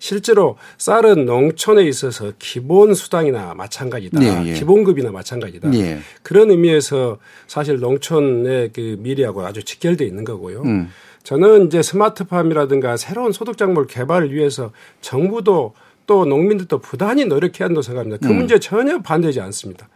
실제로 0.02 0.58
쌀은 0.78 1.26
농촌에 1.26 1.84
있어서 1.84 2.32
기본 2.40 2.94
수당이나 2.94 3.54
마찬가지다. 3.54 4.20
네, 4.20 4.44
예. 4.48 4.54
기본급이나 4.54 5.12
마찬가지다. 5.12 5.74
예. 5.74 6.00
그런 6.24 6.50
의미에서 6.52 7.18
사실 7.48 7.80
농촌의 7.80 8.72
그 8.74 8.96
미래하고 9.00 9.46
아주 9.46 9.62
직결돼 9.62 10.06
있는 10.06 10.24
거고요. 10.24 10.62
음. 10.62 10.90
저는 11.24 11.68
이제 11.68 11.82
스마트팜이라든가 11.82 12.96
새로운 12.96 13.34
소득작물 13.34 13.88
개발을 13.88 14.34
위해서 14.34 14.72
정부도 15.02 15.74
또 16.10 16.26
농민들도 16.26 16.80
부단히 16.80 17.26
노력해야 17.26 17.68
한다고 17.68 17.84
생각합니다. 17.84 18.18
그 18.26 18.34
음. 18.34 18.38
문제 18.40 18.58
전혀 18.58 19.00
반대하지 19.00 19.42
않습니다. 19.42 19.88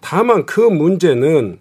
다만 0.00 0.46
그 0.46 0.60
문제는 0.60 1.58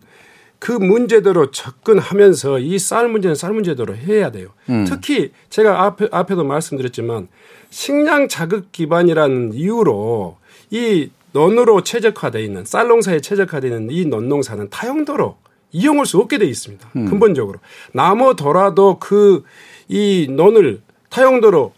그 0.60 0.72
문제대로 0.72 1.50
접근하면서 1.50 2.60
이 2.60 2.78
쌀 2.78 3.10
문제는 3.10 3.34
쌀 3.34 3.52
문제대로 3.54 3.96
해야 3.96 4.30
돼요. 4.30 4.50
음. 4.70 4.86
특히 4.88 5.32
제가 5.50 5.84
앞에, 5.86 6.08
앞에도 6.12 6.44
말씀드렸지만 6.44 7.30
식량 7.72 8.28
자극 8.28 8.72
기반이라는 8.72 9.54
이유로 9.56 10.38
이 10.70 11.10
논으로 11.32 11.82
최적화되어 11.82 12.42
있는 12.44 12.64
쌀 12.64 12.88
농사에 12.88 13.22
최적화되어 13.22 13.72
있는 13.72 13.90
이 13.92 14.06
논농사는 14.06 14.70
타용도로 14.70 15.36
이용할 15.72 16.06
수 16.06 16.20
없게 16.20 16.38
돼 16.38 16.46
있습니다. 16.46 16.92
음. 16.96 17.06
근본적으로 17.10 17.58
나무더라도 17.92 19.00
그 19.00 19.44
이 19.88 20.28
논을 20.30 20.82
타용도로 21.10 21.74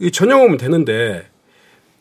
이 0.00 0.10
전용하면 0.10 0.58
되는데 0.58 1.26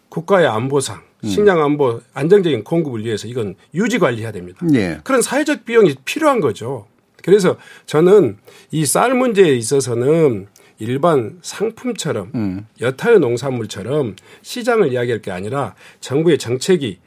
국가의 0.10 0.48
안보상 0.48 1.02
음. 1.24 1.28
식량 1.28 1.64
안보 1.64 2.02
안정적인 2.14 2.64
공급을 2.64 3.04
위해서 3.06 3.28
이건 3.28 3.56
유지 3.74 4.00
관리해야 4.00 4.32
됩니다. 4.32 4.66
예. 4.74 5.00
그런 5.04 5.22
사회적 5.22 5.66
비용이 5.66 5.96
필요한 6.06 6.40
거죠. 6.40 6.88
그래서 7.24 7.58
저는 7.86 8.38
이 8.72 8.86
쌀 8.86 9.14
문제에 9.14 9.54
있어서는 9.56 10.48
일반 10.80 11.40
상품처럼 11.42 12.32
음. 12.36 12.68
여타의 12.80 13.20
농산물처럼 13.20 14.16
시장을 14.44 14.94
이야기할 14.94 15.22
게 15.22 15.32
아니라 15.32 15.74
정부의 16.00 16.38
정책이 16.38 17.00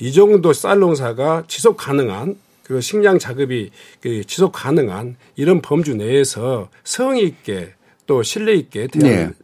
이 0.00 0.12
정도 0.12 0.52
쌀 0.52 0.78
농사가 0.78 1.44
지속 1.46 1.76
가능한 1.76 2.36
그 2.64 2.80
식량 2.80 3.18
자급이 3.18 3.70
그 4.00 4.24
지속 4.24 4.52
가능한 4.52 5.16
이런 5.36 5.60
범주 5.60 5.94
내에서 5.96 6.68
성의 6.84 7.24
있게 7.24 7.74
또 8.06 8.22
신뢰 8.22 8.54
있게 8.54 8.86
대안을 8.88 9.34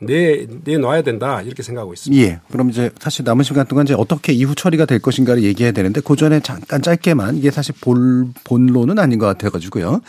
내 0.00 0.46
내놔야 0.64 1.02
된다 1.02 1.42
이렇게 1.42 1.62
생각하고 1.62 1.92
있습니다. 1.92 2.22
예. 2.22 2.40
그럼 2.50 2.70
이제 2.70 2.90
사실 2.98 3.24
남은 3.24 3.44
시간 3.44 3.66
동안 3.66 3.86
이제 3.86 3.94
어떻게 3.94 4.32
이후 4.32 4.54
처리가 4.54 4.86
될 4.86 4.98
것인가를 4.98 5.42
얘기해야 5.42 5.72
되는데 5.72 6.00
그 6.00 6.16
전에 6.16 6.40
잠깐 6.40 6.82
짧게만 6.82 7.36
이게 7.36 7.50
사실 7.50 7.74
볼 7.80 8.28
본론은 8.44 8.98
아닌 8.98 9.18
것 9.18 9.26
같아가지고요. 9.26 10.00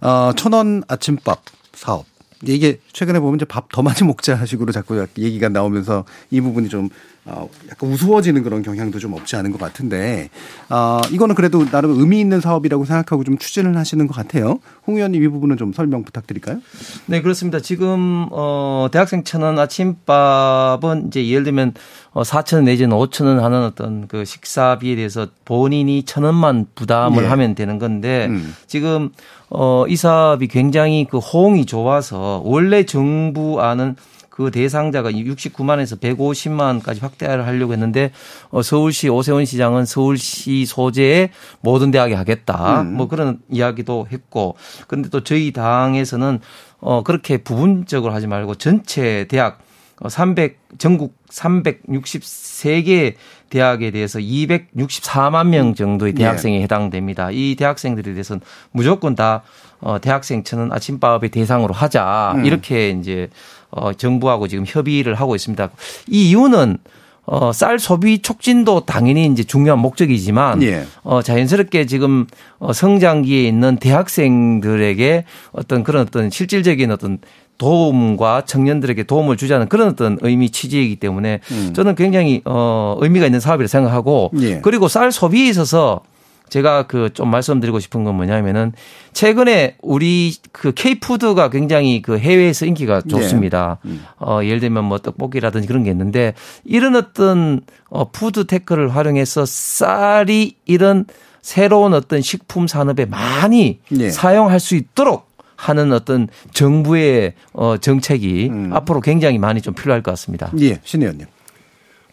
어, 0.00 0.32
천원 0.36 0.82
아침밥 0.88 1.42
사업. 1.74 2.06
이게 2.46 2.78
최근에 2.92 3.20
보면 3.20 3.36
이제 3.36 3.44
밥 3.44 3.68
더 3.72 3.82
많이 3.82 4.00
먹자 4.04 4.44
식으로 4.44 4.72
자꾸 4.72 5.06
얘기가 5.18 5.48
나오면서 5.48 6.04
이 6.30 6.40
부분이 6.40 6.68
좀 6.68 6.88
어, 7.26 7.48
약간 7.70 7.90
우스워지는 7.90 8.42
그런 8.42 8.62
경향도 8.62 8.98
좀 8.98 9.14
없지 9.14 9.36
않은 9.36 9.50
것 9.52 9.58
같은데 9.58 10.28
어, 10.68 11.00
이거는 11.10 11.34
그래도 11.34 11.64
나름 11.64 11.98
의미 11.98 12.20
있는 12.20 12.40
사업이라고 12.40 12.84
생각하고 12.84 13.24
좀 13.24 13.38
추진을 13.38 13.76
하시는 13.76 14.06
것 14.06 14.14
같아요. 14.14 14.58
홍 14.86 14.96
의원님 14.96 15.22
이 15.22 15.28
부분은 15.28 15.56
좀 15.56 15.72
설명 15.72 16.04
부탁드릴까요? 16.04 16.60
네, 17.06 17.22
그렇습니다. 17.22 17.60
지금 17.60 18.26
어 18.30 18.88
대학생 18.92 19.24
천원 19.24 19.58
아침밥은 19.58 21.06
이제 21.08 21.26
예를 21.28 21.44
들면 21.44 21.74
어 22.12 22.22
4천 22.22 22.56
원 22.56 22.64
내지는 22.64 22.96
5천 22.96 23.24
원 23.26 23.40
하는 23.40 23.64
어떤 23.64 24.06
그 24.06 24.24
식사비에 24.24 24.96
대해서 24.96 25.26
본인이 25.44 26.02
천 26.04 26.24
원만 26.24 26.66
부담을 26.74 27.24
예. 27.24 27.28
하면 27.28 27.54
되는 27.54 27.78
건데 27.78 28.26
음. 28.28 28.54
지금 28.66 29.10
어 29.50 29.84
이 29.88 29.96
사업이 29.96 30.48
굉장히 30.48 31.06
그 31.08 31.18
호응이 31.18 31.66
좋아서 31.66 32.42
원래 32.44 32.84
정부안은 32.84 33.96
그 34.34 34.50
대상자가 34.50 35.12
69만에서 35.12 36.00
150만까지 36.00 37.00
확대를 37.00 37.46
하려고 37.46 37.72
했는데 37.72 38.10
어 38.50 38.62
서울시 38.62 39.08
오세훈 39.08 39.44
시장은 39.44 39.86
서울시 39.86 40.66
소재의 40.66 41.30
모든 41.60 41.92
대학에 41.92 42.14
하겠다. 42.14 42.80
음. 42.80 42.96
뭐 42.96 43.06
그런 43.06 43.38
이야기도 43.48 44.08
했고 44.10 44.56
그런데 44.88 45.08
또 45.08 45.22
저희 45.22 45.52
당에서는 45.52 46.40
어 46.80 47.04
그렇게 47.04 47.36
부분적으로 47.36 48.12
하지 48.12 48.26
말고 48.26 48.56
전체 48.56 49.26
대학 49.28 49.60
어, 50.00 50.08
300 50.08 50.58
전국 50.78 51.14
363개 51.30 53.14
대학에 53.50 53.92
대해서 53.92 54.18
264만 54.18 55.46
명 55.46 55.76
정도의 55.76 56.14
예. 56.16 56.22
대학생에 56.22 56.60
해당됩니다. 56.60 57.30
이 57.30 57.54
대학생들에 57.56 58.14
대해서는 58.14 58.40
무조건 58.72 59.14
다 59.14 59.42
어, 59.80 60.00
대학생 60.00 60.42
천원 60.42 60.72
아침밥의 60.72 61.30
대상으로 61.30 61.72
하자 61.72 62.32
음. 62.36 62.44
이렇게 62.44 62.90
이제 62.90 63.28
어, 63.76 63.92
정부하고 63.92 64.48
지금 64.48 64.64
협의를 64.66 65.14
하고 65.14 65.34
있습니다. 65.34 65.70
이 66.08 66.30
이유는 66.30 66.78
어, 67.26 67.52
쌀 67.52 67.78
소비 67.78 68.20
촉진도 68.20 68.80
당연히 68.80 69.26
이제 69.26 69.44
중요한 69.44 69.78
목적이지만 69.78 70.62
예. 70.62 70.84
어, 71.02 71.22
자연스럽게 71.22 71.86
지금 71.86 72.26
어, 72.58 72.72
성장기에 72.72 73.44
있는 73.44 73.76
대학생들에게 73.78 75.24
어떤 75.52 75.84
그런 75.84 76.02
어떤 76.02 76.30
실질적인 76.30 76.90
어떤 76.90 77.18
도움과 77.56 78.42
청년들에게 78.46 79.04
도움을 79.04 79.36
주자는 79.36 79.68
그런 79.68 79.88
어떤 79.88 80.18
의미 80.22 80.50
취지이기 80.50 80.96
때문에 80.96 81.38
저는 81.72 81.94
굉장히 81.94 82.42
어 82.44 82.96
의미가 82.98 83.26
있는 83.26 83.38
사업이라 83.38 83.68
생각하고 83.68 84.32
예. 84.40 84.60
그리고 84.60 84.88
쌀 84.88 85.12
소비에 85.12 85.48
있어서 85.48 86.00
제가 86.48 86.86
그 86.86 87.10
좀 87.14 87.30
말씀드리고 87.30 87.80
싶은 87.80 88.04
건 88.04 88.14
뭐냐면은 88.16 88.72
최근에 89.12 89.76
우리 89.82 90.34
그 90.52 90.72
K-food가 90.72 91.50
굉장히 91.50 92.02
그 92.02 92.18
해외에서 92.18 92.66
인기가 92.66 93.00
좋습니다. 93.00 93.78
어 94.20 94.40
예를 94.42 94.60
들면 94.60 94.84
뭐 94.84 94.98
떡볶이라든지 94.98 95.66
그런 95.66 95.84
게 95.84 95.90
있는데 95.90 96.34
이런 96.64 96.96
어떤 96.96 97.62
어 97.88 98.10
food 98.10 98.46
tech를 98.46 98.94
활용해서 98.94 99.44
쌀이 99.46 100.56
이런 100.64 101.06
새로운 101.42 101.92
어떤 101.94 102.20
식품 102.20 102.66
산업에 102.66 103.04
많이 103.04 103.80
예. 103.98 104.10
사용할 104.10 104.60
수 104.60 104.74
있도록 104.76 105.28
하는 105.56 105.92
어떤 105.92 106.28
정부의 106.52 107.34
어 107.52 107.76
정책이 107.78 108.50
앞으로 108.72 109.00
굉장히 109.00 109.38
많이 109.38 109.60
좀 109.60 109.74
필요할 109.74 110.02
것 110.02 110.10
같습니다. 110.12 110.50
예, 110.60 110.80
신 110.84 111.02
의원님. 111.02 111.26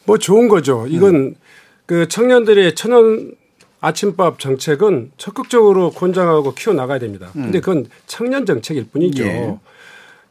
뭐 0.05 0.17
좋은 0.17 0.47
거죠. 0.47 0.85
이건 0.87 1.35
그 1.85 2.07
청년들의 2.07 2.75
천연 2.75 3.31
아침밥 3.81 4.39
정책은 4.39 5.11
적극적으로 5.17 5.89
권장하고 5.91 6.53
키워 6.53 6.75
나가야 6.75 6.99
됩니다. 6.99 7.29
근데 7.33 7.59
그건 7.59 7.87
청년 8.05 8.45
정책일 8.45 8.85
뿐이죠. 8.91 9.23
예. 9.25 9.57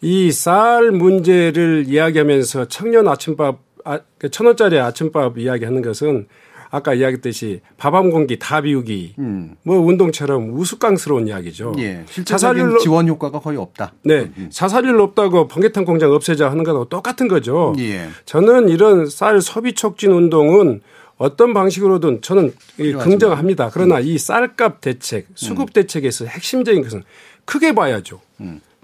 이쌀 0.01 0.92
문제를 0.92 1.84
이야기하면서 1.88 2.68
청년 2.68 3.07
아침밥 3.09 3.59
아, 3.84 3.98
그천 4.18 4.46
원짜리 4.46 4.78
아침밥 4.78 5.36
이야기하는 5.38 5.82
것은 5.82 6.26
아까 6.70 6.94
이야기했듯이 6.94 7.61
밥 7.76 7.94
한 7.94 8.11
공기 8.11 8.38
다 8.38 8.61
비우기 8.61 9.16
뭐 9.64 9.78
운동처럼 9.80 10.53
우스꽝스러운 10.57 11.26
이야기죠. 11.26 11.74
예, 11.78 12.05
자살률로 12.24 12.78
지원 12.78 13.09
효과가 13.09 13.40
거의 13.40 13.59
없다. 13.59 13.92
네. 14.05 14.30
자살률 14.51 14.96
높다고 14.96 15.48
번개탄 15.48 15.84
공장 15.84 16.12
없애자 16.12 16.48
하는 16.51 16.62
거하고 16.62 16.84
똑같은 16.88 17.26
거죠. 17.26 17.74
예. 17.80 18.09
저는 18.24 18.68
이런 18.68 19.07
쌀 19.07 19.40
소비 19.40 19.72
촉진 19.74 20.12
운동은 20.12 20.82
어떤 21.21 21.53
방식으로든 21.53 22.23
저는 22.23 22.55
이 22.79 22.95
긍정합니다. 22.95 23.68
그러나 23.75 24.01
이 24.01 24.16
쌀값 24.16 24.81
대책, 24.81 25.27
수급 25.35 25.75
대책에서 25.75 26.25
핵심적인 26.25 26.83
것은 26.83 27.03
크게 27.45 27.75
봐야죠. 27.75 28.23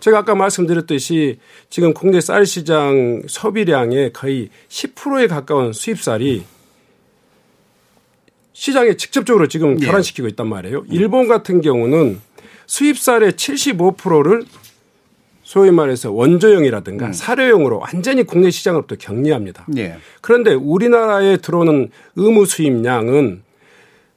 제가 0.00 0.18
아까 0.18 0.34
말씀드렸듯이 0.34 1.38
지금 1.70 1.94
국내 1.94 2.20
쌀 2.20 2.44
시장 2.44 3.22
소비량의 3.26 4.12
거의 4.12 4.50
10%에 4.68 5.28
가까운 5.28 5.72
수입쌀이 5.72 6.44
시장에 8.52 8.98
직접적으로 8.98 9.48
지금 9.48 9.80
예. 9.80 9.86
결환시키고 9.86 10.28
있단 10.28 10.46
말이에요. 10.46 10.84
일본 10.90 11.28
같은 11.28 11.62
경우는 11.62 12.20
수입쌀의 12.66 13.32
75%를 13.32 14.44
소위 15.46 15.70
말해서 15.70 16.10
원조용이라든가 16.10 17.12
사료용으로 17.12 17.78
완전히 17.78 18.24
국내 18.24 18.50
시장으로부터 18.50 18.96
격리합니다. 18.96 19.68
예. 19.76 19.96
그런데 20.20 20.52
우리나라에 20.54 21.36
들어오는 21.36 21.88
의무 22.16 22.46
수입량은 22.46 23.44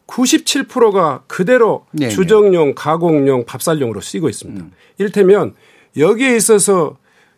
97%가 0.08 1.26
그대로 1.28 1.86
네, 1.92 2.08
네. 2.08 2.10
주정용, 2.12 2.74
가공용, 2.74 3.46
밥살용으로 3.46 4.02
쓰이고 4.02 4.28
있습니다. 4.28 4.66
이를테면 4.98 5.54
여기에 5.98 6.36
있어서 6.36 6.98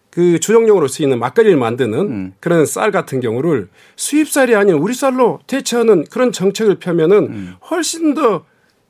그 0.09 0.39
주정용으로 0.39 0.87
쓰이는 0.87 1.19
막걸리를 1.19 1.57
만드는 1.57 1.99
음. 1.99 2.33
그런 2.39 2.65
쌀 2.65 2.91
같은 2.91 3.19
경우를 3.19 3.67
수입쌀이 3.97 4.55
아닌 4.55 4.75
우리 4.75 4.93
쌀로 4.93 5.41
대체하는 5.47 6.05
그런 6.05 6.31
정책을 6.31 6.75
펴면은 6.79 7.17
음. 7.17 7.53
훨씬 7.69 8.13
더 8.13 8.45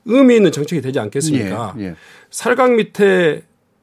의미 0.06 0.36
있는 0.36 0.52
정책이 0.52 0.84
되지 0.84 0.99
않겠습니까? 0.99 1.74
예, 1.80 1.86
예. 1.86 1.95
살강 2.30 2.76
밑에 2.76 3.41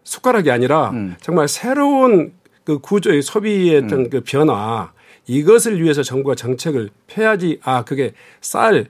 숟가락이 0.08 0.50
아니라 0.50 0.90
음. 0.90 1.16
정말 1.20 1.48
새로운 1.48 2.32
그 2.64 2.78
구조의 2.78 3.22
소비의 3.22 3.84
어떤 3.84 4.08
그 4.08 4.22
변화 4.24 4.90
이것을 5.26 5.82
위해서 5.82 6.02
정부가 6.02 6.34
정책을 6.34 6.88
펴야지 7.06 7.60
아 7.62 7.84
그게 7.84 8.12
쌀 8.40 8.86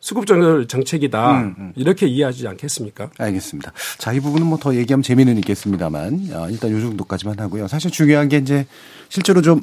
수급 0.00 0.26
정책 0.26 0.68
정책이다 0.68 1.40
음, 1.42 1.72
이렇게 1.76 2.06
이해하지 2.06 2.48
않겠습니까? 2.48 3.10
알겠습니다. 3.18 3.72
자, 3.98 4.12
이 4.12 4.18
부분은 4.18 4.46
뭐 4.48 4.58
더 4.58 4.74
얘기하면 4.74 5.02
재미는 5.04 5.36
있겠습니다만, 5.38 6.28
아, 6.34 6.48
일단 6.50 6.72
요 6.72 6.80
정도까지만 6.80 7.38
하고요. 7.38 7.68
사실 7.68 7.90
중요한 7.92 8.28
게 8.28 8.38
이제 8.38 8.66
실제로 9.08 9.42
좀 9.42 9.60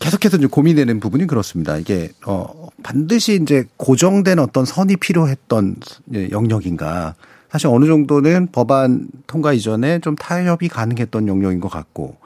계속해서 0.00 0.38
좀 0.38 0.50
고민되는 0.50 0.98
부분이 0.98 1.28
그렇습니다. 1.28 1.76
이게, 1.76 2.10
어, 2.26 2.68
반드시 2.82 3.38
이제 3.40 3.64
고정된 3.76 4.40
어떤 4.40 4.64
선이 4.64 4.96
필요했던 4.96 5.76
예, 6.14 6.30
영역인가. 6.30 7.14
사실 7.50 7.68
어느 7.68 7.86
정도는 7.86 8.48
법안 8.52 9.08
통과 9.26 9.52
이전에 9.52 10.00
좀 10.00 10.16
타협이 10.16 10.68
가능했던 10.68 11.28
영역인 11.28 11.60
것 11.60 11.68
같고, 11.68 12.16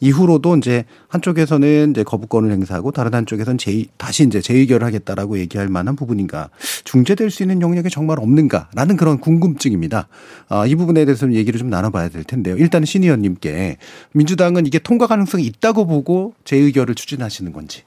이후로도 0.00 0.56
이제 0.56 0.84
한쪽에서는 1.08 1.90
이제 1.90 2.04
거부권을 2.04 2.52
행사하고 2.52 2.92
다른 2.92 3.14
한쪽에서는 3.14 3.58
제 3.58 3.84
다시 3.96 4.24
이제 4.24 4.40
재의결을 4.40 4.86
하겠다라고 4.86 5.38
얘기할 5.40 5.68
만한 5.68 5.96
부분인가 5.96 6.50
중재될 6.84 7.30
수 7.30 7.42
있는 7.42 7.60
영역이 7.60 7.90
정말 7.90 8.20
없는가라는 8.20 8.96
그런 8.96 9.18
궁금증입니다. 9.18 10.06
아, 10.48 10.66
이 10.66 10.74
부분에 10.76 11.04
대해서는 11.04 11.34
얘기를 11.34 11.58
좀 11.58 11.68
나눠봐야 11.68 12.10
될 12.10 12.22
텐데요. 12.24 12.56
일단 12.56 12.84
신 12.84 13.02
의원님께 13.02 13.78
민주당은 14.12 14.66
이게 14.66 14.78
통과 14.78 15.06
가능성이 15.06 15.44
있다고 15.44 15.86
보고 15.86 16.34
재의결을 16.44 16.94
추진하시는 16.94 17.52
건지. 17.52 17.82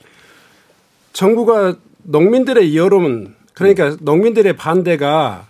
정부가 1.14 1.76
농민들의 2.04 2.76
여론 2.76 3.36
그러니까 3.54 3.96
농민들의 4.02 4.58
반대가 4.58 5.48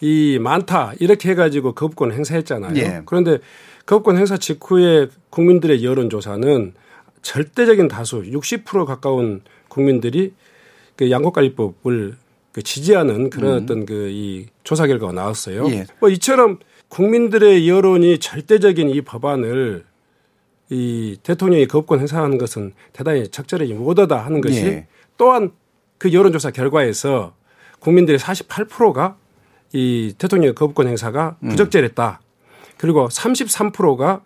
이 0.00 0.38
많다 0.40 0.92
이렇게 1.00 1.30
해가지고 1.30 1.72
거부권 1.72 2.12
행사했잖아요. 2.12 2.76
예. 2.76 3.02
그런데 3.06 3.38
거부권 3.86 4.16
행사 4.16 4.36
직후에 4.36 5.08
국민들의 5.30 5.84
여론조사는 5.84 6.74
절대적인 7.22 7.88
다수 7.88 8.22
60% 8.22 8.84
가까운 8.84 9.42
국민들이 9.68 10.32
그 10.96 11.10
양곡관리법을 11.10 12.16
그 12.52 12.62
지지하는 12.62 13.30
그런 13.30 13.62
어떤 13.62 13.86
그 13.86 14.10
이 14.10 14.46
조사 14.64 14.86
결과가 14.86 15.12
나왔어요. 15.12 15.68
예. 15.70 15.86
뭐 16.00 16.08
이처럼 16.08 16.58
국민들의 16.88 17.68
여론이 17.68 18.18
절대적인 18.18 18.88
이 18.90 19.00
법안을 19.02 19.84
이 20.70 21.18
대통령이 21.22 21.66
거부권 21.66 22.00
행사하는 22.00 22.38
것은 22.38 22.72
대단히 22.92 23.28
적절하지 23.28 23.74
못하다 23.74 24.16
하는 24.16 24.40
것이 24.40 24.64
예. 24.64 24.86
또한 25.16 25.52
그 25.98 26.12
여론조사 26.12 26.50
결과에서 26.50 27.34
국민들의 27.80 28.18
48%가 28.18 29.16
이 29.74 30.14
대통령의 30.16 30.54
거부권 30.54 30.86
행사가 30.86 31.36
음. 31.42 31.50
부적절했다. 31.50 32.20
그리고 32.78 33.08
33%가 33.08 34.22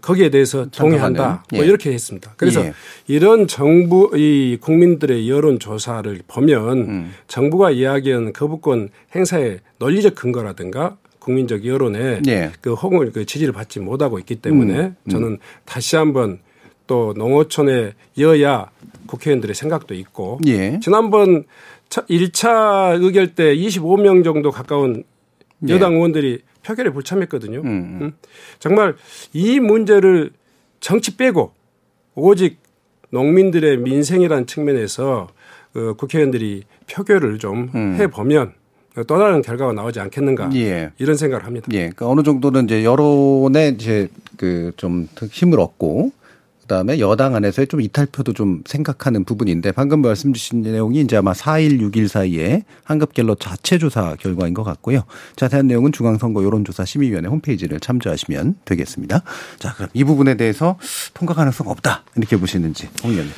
거기에 0.00 0.30
대해서 0.30 0.66
동의한다. 0.66 1.44
뭐 1.52 1.62
예. 1.62 1.66
이렇게 1.66 1.92
했습니다. 1.92 2.32
그래서 2.36 2.64
예. 2.64 2.72
이런 3.06 3.46
정부 3.46 4.10
이 4.16 4.56
국민들의 4.60 5.28
여론 5.28 5.58
조사를 5.58 6.20
보면 6.26 6.78
음. 6.78 7.14
정부가 7.28 7.70
이야기하는 7.70 8.32
거부권 8.32 8.88
행사의 9.14 9.60
논리적 9.78 10.14
근거라든가 10.14 10.96
국민적 11.18 11.66
여론에 11.66 12.22
예. 12.26 12.50
그 12.62 12.72
호응을 12.74 13.12
그 13.12 13.26
지지를 13.26 13.52
받지 13.52 13.78
못하고 13.78 14.18
있기 14.18 14.36
때문에 14.36 14.94
저는 15.10 15.38
다시 15.66 15.96
한번 15.96 16.40
또 16.86 17.12
농어촌의 17.16 17.92
여야 18.18 18.70
국회의원들의 19.06 19.54
생각도 19.54 19.94
있고 19.94 20.40
예. 20.46 20.80
지난번 20.80 21.44
1차 21.90 23.02
의결 23.02 23.34
때 23.34 23.54
25명 23.54 24.24
정도 24.24 24.50
가까운 24.50 25.04
예. 25.68 25.72
여당 25.74 25.94
의원들이 25.94 26.40
표결에 26.64 26.90
불참했거든요. 26.90 27.60
음. 27.60 27.98
음. 28.00 28.12
정말 28.58 28.94
이 29.32 29.58
문제를 29.60 30.30
정치 30.80 31.16
빼고 31.16 31.52
오직 32.14 32.58
농민들의 33.10 33.78
민생이라는 33.78 34.46
측면에서 34.46 35.28
어, 35.74 35.92
국회의원들이 35.94 36.64
표결을 36.90 37.38
좀 37.38 37.70
해보면 37.74 38.52
또 39.06 39.18
다른 39.18 39.42
결과가 39.42 39.72
나오지 39.72 40.00
않겠는가 40.00 40.46
음. 40.46 40.54
예. 40.56 40.90
이런 40.98 41.16
생각을 41.16 41.46
합니다. 41.46 41.68
예. 41.72 41.78
그러니까 41.78 42.08
어느 42.08 42.22
정도는 42.22 42.64
이제 42.64 42.84
여론에 42.84 43.68
이제 43.68 44.08
그 44.36 44.72
좀 44.76 45.08
힘을 45.30 45.58
얻고 45.60 46.12
그다음에 46.68 47.00
여당 47.00 47.34
안에서의 47.34 47.66
좀 47.66 47.80
이탈표도 47.80 48.34
좀 48.34 48.62
생각하는 48.66 49.24
부분인데 49.24 49.72
방금 49.72 50.02
말씀 50.02 50.34
주신 50.34 50.60
내용이 50.60 51.00
이제 51.00 51.16
아마 51.16 51.32
4일, 51.32 51.80
6일 51.80 52.08
사이에 52.08 52.62
한국갤럽 52.84 53.40
자체 53.40 53.78
조사 53.78 54.14
결과인 54.16 54.52
것 54.52 54.64
같고요. 54.64 55.04
자세한 55.36 55.66
내용은 55.66 55.92
중앙선거 55.92 56.44
여론조사 56.44 56.84
심의위원회 56.84 57.28
홈페이지를 57.28 57.80
참조하시면 57.80 58.56
되겠습니다. 58.66 59.22
자, 59.58 59.74
그럼 59.74 59.88
이 59.94 60.04
부분에 60.04 60.36
대해서 60.36 60.78
통과 61.14 61.32
가능성 61.32 61.68
없다 61.68 62.04
이렇게 62.16 62.36
보시는지 62.36 62.88
홍 63.02 63.12
의원님. 63.12 63.32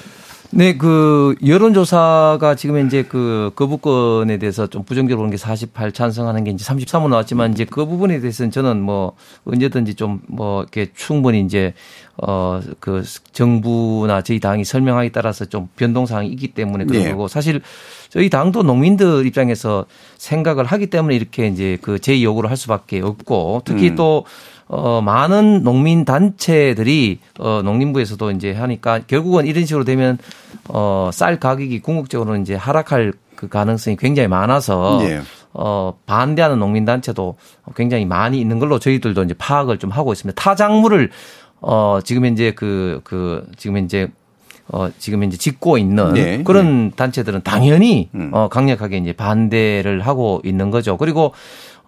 네, 0.52 0.76
그 0.76 1.36
여론조사가 1.46 2.56
지금 2.56 2.84
이제 2.84 3.04
그 3.04 3.52
거부권에 3.54 4.38
대해서 4.38 4.66
좀 4.66 4.82
부정적으로 4.82 5.18
보는 5.18 5.30
게 5.30 5.36
48 5.36 5.92
찬성하는 5.92 6.42
게 6.42 6.50
이제 6.50 6.64
33은 6.64 7.08
나왔지만 7.08 7.52
이제 7.52 7.64
그 7.64 7.86
부분에 7.86 8.18
대해서는 8.18 8.50
저는 8.50 8.80
뭐 8.80 9.12
언제든지 9.44 9.94
좀 9.94 10.20
뭐 10.26 10.62
이렇게 10.62 10.88
충분히 10.94 11.40
이제 11.40 11.74
어 12.16 12.60
그 12.80 13.02
정부나 13.32 14.22
저희 14.22 14.40
당이 14.40 14.64
설명하기 14.64 15.12
따라서 15.12 15.44
좀 15.44 15.68
변동사항이 15.76 16.28
있기 16.28 16.48
때문에 16.48 16.84
그런 16.84 17.02
네. 17.02 17.10
거고 17.10 17.28
사실 17.28 17.60
저희 18.08 18.28
당도 18.28 18.62
농민들 18.62 19.26
입장에서 19.26 19.86
생각을 20.18 20.64
하기 20.66 20.88
때문에 20.88 21.14
이렇게 21.14 21.46
이제 21.46 21.78
그 21.80 21.98
제의 21.98 22.24
요구를 22.24 22.50
할 22.50 22.56
수밖에 22.56 23.00
없고 23.00 23.62
특히 23.64 23.90
음. 23.90 23.96
또 23.96 24.24
어, 24.72 25.00
많은 25.02 25.64
농민 25.64 26.04
단체들이 26.04 27.18
어, 27.40 27.60
농림부에서도 27.64 28.30
이제 28.30 28.52
하니까 28.52 29.00
결국은 29.08 29.46
이런 29.46 29.66
식으로 29.66 29.84
되면 29.84 30.16
어, 30.68 31.10
쌀 31.12 31.40
가격이 31.40 31.80
궁극적으로 31.80 32.36
이제 32.36 32.54
하락할 32.54 33.12
그 33.34 33.48
가능성이 33.48 33.96
굉장히 33.96 34.28
많아서 34.28 35.00
예. 35.02 35.22
어, 35.52 35.94
반대하는 36.06 36.60
농민 36.60 36.84
단체도 36.84 37.36
굉장히 37.74 38.04
많이 38.04 38.40
있는 38.40 38.60
걸로 38.60 38.78
저희들도 38.78 39.24
이제 39.24 39.34
파악을 39.34 39.78
좀 39.78 39.90
하고 39.90 40.12
있습니다. 40.12 40.40
타작물을 40.40 41.10
어, 41.60 41.98
지금 42.04 42.24
현재 42.24 42.52
그, 42.52 43.00
그, 43.02 43.44
지금 43.56 43.76
현재 43.76 44.08
어, 44.68 44.88
지금 44.98 45.24
이제 45.24 45.36
짓고 45.36 45.78
있는 45.78 46.14
네, 46.14 46.42
그런 46.44 46.92
단체들은 46.92 47.40
당연히 47.42 48.08
어, 48.30 48.48
강력하게 48.48 48.98
이제 48.98 49.12
반대를 49.12 50.02
하고 50.02 50.40
있는 50.44 50.70
거죠. 50.70 50.96
그리고 50.96 51.32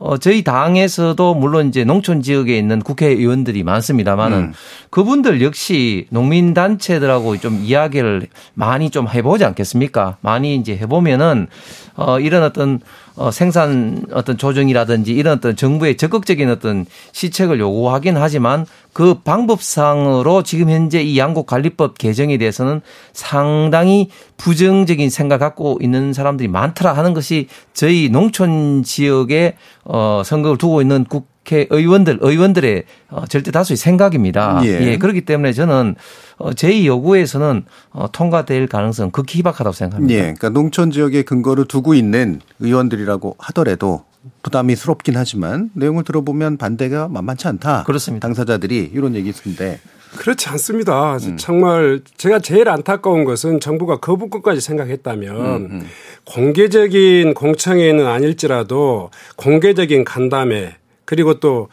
어, 0.04 0.18
저희 0.18 0.42
당에서도 0.42 1.34
물론 1.34 1.68
이제 1.68 1.84
농촌 1.84 2.22
지역에 2.22 2.58
있는 2.58 2.80
국회의원들이 2.80 3.62
많습니다만은 3.62 4.38
음. 4.38 4.52
그분들 4.90 5.40
역시 5.42 6.08
농민단체들하고 6.10 7.36
좀 7.36 7.60
이야기를 7.62 8.26
많이 8.54 8.90
좀 8.90 9.06
해보지 9.08 9.44
않겠습니까? 9.44 10.16
많이 10.20 10.56
이제 10.56 10.76
해보면은 10.76 11.46
어, 11.94 12.18
이런 12.18 12.42
어떤 12.42 12.80
어, 13.16 13.30
생산 13.30 14.04
어떤 14.12 14.38
조정이라든지 14.38 15.12
이런 15.12 15.38
어떤 15.38 15.54
정부의 15.54 15.96
적극적인 15.96 16.48
어떤 16.48 16.86
시책을 17.12 17.60
요구하긴 17.60 18.16
하지만 18.16 18.66
그 18.92 19.20
방법상으로 19.22 20.42
지금 20.42 20.70
현재 20.70 21.02
이 21.02 21.18
양곡 21.18 21.46
관리법 21.46 21.98
개정에 21.98 22.38
대해서는 22.38 22.80
상당히 23.12 24.08
부정적인 24.36 25.10
생각 25.10 25.38
갖고 25.38 25.78
있는 25.80 26.12
사람들이 26.12 26.48
많더라 26.48 26.92
하는 26.92 27.14
것이 27.14 27.48
저희 27.74 28.08
농촌 28.10 28.82
지역에 28.82 29.56
어, 29.84 30.22
선거를 30.24 30.58
두고 30.58 30.80
있는 30.80 31.04
국회의원들, 31.04 32.18
의원들의 32.20 32.84
어, 33.10 33.26
절대 33.26 33.50
다수의 33.50 33.76
생각입니다. 33.76 34.60
예. 34.64 34.96
그렇기 34.98 35.22
때문에 35.22 35.52
저는 35.52 35.96
어, 36.42 36.52
제 36.52 36.84
요구에서는 36.84 37.64
어, 37.90 38.10
통과될 38.10 38.66
가능성 38.66 39.10
극히 39.10 39.38
희박하다고 39.38 39.72
생각합니다. 39.72 40.14
예, 40.14 40.20
그러니까 40.22 40.48
농촌 40.48 40.90
지역에 40.90 41.22
근거를 41.22 41.66
두고 41.66 41.94
있는 41.94 42.40
의원들이라고 42.58 43.36
하더라도 43.38 44.04
부담이스럽긴 44.42 45.16
하지만 45.16 45.70
내용을 45.74 46.04
들어보면 46.04 46.56
반대가 46.56 47.08
만만치 47.08 47.48
않다. 47.48 47.84
그렇습니다. 47.84 48.26
당사자들이 48.26 48.90
이런 48.92 49.14
얘기 49.14 49.30
있는데 49.30 49.80
그렇지 50.16 50.48
않습니다. 50.50 51.16
음. 51.16 51.36
정말 51.38 52.00
제가 52.16 52.40
제일 52.40 52.68
안타까운 52.68 53.24
것은 53.24 53.60
정부가 53.60 53.98
거부권까지 53.98 54.60
생각했다면 54.60 55.36
음, 55.36 55.86
공개적인 56.24 57.34
공청회는 57.34 58.06
아닐지라도 58.06 59.10
공개적인 59.36 60.04
간담회 60.04 60.76
그리고 61.04 61.40
또 61.40 61.68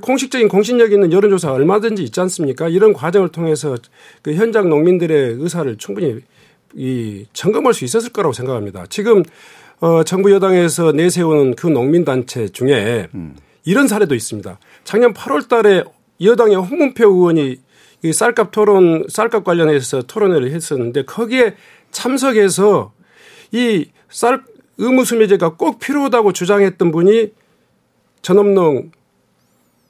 공식적인 0.00 0.48
공신력 0.48 0.92
있는 0.92 1.12
여론조사 1.12 1.52
얼마든지 1.52 2.02
있지 2.04 2.20
않습니까? 2.20 2.68
이런 2.68 2.92
과정을 2.92 3.30
통해서 3.30 3.76
그 4.22 4.34
현장 4.34 4.68
농민들의 4.68 5.36
의사를 5.38 5.76
충분히 5.78 6.20
이 6.74 7.26
점검할 7.32 7.74
수 7.74 7.84
있었을 7.84 8.12
거라고 8.12 8.32
생각합니다. 8.32 8.86
지금 8.88 9.24
어 9.80 10.04
정부 10.04 10.30
여당에서 10.30 10.92
내세우는 10.92 11.54
그 11.56 11.66
농민 11.66 12.04
단체 12.04 12.48
중에 12.48 13.08
이런 13.64 13.88
사례도 13.88 14.14
있습니다. 14.14 14.58
작년 14.84 15.12
8월 15.12 15.48
달에 15.48 15.82
여당의 16.22 16.56
홍문표 16.56 17.08
의원이 17.08 17.56
이 18.02 18.12
쌀값 18.12 18.50
토론, 18.50 19.06
쌀값 19.08 19.44
관련해서 19.44 20.02
토론회를 20.02 20.52
했었는데 20.52 21.04
거기에 21.04 21.54
참석해서 21.90 22.92
이 23.52 23.86
쌀 24.10 24.42
의무 24.78 25.04
수매제가 25.04 25.54
꼭 25.54 25.78
필요하다고 25.78 26.32
주장했던 26.32 26.90
분이 26.90 27.32
전업농 28.22 28.90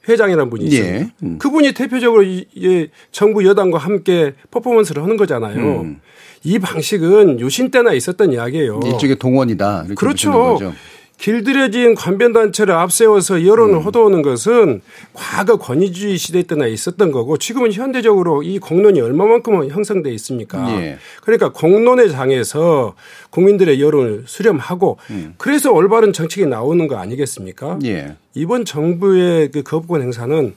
회장이라는 0.07 0.49
분이 0.49 0.65
있어요. 0.65 0.85
예. 0.85 1.11
음. 1.23 1.37
그분이 1.37 1.73
대표적으로 1.73 2.23
이, 2.23 2.45
이 2.55 2.87
정부 3.11 3.45
여당과 3.45 3.77
함께 3.77 4.33
퍼포먼스를 4.49 5.03
하는 5.03 5.17
거잖아요. 5.17 5.81
음. 5.81 5.99
이 6.43 6.57
방식은 6.57 7.39
유신 7.39 7.69
때나 7.69 7.93
있었던 7.93 8.33
이야기예요. 8.33 8.79
일종의 8.83 9.17
동원이다. 9.17 9.85
그렇죠. 9.95 10.73
길들여진 11.21 11.93
관변단체를 11.93 12.73
앞세워서 12.73 13.45
여론을 13.45 13.75
음. 13.75 13.81
호도하는 13.81 14.23
것은 14.23 14.81
과거 15.13 15.57
권위주의 15.57 16.17
시대 16.17 16.41
때나 16.41 16.65
있었던 16.65 17.11
거고 17.11 17.37
지금은 17.37 17.71
현대적으로 17.71 18.41
이 18.41 18.57
공론이 18.57 18.99
얼마만큼 18.99 19.69
형성돼 19.69 20.11
있습니까? 20.15 20.67
예. 20.81 20.97
그러니까 21.21 21.51
공론의 21.51 22.09
장에서 22.09 22.95
국민들의 23.29 23.79
여론을 23.79 24.23
수렴하고 24.25 24.97
그래서 25.37 25.71
올바른 25.71 26.11
정책이 26.11 26.47
나오는 26.47 26.87
거 26.87 26.97
아니겠습니까? 26.97 27.75
음. 27.75 27.85
예. 27.85 28.15
이번 28.33 28.65
정부의 28.65 29.51
그 29.51 29.61
거부권 29.61 30.01
행사는 30.01 30.55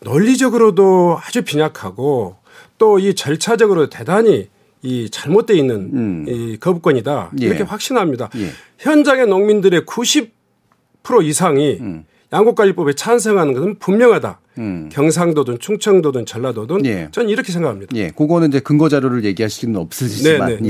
논리적으로도 0.00 1.18
아주 1.24 1.42
빈약하고 1.42 2.36
또 2.76 2.98
이 2.98 3.14
절차적으로 3.14 3.88
대단히 3.88 4.48
이 4.82 5.08
잘못돼 5.10 5.54
있는 5.56 5.90
음. 5.92 6.24
이 6.28 6.56
거부권이다 6.58 7.32
예. 7.40 7.46
이렇게 7.46 7.62
확신합니다. 7.64 8.30
예. 8.36 8.50
현장의 8.78 9.26
농민들의 9.26 9.82
90% 9.82 10.30
이상이 11.24 11.78
양곡관리법에 12.32 12.92
찬성하는 12.92 13.54
것은 13.54 13.78
분명하다. 13.78 14.40
음. 14.58 14.88
경상도든 14.92 15.60
충청도든 15.60 16.26
전라도든 16.26 16.84
예. 16.84 17.08
저는 17.12 17.30
이렇게 17.30 17.52
생각합니다. 17.52 17.96
예, 17.96 18.10
그거는 18.10 18.48
이제 18.48 18.58
근거 18.60 18.88
자료를 18.88 19.24
얘기할 19.24 19.48
수는 19.48 19.76
없으시지만, 19.76 20.48
네, 20.48 20.58
네, 20.60 20.68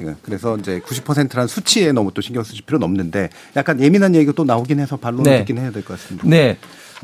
예. 0.00 0.04
예. 0.04 0.14
그래서 0.22 0.56
이제 0.58 0.80
90%란 0.80 1.46
수치에 1.46 1.92
너무 1.92 2.10
또 2.12 2.20
신경 2.20 2.42
쓰실 2.42 2.64
필요는 2.66 2.84
없는데, 2.84 3.30
약간 3.56 3.80
예민한 3.80 4.16
얘기가 4.16 4.32
또 4.32 4.42
나오긴 4.44 4.80
해서 4.80 4.96
반론을 4.96 5.30
네. 5.30 5.38
듣긴 5.38 5.58
해야 5.58 5.70
될 5.70 5.84
것 5.84 5.94
같습니다. 5.96 6.26
네. 6.28 6.58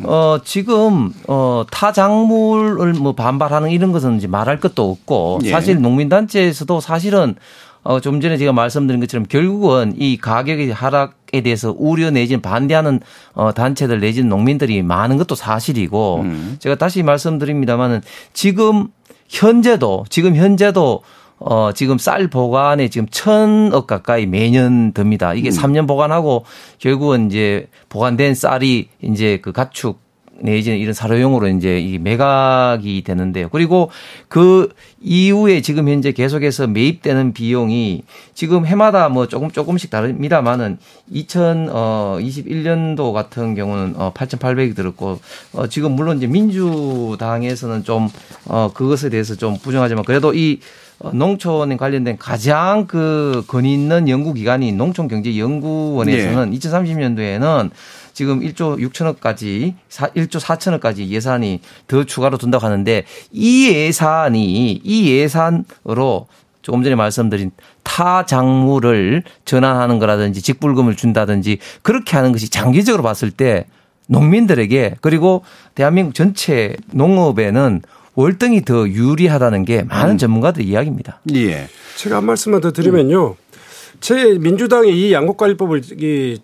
어, 0.05 0.38
지금, 0.44 1.12
어, 1.26 1.64
타작물을 1.70 2.94
뭐 2.94 3.14
반발하는 3.14 3.70
이런 3.70 3.92
것은 3.92 4.16
이제 4.16 4.26
말할 4.26 4.61
것도 4.61 4.90
없고 4.90 5.40
예. 5.44 5.51
사실 5.51 5.80
농민단체에서도 5.80 6.80
사실은 6.80 7.34
어, 7.82 8.01
좀 8.01 8.20
전에 8.20 8.36
제가 8.36 8.53
말씀드린 8.53 9.01
것처럼 9.01 9.26
결국은 9.28 9.94
이 9.97 10.16
가격의 10.16 10.72
하락에 10.72 11.40
대해서 11.40 11.72
우려 11.76 12.11
내지는 12.11 12.42
반대하는 12.42 13.01
어, 13.34 13.53
단체들 13.53 14.01
내지는 14.01 14.28
농민들이 14.28 14.82
많은 14.82 15.16
것도 15.18 15.36
사실이고 15.36 16.24
제가 16.59 16.74
다시 16.74 17.05
말씀드립니다만은 17.05 18.03
지금 18.32 18.88
현재도 19.28 20.07
지금 20.09 20.34
현재도 20.34 21.03
어, 21.39 21.70
지금 21.72 21.99
쌀 21.99 22.28
보관에 22.28 22.89
지금 22.89 23.07
천억 23.11 23.87
가까이 23.87 24.26
매년 24.26 24.93
듭니다. 24.93 25.34
이게 25.34 25.51
삼 25.51 25.72
3년 25.72 25.87
보관하고 25.87 26.45
결국은 26.78 27.26
이제 27.26 27.68
보관된 27.89 28.34
쌀이 28.34 28.89
이제 29.03 29.39
그 29.43 29.53
가축 29.53 30.05
내지는 30.39 30.76
이런 30.78 30.93
사료용으로 30.93 31.49
이제 31.49 31.80
이 31.80 31.99
매각이 31.99 33.03
되는데요. 33.05 33.49
그리고 33.51 33.91
그 34.28 34.68
이후에 35.01 35.62
지금 35.62 35.89
현재 35.89 36.12
계속해서 36.12 36.66
매입되는 36.66 37.32
비용이 37.32 38.03
지금 38.34 38.66
해마다 38.66 39.09
뭐 39.09 39.28
조금 39.28 39.51
조금씩 39.51 39.89
다릅니다만은 39.91 40.76
2021년도 41.11 43.14
같은 43.14 43.55
경우는 43.55 43.95
어 43.97 44.12
8,800이 44.14 44.76
들었고 44.76 45.20
어 45.55 45.66
지금 45.68 45.93
물론 45.93 46.18
이제 46.18 46.26
민주당에서는 46.26 47.84
좀 47.84 48.11
어 48.49 48.70
그것에 48.72 49.09
대해서 49.09 49.34
좀 49.34 49.57
부정하지만 49.59 50.05
그래도 50.05 50.32
이 50.32 50.61
어, 50.61 50.86
농촌에 50.99 51.76
관련된 51.76 52.16
가장 52.18 52.86
그 52.86 53.44
권위 53.49 53.74
있는 53.74 54.09
연구기관인 54.09 54.76
농촌경제연구원에서는 54.76 56.53
2030년도에는 56.53 57.70
지금 58.12 58.40
1조 58.40 58.80
6천억까지 58.80 59.74
1조 59.90 60.40
4천억까지 60.40 61.09
예산이 61.09 61.61
더 61.86 62.05
추가로 62.05 62.38
든다고 62.38 62.64
하는데 62.64 63.05
이 63.30 63.68
예산이 63.68 64.80
이 64.82 65.11
예산으로 65.11 66.26
조금 66.62 66.82
전에 66.82 66.97
말씀드린 66.97 67.53
타 67.82 68.24
작물을 68.26 69.22
전환하는 69.44 69.99
거라든지 69.99 70.42
직불금을 70.42 70.97
준다든지 70.97 71.59
그렇게 71.82 72.16
하는 72.16 72.32
것이 72.32 72.49
장기적으로 72.49 73.03
봤을 73.03 73.30
때 73.30 73.66
농민들에게 74.09 74.97
그리고 75.01 75.44
대한민국 75.74 76.14
전체 76.14 76.74
농업에는 76.92 77.82
월등히 78.16 78.64
더 78.64 78.88
유리하다는 78.88 79.64
게 79.64 79.82
많은 79.84 80.18
전문가들 80.18 80.64
이야기입니다. 80.64 81.20
예. 81.34 81.68
제가 81.96 82.16
한 82.16 82.24
말씀만 82.26 82.60
더 82.60 82.72
드리면요. 82.72 83.36
제 84.00 84.36
민주당이 84.38 84.90
이 84.90 85.12
양곡관리법을 85.12 85.82
이, 86.00 86.38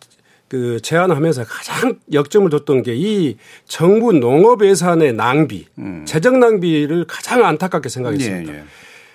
그 0.48 0.80
제안하면서 0.82 1.44
가장 1.44 1.98
역점을 2.12 2.48
뒀던 2.50 2.82
게 2.82 2.94
이 2.94 3.36
정부 3.66 4.12
농업 4.12 4.64
예산의 4.64 5.14
낭비, 5.14 5.66
재정 6.04 6.40
낭비를 6.40 7.06
가장 7.08 7.44
안타깝게 7.44 7.88
생각했습니다. 7.88 8.52
예, 8.52 8.58
예. 8.58 8.64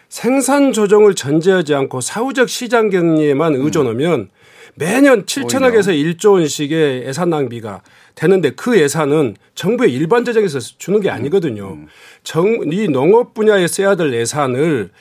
생산 0.10 0.72
조정을 0.74 1.14
전제하지 1.16 1.76
않고 1.76 2.02
사후적 2.02 2.50
시장 2.50 2.90
경리에만 2.90 3.54
의존하면 3.56 4.30
매년 4.78 5.26
7천억에서 5.26 5.90
1조 5.90 6.34
원씩의 6.34 7.06
예산 7.08 7.30
낭비가 7.32 7.82
되는데 8.14 8.52
그 8.52 8.80
예산은 8.80 9.36
정부의 9.56 9.92
일반 9.92 10.24
재정에서 10.24 10.60
주는 10.60 11.02
게 11.02 11.10
아니거든요. 11.10 11.78
정, 12.24 12.60
이 12.72 12.88
농업 12.88 13.34
분야에 13.34 13.68
써야 13.68 13.96
될 13.96 14.14
예산을 14.14 14.92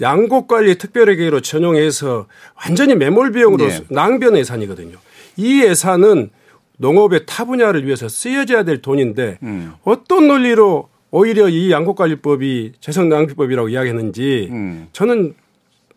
양곡관리 0.00 0.76
특별회계로 0.76 1.40
전용해서 1.40 2.26
완전히 2.64 2.94
매몰 2.94 3.32
비용으로 3.32 3.66
네. 3.66 3.80
낭비하는 3.88 4.40
예산이거든요. 4.40 4.96
이 5.36 5.62
예산은 5.62 6.30
농업의 6.78 7.26
타 7.26 7.44
분야를 7.44 7.84
위해서 7.86 8.08
쓰여져야 8.08 8.64
될 8.64 8.82
돈인데 8.82 9.38
음. 9.42 9.72
어떤 9.84 10.28
논리로 10.28 10.88
오히려 11.10 11.48
이 11.48 11.70
양곡관리법이 11.70 12.72
재성낭비법이라고 12.80 13.68
이야기했는지 13.68 14.48
음. 14.50 14.88
저는 14.92 15.34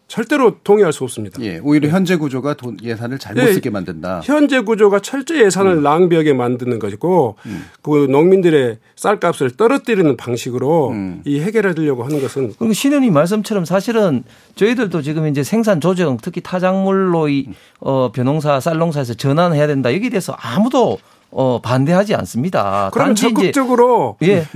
절대로 0.09 0.57
동의할 0.63 0.91
수 0.91 1.03
없습니다. 1.03 1.39
예, 1.43 1.59
오히려 1.59 1.87
현재 1.89 2.15
구조가 2.15 2.55
돈 2.55 2.77
예산을 2.81 3.19
잘못 3.19 3.43
예, 3.43 3.53
쓰게 3.53 3.69
만든다. 3.69 4.21
현재 4.23 4.59
구조가 4.59 5.01
철저히 5.01 5.41
예산을 5.43 5.73
음. 5.77 5.83
낭비하게 5.83 6.33
만드는 6.33 6.79
것이고 6.79 7.35
그 7.83 8.07
농민들의 8.09 8.79
쌀값을 8.95 9.51
떨어뜨리는 9.51 10.17
방식으로 10.17 10.89
음. 10.89 11.21
이 11.25 11.39
해결하려고 11.39 12.03
하는 12.03 12.21
것은 12.21 12.53
그리고 12.57 12.73
신현님 12.73 13.13
말씀처럼 13.13 13.65
사실은 13.65 14.23
저희들도 14.55 15.03
지금 15.03 15.27
이제 15.27 15.43
생산 15.43 15.79
조정 15.79 16.17
특히 16.19 16.41
타작물로 16.41 17.29
이 17.29 17.47
어, 17.79 18.11
벼농사 18.11 18.59
쌀농사에서 18.59 19.13
전환해야 19.13 19.67
된다 19.67 19.93
여기에 19.93 20.09
대해서 20.09 20.33
아무도 20.33 20.97
어, 21.29 21.61
반대하지 21.61 22.15
않습니다. 22.15 22.89
그럼 22.91 23.13
적극적으로 23.13 24.17
예. 24.23 24.47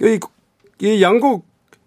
이, 0.00 0.20
이 0.80 1.02
양곡 1.02 1.44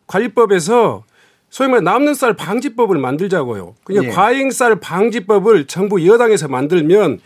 관리법에서 0.08 1.04
소위 1.50 1.70
말해 1.70 1.82
남는 1.82 2.14
쌀 2.14 2.34
방지법을 2.36 2.98
만들자고요. 2.98 3.76
그냥 3.84 4.06
예. 4.06 4.10
과잉 4.10 4.52
쌀 4.52 4.80
방지법을 4.80 5.66
정부 5.66 6.06
여당에서 6.06 6.48
만들면 6.48 7.20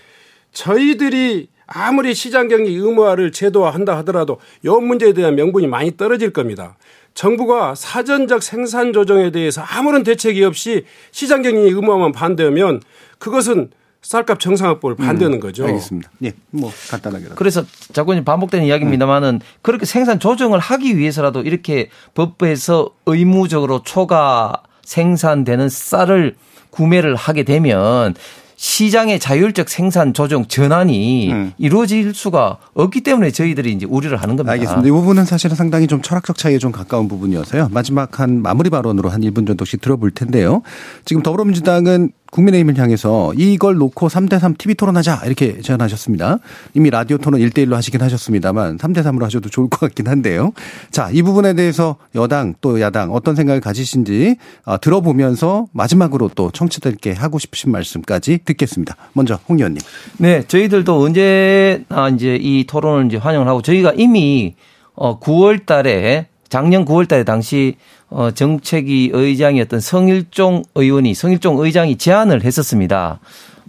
저희들이 0.53 1.47
아무리 1.65 2.13
시장 2.13 2.47
경기 2.47 2.75
의무화를 2.75 3.31
제도화한다 3.31 3.97
하더라도 3.99 4.39
이 4.63 4.67
문제에 4.67 5.13
대한 5.13 5.35
명분이 5.35 5.67
많이 5.67 5.95
떨어질 5.95 6.31
겁니다. 6.33 6.75
정부가 7.13 7.75
사전적 7.75 8.43
생산 8.43 8.93
조정에 8.93 9.31
대해서 9.31 9.61
아무런 9.61 10.03
대책이 10.03 10.43
없이 10.43 10.85
시장 11.11 11.41
경기 11.41 11.59
의무화만 11.61 12.11
반대하면 12.11 12.81
그것은 13.19 13.71
쌀값 14.01 14.39
정상화법을 14.39 14.95
반대하는 14.95 15.39
거죠. 15.39 15.63
음, 15.63 15.69
알겠습니다. 15.69 16.09
예, 16.23 16.33
뭐 16.49 16.71
간단하게. 16.89 17.25
그래서 17.35 17.63
자꾸 17.93 18.13
이제 18.13 18.23
반복되는 18.23 18.65
이야기입니다만은 18.65 19.41
그렇게 19.61 19.85
생산 19.85 20.19
조정을 20.19 20.59
하기 20.59 20.97
위해서라도 20.97 21.41
이렇게 21.41 21.89
법에서 22.15 22.89
의무적으로 23.05 23.83
초과 23.83 24.63
생산되는 24.83 25.69
쌀을 25.69 26.35
구매를 26.71 27.15
하게 27.15 27.43
되면 27.43 28.15
시장의 28.61 29.19
자율적 29.19 29.69
생산 29.69 30.13
조정 30.13 30.45
전환이 30.45 31.31
음. 31.31 31.51
이루어질 31.57 32.13
수가 32.13 32.57
없기 32.75 33.01
때문에 33.01 33.31
저희들이 33.31 33.71
이제 33.73 33.87
우려를 33.87 34.17
하는 34.17 34.35
겁니다. 34.35 34.51
알겠습니다. 34.51 34.87
이 34.87 34.91
부분은 34.91 35.25
사실은 35.25 35.55
상당히 35.55 35.87
좀 35.87 36.03
철학적 36.03 36.37
차이에 36.37 36.59
좀 36.59 36.71
가까운 36.71 37.07
부분이어서요. 37.07 37.69
마지막 37.71 38.19
한 38.19 38.39
마무리 38.39 38.69
발언으로 38.69 39.09
한 39.09 39.21
1분 39.21 39.47
정도씩 39.47 39.81
들어볼 39.81 40.11
텐데요. 40.11 40.61
지금 41.05 41.23
더불어민주당은 41.23 42.11
국민의힘을 42.31 42.77
향해서 42.77 43.33
이걸 43.35 43.75
놓고 43.75 44.07
3대3 44.07 44.57
TV 44.57 44.75
토론하자 44.75 45.21
이렇게 45.25 45.61
제안하셨습니다. 45.61 46.39
이미 46.73 46.89
라디오 46.89 47.17
토론 47.17 47.39
1대1로 47.41 47.73
하시긴 47.73 48.01
하셨습니다만 48.01 48.77
3대3으로 48.77 49.21
하셔도 49.23 49.49
좋을 49.49 49.69
것 49.69 49.81
같긴 49.81 50.07
한데요. 50.07 50.53
자, 50.89 51.09
이 51.11 51.21
부분에 51.21 51.53
대해서 51.53 51.97
여당 52.15 52.55
또 52.61 52.79
야당 52.81 53.11
어떤 53.11 53.35
생각을 53.35 53.61
가지신지 53.61 54.37
어, 54.65 54.79
들어보면서 54.79 55.67
마지막으로 55.73 56.31
또 56.33 56.51
청취자들께 56.51 57.13
하고 57.13 57.37
싶으신 57.37 57.71
말씀까지 57.71 58.39
듣겠습니다. 58.45 58.95
먼저 59.13 59.37
홍 59.47 59.57
의원님. 59.57 59.81
네, 60.17 60.43
저희들도 60.47 61.01
언제나 61.01 62.09
이제 62.13 62.37
이 62.39 62.65
토론을 62.65 63.07
이제 63.07 63.17
환영을 63.17 63.47
하고 63.47 63.61
저희가 63.61 63.93
이미 63.97 64.55
어 64.93 65.19
9월 65.19 65.65
달에 65.65 66.27
작년 66.47 66.85
9월 66.85 67.07
달에 67.07 67.23
당시 67.23 67.75
어 68.11 68.29
정책위 68.31 69.09
의장이었던 69.13 69.79
성일종 69.79 70.63
의원이 70.75 71.13
성일종 71.13 71.59
의장이 71.59 71.97
제안을 71.97 72.43
했었습니다. 72.43 73.19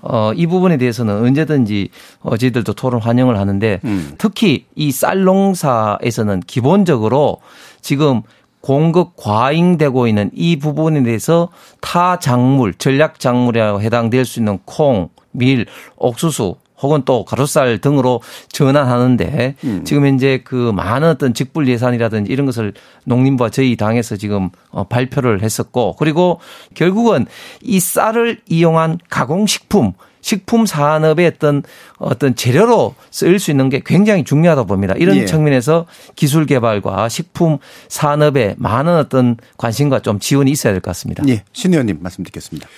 어, 0.02 0.32
이 0.34 0.46
부분에 0.46 0.76
대해서는 0.78 1.22
언제든지 1.22 1.90
어, 2.20 2.36
저희들도 2.36 2.72
토론 2.74 3.00
환영을 3.00 3.38
하는데 3.38 3.80
특히 4.18 4.66
이 4.74 4.90
쌀농사에서는 4.90 6.40
기본적으로 6.40 7.38
지금 7.80 8.22
공급 8.60 9.16
과잉되고 9.16 10.06
있는 10.06 10.30
이 10.34 10.58
부분에 10.58 11.02
대해서 11.02 11.48
타 11.80 12.18
작물, 12.18 12.74
전략 12.74 13.20
작물에 13.20 13.60
해당될 13.78 14.24
수 14.24 14.40
있는 14.40 14.58
콩, 14.64 15.08
밀, 15.32 15.66
옥수수 15.96 16.56
혹은 16.82 17.02
또 17.04 17.24
가루쌀 17.24 17.78
등으로 17.78 18.20
전환하는데 18.48 19.54
지금 19.84 20.06
현재 20.06 20.40
그 20.44 20.72
많은 20.74 21.08
어떤 21.08 21.34
직불 21.34 21.68
예산이라든지 21.68 22.32
이런 22.32 22.46
것을 22.46 22.72
농림부와 23.04 23.50
저희 23.50 23.76
당에서 23.76 24.16
지금 24.16 24.50
어, 24.70 24.84
발표를 24.84 25.42
했었고 25.42 25.96
그리고 25.98 26.40
결국은 26.74 27.26
이 27.62 27.80
쌀을 27.80 28.40
이용한 28.48 28.98
가공식품 29.08 29.92
식품 30.24 30.66
산업의 30.66 31.26
어떤 31.26 31.64
어떤 31.98 32.36
재료로 32.36 32.94
쓰일 33.10 33.40
수 33.40 33.50
있는 33.50 33.68
게 33.68 33.82
굉장히 33.84 34.22
중요하다고 34.22 34.68
봅니다. 34.68 34.94
이런 34.96 35.16
예. 35.16 35.24
측면에서 35.26 35.86
기술 36.14 36.46
개발과 36.46 37.08
식품 37.08 37.58
산업에 37.88 38.54
많은 38.56 38.96
어떤 38.96 39.36
관심과 39.56 40.00
좀 40.00 40.20
지원이 40.20 40.50
있어야 40.52 40.72
될 40.72 40.80
것 40.80 40.90
같습니다. 40.90 41.24
예, 41.28 41.42
신 41.52 41.72
의원님 41.72 41.98
말씀 42.00 42.22
듣겠습니다. 42.22 42.68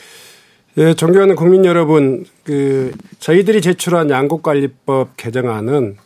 예, 0.77 0.93
존경하는 0.93 1.37
국민 1.37 1.64
여러분, 1.64 2.25
그 2.43 2.93
저희들이 3.20 3.61
제출한 3.61 4.11
양곡관리법 4.11 5.16
개정안은 5.16 5.97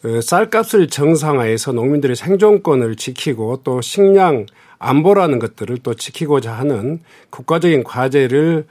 그 0.00 0.22
쌀값을 0.22 0.88
정상화해서 0.88 1.72
농민들의 1.72 2.16
생존권을 2.16 2.96
지키고 2.96 3.60
또 3.62 3.82
식량 3.82 4.46
안보라는 4.78 5.38
것들을 5.38 5.76
또 5.82 5.92
지키고자 5.92 6.50
하는 6.50 7.00
국가적인 7.28 7.84
과제를 7.84 8.64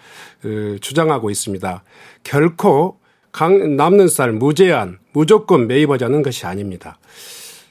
어, 0.46 0.78
주장하고 0.82 1.30
있습니다. 1.30 1.84
결코 2.24 2.98
강, 3.32 3.76
남는 3.76 4.08
쌀 4.08 4.32
무제한, 4.32 4.98
무조건 5.14 5.68
매입하자는 5.68 6.24
것이 6.24 6.48
아닙니다. 6.48 6.98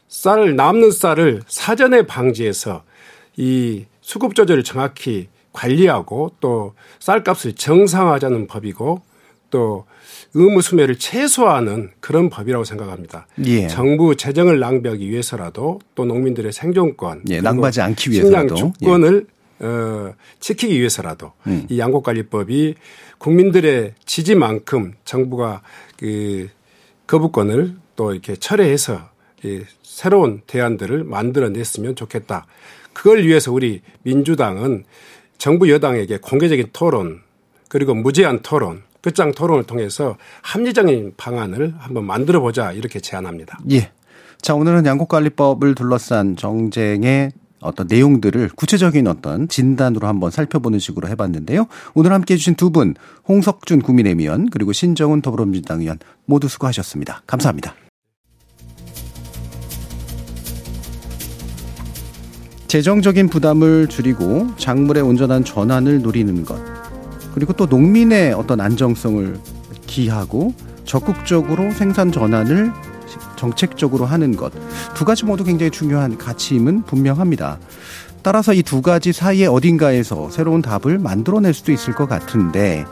쌀 0.06 0.54
남는 0.54 0.92
쌀을 0.92 1.42
사전에 1.48 2.02
방지해서 2.06 2.84
이 3.36 3.86
수급 4.00 4.36
조절을 4.36 4.62
정확히 4.62 5.26
관리하고 5.54 6.32
또 6.40 6.74
쌀값을 6.98 7.54
정상화하자는 7.54 8.46
법이고 8.46 9.00
또 9.48 9.86
의무 10.34 10.60
수매를 10.60 10.98
최소화하는 10.98 11.92
그런 12.00 12.28
법이라고 12.28 12.64
생각합니다. 12.64 13.26
예. 13.46 13.68
정부 13.68 14.16
재정을 14.16 14.58
낭비하기 14.58 15.08
위해서라도 15.08 15.80
또 15.94 16.04
농민들의 16.04 16.52
생존권, 16.52 17.22
예, 17.30 17.40
낭비하지 17.40 17.80
않기 17.80 18.12
식량 18.12 18.30
위해서라도. 18.30 18.54
예. 18.56 18.84
주권을 18.84 19.26
어, 19.60 20.12
지키기 20.40 20.76
위해서라도 20.76 21.32
음. 21.46 21.66
이 21.70 21.78
양곡관리법이 21.78 22.74
국민들의 23.18 23.94
지지만큼 24.04 24.94
정부가 25.04 25.62
그 25.96 26.48
거부권을 27.06 27.76
또 27.94 28.12
이렇게 28.12 28.34
철회해서 28.34 29.08
이 29.44 29.62
새로운 29.82 30.42
대안들을 30.48 31.04
만들어냈으면 31.04 31.94
좋겠다. 31.94 32.46
그걸 32.92 33.24
위해서 33.24 33.52
우리 33.52 33.82
민주당은 34.02 34.84
정부 35.38 35.70
여당에게 35.70 36.18
공개적인 36.18 36.70
토론 36.72 37.20
그리고 37.68 37.94
무제한 37.94 38.40
토론 38.42 38.82
끝장 39.00 39.32
토론을 39.32 39.64
통해서 39.64 40.16
합리적인 40.42 41.14
방안을 41.16 41.74
한번 41.78 42.04
만들어 42.04 42.40
보자 42.40 42.72
이렇게 42.72 43.00
제안합니다. 43.00 43.58
예. 43.72 43.90
자, 44.40 44.54
오늘은 44.54 44.86
양곡관리법을 44.86 45.74
둘러싼 45.74 46.36
정쟁의 46.36 47.32
어떤 47.60 47.86
내용들을 47.86 48.50
구체적인 48.56 49.06
어떤 49.06 49.48
진단으로 49.48 50.06
한번 50.06 50.30
살펴보는 50.30 50.78
식으로 50.78 51.08
해봤는데요. 51.08 51.66
오늘 51.94 52.12
함께 52.12 52.34
해주신 52.34 52.54
두 52.54 52.70
분, 52.70 52.94
홍석준 53.26 53.82
국민의힘 53.82 54.20
의원, 54.20 54.50
그리고 54.50 54.72
신정훈 54.72 55.22
더불어민주당 55.22 55.80
의원 55.80 55.98
모두 56.26 56.48
수고하셨습니다. 56.48 57.22
감사합니다. 57.26 57.74
재정적인 62.74 63.28
부담을 63.28 63.86
줄이고 63.86 64.48
작물의 64.56 65.00
온전한 65.00 65.44
전환을 65.44 66.02
노리는 66.02 66.44
것. 66.44 66.58
그리고 67.32 67.52
또 67.52 67.66
농민의 67.66 68.32
어떤 68.32 68.60
안정성을 68.60 69.38
기하고 69.86 70.52
적극적으로 70.84 71.70
생산 71.70 72.10
전환을 72.10 72.72
정책적으로 73.36 74.06
하는 74.06 74.34
것. 74.34 74.52
두 74.96 75.04
가지 75.04 75.24
모두 75.24 75.44
굉장히 75.44 75.70
중요한 75.70 76.18
가치임은 76.18 76.82
분명합니다. 76.82 77.60
따라서 78.22 78.52
이 78.52 78.64
두 78.64 78.82
가지 78.82 79.12
사이에 79.12 79.46
어딘가에서 79.46 80.30
새로운 80.30 80.60
답을 80.60 80.98
만들어낼 80.98 81.54
수도 81.54 81.70
있을 81.70 81.94
것 81.94 82.08
같은데 82.08 82.86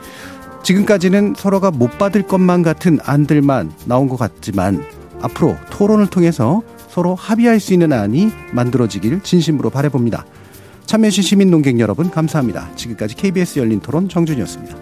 지금까지는 0.62 1.34
서로가 1.36 1.72
못 1.72 1.98
받을 1.98 2.22
것만 2.22 2.62
같은 2.62 3.00
안들만 3.02 3.72
나온 3.86 4.08
것 4.08 4.16
같지만 4.16 4.84
앞으로 5.22 5.56
토론을 5.70 6.06
통해서 6.06 6.62
서로 6.92 7.14
합의할 7.14 7.58
수 7.58 7.72
있는 7.72 7.90
안이 7.90 8.30
만들어지길 8.52 9.22
진심으로 9.22 9.70
바라봅니다. 9.70 10.26
참여해주신 10.84 11.22
시민 11.22 11.50
농객 11.50 11.80
여러분 11.80 12.10
감사합니다. 12.10 12.68
지금까지 12.76 13.16
KBS 13.16 13.60
열린 13.60 13.80
토론 13.80 14.10
정준이었습니다. 14.10 14.76